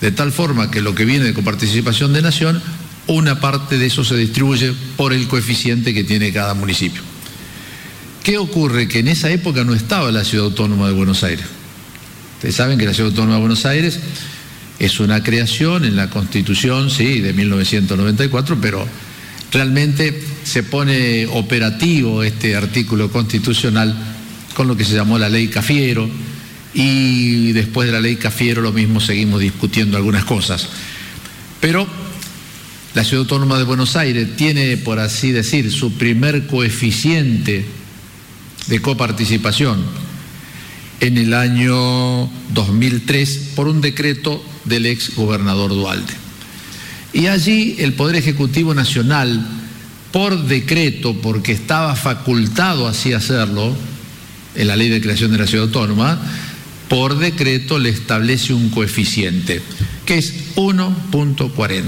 de 0.00 0.12
tal 0.12 0.32
forma 0.32 0.70
que 0.70 0.80
lo 0.80 0.94
que 0.94 1.04
viene 1.04 1.24
de 1.24 1.34
coparticipación 1.34 2.12
de 2.12 2.22
Nación 2.22 2.62
una 3.08 3.40
parte 3.40 3.78
de 3.78 3.86
eso 3.86 4.04
se 4.04 4.16
distribuye 4.16 4.74
por 4.96 5.12
el 5.12 5.26
coeficiente 5.28 5.94
que 5.94 6.04
tiene 6.04 6.32
cada 6.32 6.54
municipio. 6.54 7.02
¿Qué 8.22 8.36
ocurre? 8.36 8.86
Que 8.86 8.98
en 8.98 9.08
esa 9.08 9.30
época 9.30 9.64
no 9.64 9.74
estaba 9.74 10.12
la 10.12 10.24
Ciudad 10.24 10.46
Autónoma 10.46 10.88
de 10.88 10.92
Buenos 10.92 11.24
Aires. 11.24 11.46
Ustedes 12.34 12.54
saben 12.54 12.78
que 12.78 12.84
la 12.84 12.92
Ciudad 12.92 13.10
Autónoma 13.10 13.36
de 13.36 13.40
Buenos 13.40 13.64
Aires 13.64 13.98
es 14.78 15.00
una 15.00 15.22
creación 15.22 15.84
en 15.84 15.96
la 15.96 16.08
Constitución, 16.08 16.90
sí, 16.90 17.20
de 17.20 17.32
1994, 17.32 18.58
pero 18.60 18.86
realmente 19.50 20.22
se 20.44 20.62
pone 20.62 21.26
operativo 21.26 22.22
este 22.22 22.54
artículo 22.54 23.10
constitucional 23.10 23.94
con 24.54 24.68
lo 24.68 24.76
que 24.76 24.84
se 24.84 24.94
llamó 24.94 25.18
la 25.18 25.28
ley 25.28 25.48
Cafiero 25.48 26.08
y 26.74 27.52
después 27.52 27.86
de 27.86 27.92
la 27.92 28.00
ley 28.00 28.16
Cafiero 28.16 28.62
lo 28.62 28.72
mismo 28.72 29.00
seguimos 29.00 29.40
discutiendo 29.40 29.96
algunas 29.96 30.24
cosas. 30.24 30.68
Pero 31.60 31.86
la 32.94 33.04
Ciudad 33.04 33.22
Autónoma 33.22 33.58
de 33.58 33.64
Buenos 33.64 33.96
Aires 33.96 34.36
tiene, 34.36 34.76
por 34.76 35.00
así 35.00 35.32
decir, 35.32 35.72
su 35.72 35.94
primer 35.94 36.46
coeficiente 36.46 37.64
de 38.68 38.82
coparticipación 38.82 40.07
en 41.00 41.18
el 41.18 41.34
año 41.34 42.28
2003 42.54 43.52
por 43.54 43.68
un 43.68 43.80
decreto 43.80 44.42
del 44.64 44.86
ex 44.86 45.14
gobernador 45.14 45.70
Dualde. 45.70 46.12
Y 47.12 47.26
allí 47.26 47.76
el 47.78 47.94
Poder 47.94 48.16
Ejecutivo 48.16 48.74
Nacional, 48.74 49.46
por 50.12 50.44
decreto, 50.44 51.14
porque 51.20 51.52
estaba 51.52 51.94
facultado 51.96 52.86
así 52.86 53.12
hacerlo, 53.12 53.74
en 54.54 54.66
la 54.66 54.76
ley 54.76 54.88
de 54.88 55.00
creación 55.00 55.30
de 55.30 55.38
la 55.38 55.46
ciudad 55.46 55.66
autónoma, 55.66 56.20
por 56.88 57.18
decreto 57.18 57.78
le 57.78 57.90
establece 57.90 58.52
un 58.52 58.70
coeficiente, 58.70 59.62
que 60.04 60.18
es 60.18 60.56
1.40. 60.56 61.82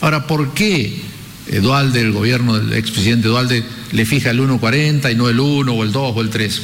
Ahora, 0.00 0.26
¿por 0.26 0.52
qué 0.54 1.00
Edualde, 1.46 2.00
el 2.00 2.12
gobierno 2.12 2.58
del 2.58 2.72
expresidente 2.72 3.28
Edualde, 3.28 3.64
le 3.92 4.06
fija 4.06 4.30
el 4.30 4.40
1,40 4.40 5.12
y 5.12 5.14
no 5.14 5.28
el 5.28 5.40
1 5.40 5.72
o 5.72 5.82
el 5.84 5.92
2 5.92 6.12
o 6.16 6.20
el 6.20 6.30
3? 6.30 6.62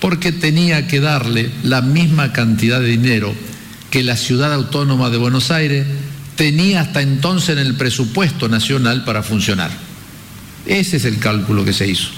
Porque 0.00 0.32
tenía 0.32 0.86
que 0.86 1.00
darle 1.00 1.50
la 1.62 1.82
misma 1.82 2.32
cantidad 2.32 2.80
de 2.80 2.86
dinero 2.86 3.34
que 3.90 4.02
la 4.02 4.16
ciudad 4.16 4.52
autónoma 4.52 5.10
de 5.10 5.18
Buenos 5.18 5.50
Aires 5.50 5.86
tenía 6.36 6.82
hasta 6.82 7.02
entonces 7.02 7.50
en 7.50 7.58
el 7.58 7.74
presupuesto 7.74 8.48
nacional 8.48 9.04
para 9.04 9.22
funcionar. 9.22 9.70
Ese 10.66 10.98
es 10.98 11.04
el 11.04 11.18
cálculo 11.18 11.64
que 11.64 11.72
se 11.72 11.88
hizo. 11.88 12.08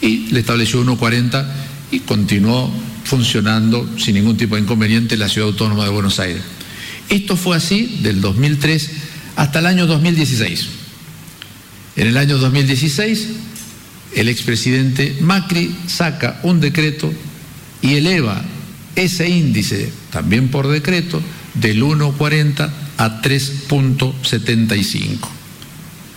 Y 0.00 0.30
le 0.30 0.40
estableció 0.40 0.82
1,40 0.82 1.44
y 1.90 2.00
continuó 2.00 2.72
funcionando 3.04 3.88
sin 3.98 4.14
ningún 4.14 4.36
tipo 4.36 4.54
de 4.54 4.62
inconveniente 4.62 5.16
la 5.16 5.28
ciudad 5.28 5.48
autónoma 5.48 5.84
de 5.84 5.90
Buenos 5.90 6.18
Aires. 6.18 6.42
Esto 7.08 7.36
fue 7.36 7.56
así 7.56 7.98
del 8.02 8.20
2003 8.20 8.90
hasta 9.36 9.58
el 9.58 9.66
año 9.66 9.86
2016. 9.86 10.68
En 11.96 12.06
el 12.06 12.16
año 12.16 12.38
2016, 12.38 13.28
el 14.14 14.28
expresidente 14.28 15.16
Macri 15.20 15.74
saca 15.86 16.40
un 16.42 16.60
decreto 16.60 17.12
y 17.80 17.94
eleva 17.94 18.42
ese 18.94 19.28
índice, 19.28 19.90
también 20.10 20.48
por 20.48 20.68
decreto, 20.68 21.22
del 21.54 21.82
1,40 21.82 22.70
a 22.98 23.22
3,75. 23.22 25.28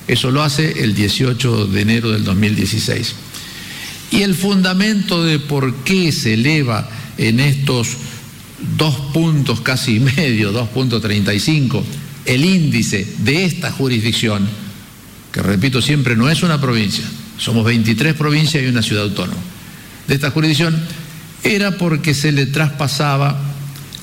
Eso 0.07 0.31
lo 0.31 0.43
hace 0.43 0.83
el 0.83 0.93
18 0.93 1.67
de 1.67 1.81
enero 1.81 2.11
del 2.11 2.23
2016. 2.23 3.15
Y 4.11 4.21
el 4.21 4.35
fundamento 4.35 5.23
de 5.23 5.39
por 5.39 5.73
qué 5.77 6.11
se 6.11 6.35
eleva 6.35 6.87
en 7.17 7.39
estos 7.39 7.97
dos 8.77 8.95
puntos 9.13 9.61
casi 9.61 9.99
medio, 9.99 10.53
2.35, 10.53 11.83
el 12.25 12.45
índice 12.45 13.07
de 13.19 13.45
esta 13.45 13.71
jurisdicción, 13.71 14.47
que 15.31 15.41
repito 15.41 15.81
siempre, 15.81 16.15
no 16.15 16.29
es 16.29 16.43
una 16.43 16.61
provincia, 16.61 17.03
somos 17.38 17.65
23 17.65 18.13
provincias 18.13 18.63
y 18.63 18.67
una 18.67 18.81
ciudad 18.81 19.03
autónoma, 19.03 19.41
de 20.07 20.15
esta 20.15 20.31
jurisdicción, 20.31 20.75
era 21.43 21.77
porque 21.77 22.13
se 22.13 22.31
le 22.31 22.45
traspasaba 22.45 23.39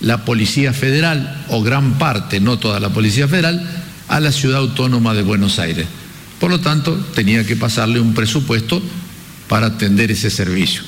la 0.00 0.24
Policía 0.24 0.72
Federal, 0.72 1.44
o 1.48 1.62
gran 1.62 1.98
parte, 1.98 2.40
no 2.40 2.58
toda 2.58 2.80
la 2.80 2.90
Policía 2.90 3.28
Federal, 3.28 3.68
a 4.08 4.20
la 4.20 4.32
ciudad 4.32 4.58
autónoma 4.58 5.14
de 5.14 5.22
Buenos 5.22 5.58
Aires. 5.58 5.86
Por 6.40 6.50
lo 6.50 6.60
tanto, 6.60 6.96
tenía 7.14 7.46
que 7.46 7.56
pasarle 7.56 8.00
un 8.00 8.14
presupuesto 8.14 8.82
para 9.48 9.66
atender 9.66 10.10
ese 10.10 10.28
servicio. 10.28 10.82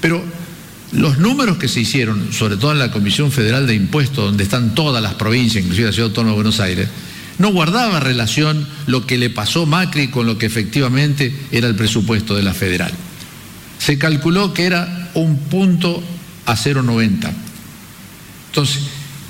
Pero 0.00 0.22
los 0.92 1.18
números 1.18 1.58
que 1.58 1.68
se 1.68 1.80
hicieron, 1.80 2.32
sobre 2.32 2.56
todo 2.56 2.72
en 2.72 2.78
la 2.78 2.90
Comisión 2.90 3.32
Federal 3.32 3.66
de 3.66 3.74
Impuestos, 3.74 4.24
donde 4.24 4.44
están 4.44 4.74
todas 4.74 5.02
las 5.02 5.14
provincias, 5.14 5.64
inclusive 5.64 5.88
la 5.88 5.92
Ciudad 5.92 6.10
Autónoma 6.10 6.30
de 6.30 6.36
Buenos 6.36 6.60
Aires, 6.60 6.88
no 7.38 7.52
guardaba 7.52 8.00
relación 8.00 8.66
lo 8.86 9.06
que 9.06 9.18
le 9.18 9.30
pasó 9.30 9.64
Macri 9.64 10.08
con 10.08 10.26
lo 10.26 10.38
que 10.38 10.46
efectivamente 10.46 11.32
era 11.52 11.68
el 11.68 11.76
presupuesto 11.76 12.34
de 12.34 12.42
la 12.42 12.54
federal. 12.54 12.92
Se 13.78 13.96
calculó 13.98 14.52
que 14.52 14.66
era 14.66 15.10
un 15.14 15.38
punto 15.38 16.02
a 16.46 16.56
0,90. 16.56 17.30
Entonces, 18.48 18.82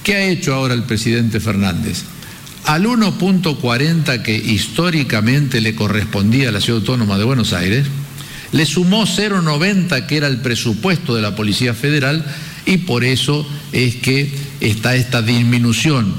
¿qué 0.02 0.14
ha 0.14 0.24
hecho 0.24 0.54
ahora 0.54 0.74
el 0.74 0.84
presidente 0.84 1.38
Fernández? 1.38 2.04
Al 2.64 2.84
1.40 2.84 4.22
que 4.22 4.34
históricamente 4.34 5.60
le 5.60 5.74
correspondía 5.74 6.48
a 6.48 6.52
la 6.52 6.60
Ciudad 6.60 6.80
Autónoma 6.80 7.18
de 7.18 7.24
Buenos 7.24 7.52
Aires, 7.52 7.86
le 8.52 8.64
sumó 8.64 9.04
0,90 9.04 10.06
que 10.06 10.16
era 10.16 10.26
el 10.26 10.40
presupuesto 10.40 11.14
de 11.14 11.22
la 11.22 11.36
Policía 11.36 11.74
Federal 11.74 12.24
y 12.64 12.78
por 12.78 13.04
eso 13.04 13.46
es 13.72 13.96
que 13.96 14.32
está 14.60 14.96
esta 14.96 15.22
disminución 15.22 16.14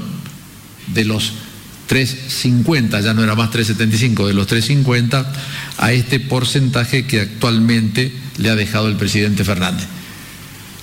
de 0.88 1.04
los 1.04 1.32
350, 1.90 3.00
ya 3.00 3.14
no 3.14 3.24
era 3.24 3.34
más 3.34 3.50
375, 3.50 4.28
de 4.28 4.32
los 4.32 4.46
350 4.46 5.32
a 5.76 5.92
este 5.92 6.20
porcentaje 6.20 7.04
que 7.04 7.18
actualmente 7.18 8.12
le 8.38 8.48
ha 8.48 8.54
dejado 8.54 8.86
el 8.86 8.94
presidente 8.94 9.42
Fernández. 9.42 9.88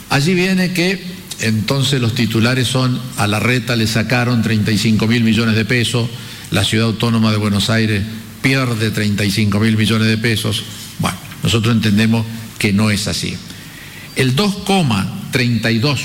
Allí 0.10 0.34
viene 0.34 0.74
que 0.74 1.02
entonces 1.40 2.02
los 2.02 2.14
titulares 2.14 2.68
son, 2.68 3.00
a 3.16 3.26
la 3.26 3.40
reta 3.40 3.78
le 3.78 3.88
sacaron 3.88 4.42
35 4.42 5.08
mil 5.08 5.24
millones 5.24 5.56
de 5.56 5.64
pesos, 5.64 6.10
la 6.52 6.66
ciudad 6.66 6.88
autónoma 6.88 7.32
de 7.32 7.38
Buenos 7.38 7.70
Aires 7.70 8.04
pierde 8.42 8.92
35 8.92 9.62
mil 9.62 9.78
millones 9.78 10.10
de 10.10 10.18
pesos. 10.18 10.62
Bueno, 11.00 11.18
nosotros 11.42 11.74
entendemos 11.74 12.26
que 12.60 12.74
no 12.74 12.92
es 12.92 13.08
así. 13.08 13.34
El 14.18 14.36
2,32, 14.36 16.00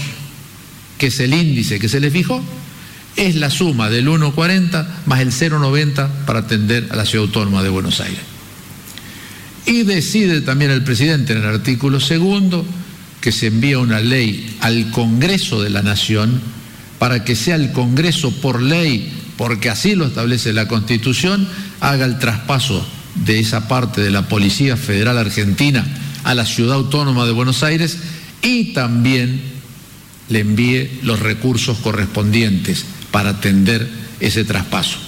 que 0.96 1.08
es 1.08 1.18
el 1.18 1.34
índice 1.34 1.80
que 1.80 1.88
se 1.88 1.98
le 1.98 2.08
fijó, 2.12 2.40
es 3.16 3.36
la 3.36 3.50
suma 3.50 3.90
del 3.90 4.08
1,40 4.08 4.86
más 5.06 5.20
el 5.20 5.30
0,90 5.30 6.08
para 6.26 6.40
atender 6.40 6.88
a 6.90 6.96
la 6.96 7.04
ciudad 7.04 7.26
autónoma 7.26 7.62
de 7.62 7.68
Buenos 7.68 8.00
Aires. 8.00 8.20
Y 9.66 9.82
decide 9.84 10.40
también 10.40 10.70
el 10.70 10.82
presidente 10.82 11.32
en 11.32 11.40
el 11.40 11.46
artículo 11.46 12.00
segundo 12.00 12.66
que 13.20 13.32
se 13.32 13.46
envía 13.46 13.78
una 13.78 14.00
ley 14.00 14.56
al 14.60 14.90
Congreso 14.90 15.62
de 15.62 15.70
la 15.70 15.82
Nación 15.82 16.40
para 16.98 17.24
que 17.24 17.36
sea 17.36 17.56
el 17.56 17.72
Congreso 17.72 18.32
por 18.40 18.60
ley, 18.60 19.12
porque 19.36 19.70
así 19.70 19.94
lo 19.94 20.06
establece 20.06 20.52
la 20.52 20.68
Constitución, 20.68 21.48
haga 21.80 22.04
el 22.04 22.18
traspaso 22.18 22.84
de 23.14 23.38
esa 23.38 23.68
parte 23.68 24.00
de 24.00 24.10
la 24.10 24.28
Policía 24.28 24.76
Federal 24.76 25.18
Argentina 25.18 25.86
a 26.24 26.34
la 26.34 26.46
Ciudad 26.46 26.76
Autónoma 26.76 27.26
de 27.26 27.32
Buenos 27.32 27.62
Aires 27.62 27.98
y 28.42 28.72
también 28.72 29.40
le 30.28 30.40
envíe 30.40 31.00
los 31.02 31.20
recursos 31.20 31.78
correspondientes 31.78 32.84
para 33.12 33.30
atender 33.30 33.88
ese 34.18 34.44
traspaso. 34.44 34.98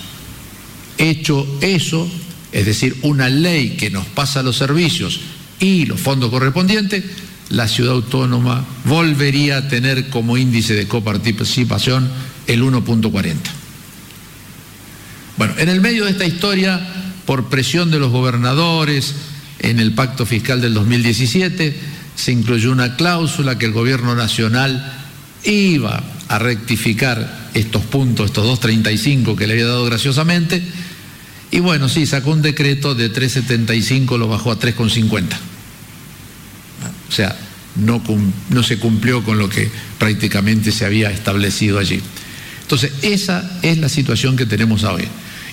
Hecho 0.98 1.44
eso, 1.60 2.08
es 2.52 2.66
decir, 2.66 2.96
una 3.02 3.28
ley 3.28 3.70
que 3.70 3.90
nos 3.90 4.06
pasa 4.06 4.44
los 4.44 4.56
servicios 4.56 5.20
y 5.58 5.86
los 5.86 6.00
fondos 6.00 6.30
correspondientes, 6.30 7.02
la 7.48 7.66
ciudad 7.66 7.94
autónoma 7.94 8.64
volvería 8.84 9.56
a 9.56 9.68
tener 9.68 10.08
como 10.10 10.36
índice 10.36 10.74
de 10.74 10.86
coparticipación 10.86 12.08
el 12.46 12.62
1.40. 12.62 13.34
Bueno, 15.36 15.54
en 15.58 15.68
el 15.68 15.80
medio 15.80 16.04
de 16.04 16.12
esta 16.12 16.26
historia, 16.26 16.80
por 17.26 17.48
presión 17.48 17.90
de 17.90 17.98
los 17.98 18.12
gobernadores, 18.12 19.14
en 19.58 19.80
el 19.80 19.92
pacto 19.92 20.26
fiscal 20.26 20.60
del 20.60 20.74
2017 20.74 21.74
se 22.14 22.32
incluyó 22.32 22.70
una 22.70 22.96
cláusula 22.96 23.58
que 23.58 23.66
el 23.66 23.72
gobierno 23.72 24.14
nacional 24.14 24.92
iba 25.42 26.02
a 26.34 26.38
rectificar 26.40 27.50
estos 27.54 27.82
puntos, 27.82 28.26
estos 28.26 28.60
2.35 28.60 29.36
que 29.36 29.46
le 29.46 29.52
había 29.52 29.66
dado 29.66 29.84
graciosamente, 29.84 30.60
y 31.52 31.60
bueno, 31.60 31.88
sí, 31.88 32.06
sacó 32.06 32.32
un 32.32 32.42
decreto 32.42 32.96
de 32.96 33.12
3.75, 33.12 34.18
lo 34.18 34.26
bajó 34.26 34.50
a 34.50 34.58
3.50. 34.58 35.26
O 37.08 37.12
sea, 37.12 37.36
no, 37.76 38.02
no 38.50 38.62
se 38.64 38.80
cumplió 38.80 39.22
con 39.22 39.38
lo 39.38 39.48
que 39.48 39.70
prácticamente 39.96 40.72
se 40.72 40.84
había 40.84 41.12
establecido 41.12 41.78
allí. 41.78 42.00
Entonces, 42.62 42.90
esa 43.02 43.58
es 43.62 43.78
la 43.78 43.88
situación 43.88 44.36
que 44.36 44.46
tenemos 44.46 44.82
hoy. 44.82 45.06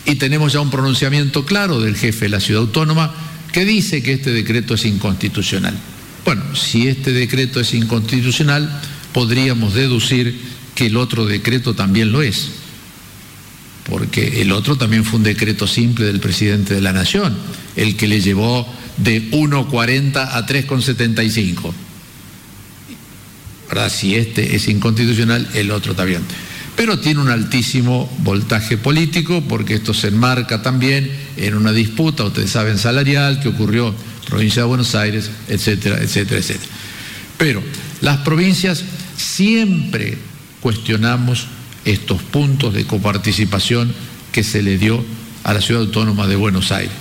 Y 0.06 0.16
tenemos 0.16 0.54
ya 0.54 0.62
un 0.62 0.72
pronunciamiento 0.72 1.46
claro 1.46 1.80
del 1.80 1.96
jefe 1.96 2.26
de 2.26 2.30
la 2.30 2.40
ciudad 2.40 2.64
autónoma 2.64 3.14
que 3.52 3.66
dice 3.66 4.02
que 4.02 4.14
este 4.14 4.32
decreto 4.32 4.74
es 4.74 4.86
inconstitucional. 4.86 5.78
Bueno, 6.26 6.56
si 6.56 6.88
este 6.88 7.12
decreto 7.12 7.60
es 7.60 7.76
inconstitucional, 7.76 8.82
podríamos 9.14 9.76
deducir 9.76 10.51
que 10.76 10.88
el 10.88 10.98
otro 10.98 11.26
decreto 11.26 11.74
también 11.74 12.12
lo 12.12 12.22
es, 12.22 12.50
porque 13.90 14.42
el 14.42 14.52
otro 14.52 14.78
también 14.78 15.04
fue 15.04 15.18
un 15.18 15.24
decreto 15.24 15.68
simple 15.68 16.06
del 16.06 16.20
presidente 16.20 16.74
de 16.74 16.82
la 16.82 16.94
Nación, 16.94 17.36
el 17.76 17.96
que 17.98 18.08
le 18.08 18.22
llevó 18.22 18.68
de 18.98 19.32
1,40 19.32 20.30
a 20.32 20.46
3,75. 20.46 21.74
¿Verdad? 23.70 23.92
Si 23.92 24.16
este 24.16 24.56
es 24.56 24.68
inconstitucional, 24.68 25.48
el 25.54 25.72
otro 25.72 25.96
también. 25.96 26.22
Pero 26.76 27.00
tiene 27.00 27.22
un 27.22 27.30
altísimo 27.30 28.12
voltaje 28.20 28.78
político 28.78 29.44
porque 29.48 29.76
esto 29.76 29.94
se 29.94 30.08
enmarca 30.08 30.62
también 30.62 31.12
en 31.38 31.56
una 31.56 31.72
disputa, 31.72 32.24
ustedes 32.24 32.50
saben, 32.50 32.78
salarial 32.78 33.42
que 33.42 33.50
ocurrió 33.50 33.90
en 33.90 33.94
la 33.94 34.30
provincia 34.30 34.62
de 34.62 34.68
Buenos 34.68 34.96
Aires, 34.96 35.30
etcétera, 35.48 36.02
etcétera, 36.02 36.40
etcétera. 36.40 36.72
Pero 37.38 37.62
las 38.02 38.18
provincias 38.20 38.84
siempre 39.18 40.18
cuestionamos 40.62 41.48
estos 41.86 42.22
puntos 42.22 42.74
de 42.74 42.86
coparticipación 42.86 43.94
que 44.32 44.44
se 44.44 44.62
le 44.62 44.78
dio 44.78 45.04
a 45.44 45.54
la 45.54 45.62
Ciudad 45.62 45.84
Autónoma 45.84 46.28
de 46.28 46.36
Buenos 46.36 46.72
Aires. 46.72 46.94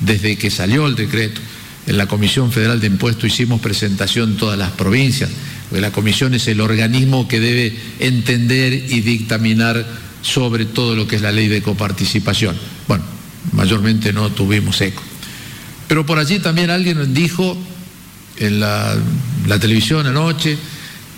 Desde 0.00 0.36
que 0.36 0.50
salió 0.50 0.86
el 0.86 0.96
decreto, 0.96 1.40
en 1.86 1.98
la 1.98 2.06
Comisión 2.06 2.52
Federal 2.52 2.80
de 2.80 2.86
Impuestos 2.86 3.24
hicimos 3.24 3.60
presentación 3.60 4.30
en 4.30 4.36
todas 4.36 4.58
las 4.58 4.70
provincias, 4.72 5.30
porque 5.68 5.80
la 5.80 5.90
comisión 5.90 6.34
es 6.34 6.46
el 6.48 6.60
organismo 6.60 7.26
que 7.26 7.40
debe 7.40 7.76
entender 7.98 8.72
y 8.72 9.00
dictaminar 9.00 9.84
sobre 10.22 10.64
todo 10.64 10.94
lo 10.94 11.06
que 11.06 11.16
es 11.16 11.22
la 11.22 11.32
ley 11.32 11.48
de 11.48 11.62
coparticipación. 11.62 12.56
Bueno, 12.86 13.04
mayormente 13.52 14.12
no 14.12 14.30
tuvimos 14.30 14.80
eco. 14.80 15.02
Pero 15.88 16.06
por 16.06 16.18
allí 16.18 16.38
también 16.38 16.70
alguien 16.70 17.12
dijo 17.12 17.56
en 18.38 18.60
la, 18.60 18.96
la 19.46 19.58
televisión 19.58 20.06
anoche 20.06 20.56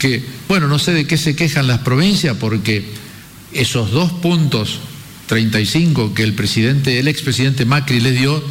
que, 0.04 0.22
bueno, 0.48 0.68
no 0.68 0.78
sé 0.78 0.92
de 0.92 1.06
qué 1.06 1.16
se 1.16 1.34
quejan 1.34 1.66
las 1.66 1.78
provincias 1.78 2.36
porque 2.38 2.84
esos 3.54 3.90
dos 3.90 4.12
puntos 4.12 4.80
35 5.28 6.12
que 6.12 6.22
el 6.22 6.34
presidente, 6.34 6.98
el 6.98 7.08
expresidente 7.08 7.64
Macri 7.64 8.00
les 8.00 8.18
dio, 8.18 8.44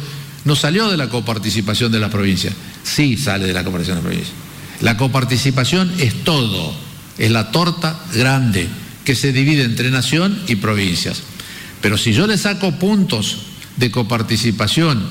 no 0.44 0.56
salió 0.56 0.90
de 0.90 0.96
la 0.96 1.08
coparticipación 1.08 1.92
de 1.92 2.00
las 2.00 2.10
provincias. 2.10 2.54
Sí 2.82 3.16
sale 3.16 3.46
de 3.46 3.52
la 3.52 3.62
coparticipación 3.62 4.02
de 4.02 4.02
las 4.02 4.18
provincias. 4.18 4.36
La 4.80 4.96
coparticipación 4.96 5.92
es 6.00 6.24
todo, 6.24 6.74
es 7.18 7.30
la 7.30 7.52
torta 7.52 8.00
grande 8.12 8.66
que 9.04 9.14
se 9.14 9.32
divide 9.32 9.62
entre 9.62 9.92
nación 9.92 10.36
y 10.48 10.56
provincias. 10.56 11.22
Pero 11.80 11.96
si 11.96 12.12
yo 12.14 12.26
le 12.26 12.36
saco 12.36 12.80
puntos 12.80 13.42
de 13.76 13.92
coparticipación 13.92 15.06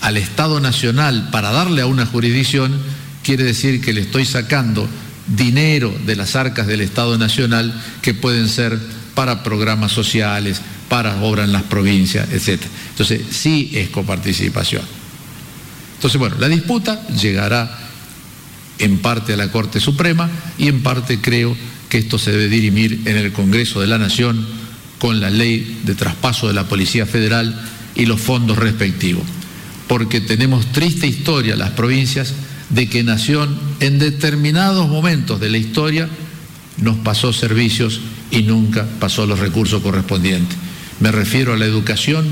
al 0.00 0.16
Estado 0.16 0.60
Nacional 0.60 1.30
para 1.32 1.50
darle 1.50 1.82
a 1.82 1.86
una 1.86 2.06
jurisdicción, 2.06 2.80
quiere 3.24 3.42
decir 3.42 3.80
que 3.80 3.92
le 3.92 4.02
estoy 4.02 4.26
sacando 4.26 4.88
dinero 5.28 5.94
de 6.06 6.16
las 6.16 6.36
arcas 6.36 6.66
del 6.66 6.80
Estado 6.80 7.18
Nacional 7.18 7.72
que 8.02 8.14
pueden 8.14 8.48
ser 8.48 8.78
para 9.14 9.42
programas 9.42 9.92
sociales, 9.92 10.60
para 10.88 11.16
obras 11.22 11.46
en 11.46 11.52
las 11.52 11.64
provincias, 11.64 12.28
etc. 12.30 12.62
Entonces, 12.90 13.20
sí 13.30 13.70
es 13.74 13.88
coparticipación. 13.90 14.82
Entonces, 15.96 16.18
bueno, 16.18 16.36
la 16.38 16.48
disputa 16.48 17.06
llegará 17.08 17.76
en 18.78 18.98
parte 18.98 19.34
a 19.34 19.36
la 19.36 19.50
Corte 19.50 19.80
Suprema 19.80 20.30
y 20.56 20.68
en 20.68 20.82
parte 20.82 21.20
creo 21.20 21.56
que 21.88 21.98
esto 21.98 22.18
se 22.18 22.30
debe 22.30 22.48
dirimir 22.48 23.02
en 23.06 23.16
el 23.16 23.32
Congreso 23.32 23.80
de 23.80 23.88
la 23.88 23.98
Nación 23.98 24.46
con 24.98 25.20
la 25.20 25.30
ley 25.30 25.80
de 25.84 25.94
traspaso 25.94 26.46
de 26.46 26.54
la 26.54 26.68
Policía 26.68 27.06
Federal 27.06 27.60
y 27.94 28.06
los 28.06 28.20
fondos 28.20 28.58
respectivos. 28.58 29.24
Porque 29.88 30.20
tenemos 30.20 30.70
triste 30.72 31.06
historia 31.06 31.56
las 31.56 31.70
provincias 31.70 32.34
de 32.70 32.88
que 32.88 33.02
Nación 33.02 33.58
en 33.80 33.98
determinados 33.98 34.88
momentos 34.88 35.40
de 35.40 35.50
la 35.50 35.58
historia 35.58 36.08
nos 36.76 36.96
pasó 36.98 37.32
servicios 37.32 38.00
y 38.30 38.42
nunca 38.42 38.86
pasó 39.00 39.26
los 39.26 39.38
recursos 39.38 39.82
correspondientes. 39.82 40.56
Me 41.00 41.12
refiero 41.12 41.52
a 41.52 41.56
la 41.56 41.64
educación, 41.64 42.26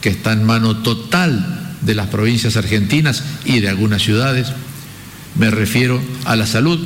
que 0.00 0.10
está 0.10 0.32
en 0.32 0.44
mano 0.44 0.78
total 0.78 1.76
de 1.80 1.94
las 1.94 2.08
provincias 2.08 2.56
argentinas 2.56 3.24
y 3.44 3.60
de 3.60 3.68
algunas 3.68 4.02
ciudades. 4.02 4.48
Me 5.38 5.50
refiero 5.50 6.00
a 6.24 6.36
la 6.36 6.46
salud. 6.46 6.78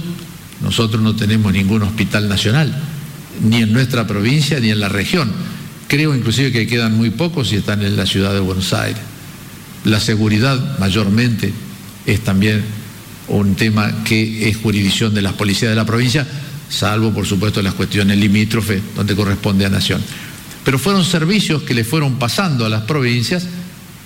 Nosotros 0.62 1.02
no 1.02 1.16
tenemos 1.16 1.52
ningún 1.52 1.82
hospital 1.82 2.28
nacional, 2.28 2.74
ni 3.42 3.58
en 3.58 3.72
nuestra 3.72 4.06
provincia 4.06 4.58
ni 4.60 4.70
en 4.70 4.80
la 4.80 4.88
región. 4.88 5.30
Creo 5.88 6.14
inclusive 6.14 6.50
que 6.50 6.66
quedan 6.66 6.96
muy 6.96 7.10
pocos 7.10 7.52
y 7.52 7.56
están 7.56 7.82
en 7.82 7.96
la 7.96 8.06
ciudad 8.06 8.32
de 8.32 8.40
Buenos 8.40 8.72
Aires. 8.72 9.00
La 9.84 10.00
seguridad 10.00 10.78
mayormente 10.78 11.52
es 12.06 12.24
también 12.24 12.64
un 13.28 13.54
tema 13.54 14.04
que 14.04 14.48
es 14.48 14.56
jurisdicción 14.56 15.14
de 15.14 15.22
las 15.22 15.34
policías 15.34 15.70
de 15.70 15.76
la 15.76 15.86
provincia, 15.86 16.26
salvo 16.68 17.12
por 17.12 17.26
supuesto 17.26 17.62
las 17.62 17.74
cuestiones 17.74 18.18
limítrofes 18.18 18.82
donde 18.94 19.16
corresponde 19.16 19.66
a 19.66 19.68
Nación. 19.68 20.02
Pero 20.64 20.78
fueron 20.78 21.04
servicios 21.04 21.62
que 21.62 21.74
le 21.74 21.84
fueron 21.84 22.18
pasando 22.18 22.66
a 22.66 22.68
las 22.68 22.82
provincias, 22.82 23.46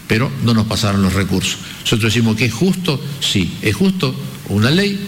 pero 0.07 0.31
no 0.45 0.55
nos 0.55 0.67
pasaron 0.67 1.03
los 1.03 1.15
recursos. 1.15 1.59
Nosotros 1.81 2.13
decimos 2.13 2.37
que 2.37 2.47
es 2.47 2.53
justo, 2.53 3.03
sí, 3.21 3.55
es 3.63 3.75
justo 3.75 4.15
una 4.49 4.71
ley 4.71 4.99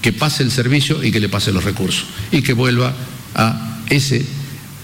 que 0.00 0.12
pase 0.12 0.42
el 0.42 0.50
servicio 0.50 1.02
y 1.02 1.10
que 1.10 1.20
le 1.20 1.28
pase 1.28 1.52
los 1.52 1.64
recursos 1.64 2.04
y 2.32 2.42
que 2.42 2.52
vuelva 2.52 2.94
a 3.34 3.80
ese 3.90 4.24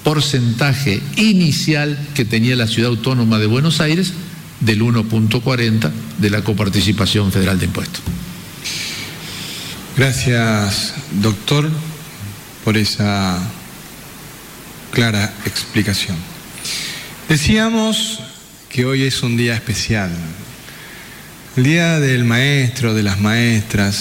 porcentaje 0.02 1.00
inicial 1.16 1.98
que 2.14 2.24
tenía 2.24 2.56
la 2.56 2.66
ciudad 2.66 2.90
autónoma 2.90 3.38
de 3.38 3.46
Buenos 3.46 3.80
Aires 3.80 4.12
del 4.60 4.82
1.40 4.82 5.90
de 6.18 6.30
la 6.30 6.42
coparticipación 6.42 7.32
federal 7.32 7.58
de 7.58 7.66
impuestos. 7.66 8.02
Gracias, 9.96 10.92
doctor, 11.22 11.70
por 12.64 12.76
esa 12.76 13.38
clara 14.90 15.32
explicación. 15.46 16.16
Decíamos 17.28 18.18
que 18.68 18.86
hoy 18.86 19.04
es 19.04 19.22
un 19.22 19.36
día 19.36 19.54
especial, 19.54 20.10
el 21.56 21.62
día 21.62 22.00
del 22.00 22.24
maestro, 22.24 22.92
de 22.92 23.04
las 23.04 23.20
maestras, 23.20 23.94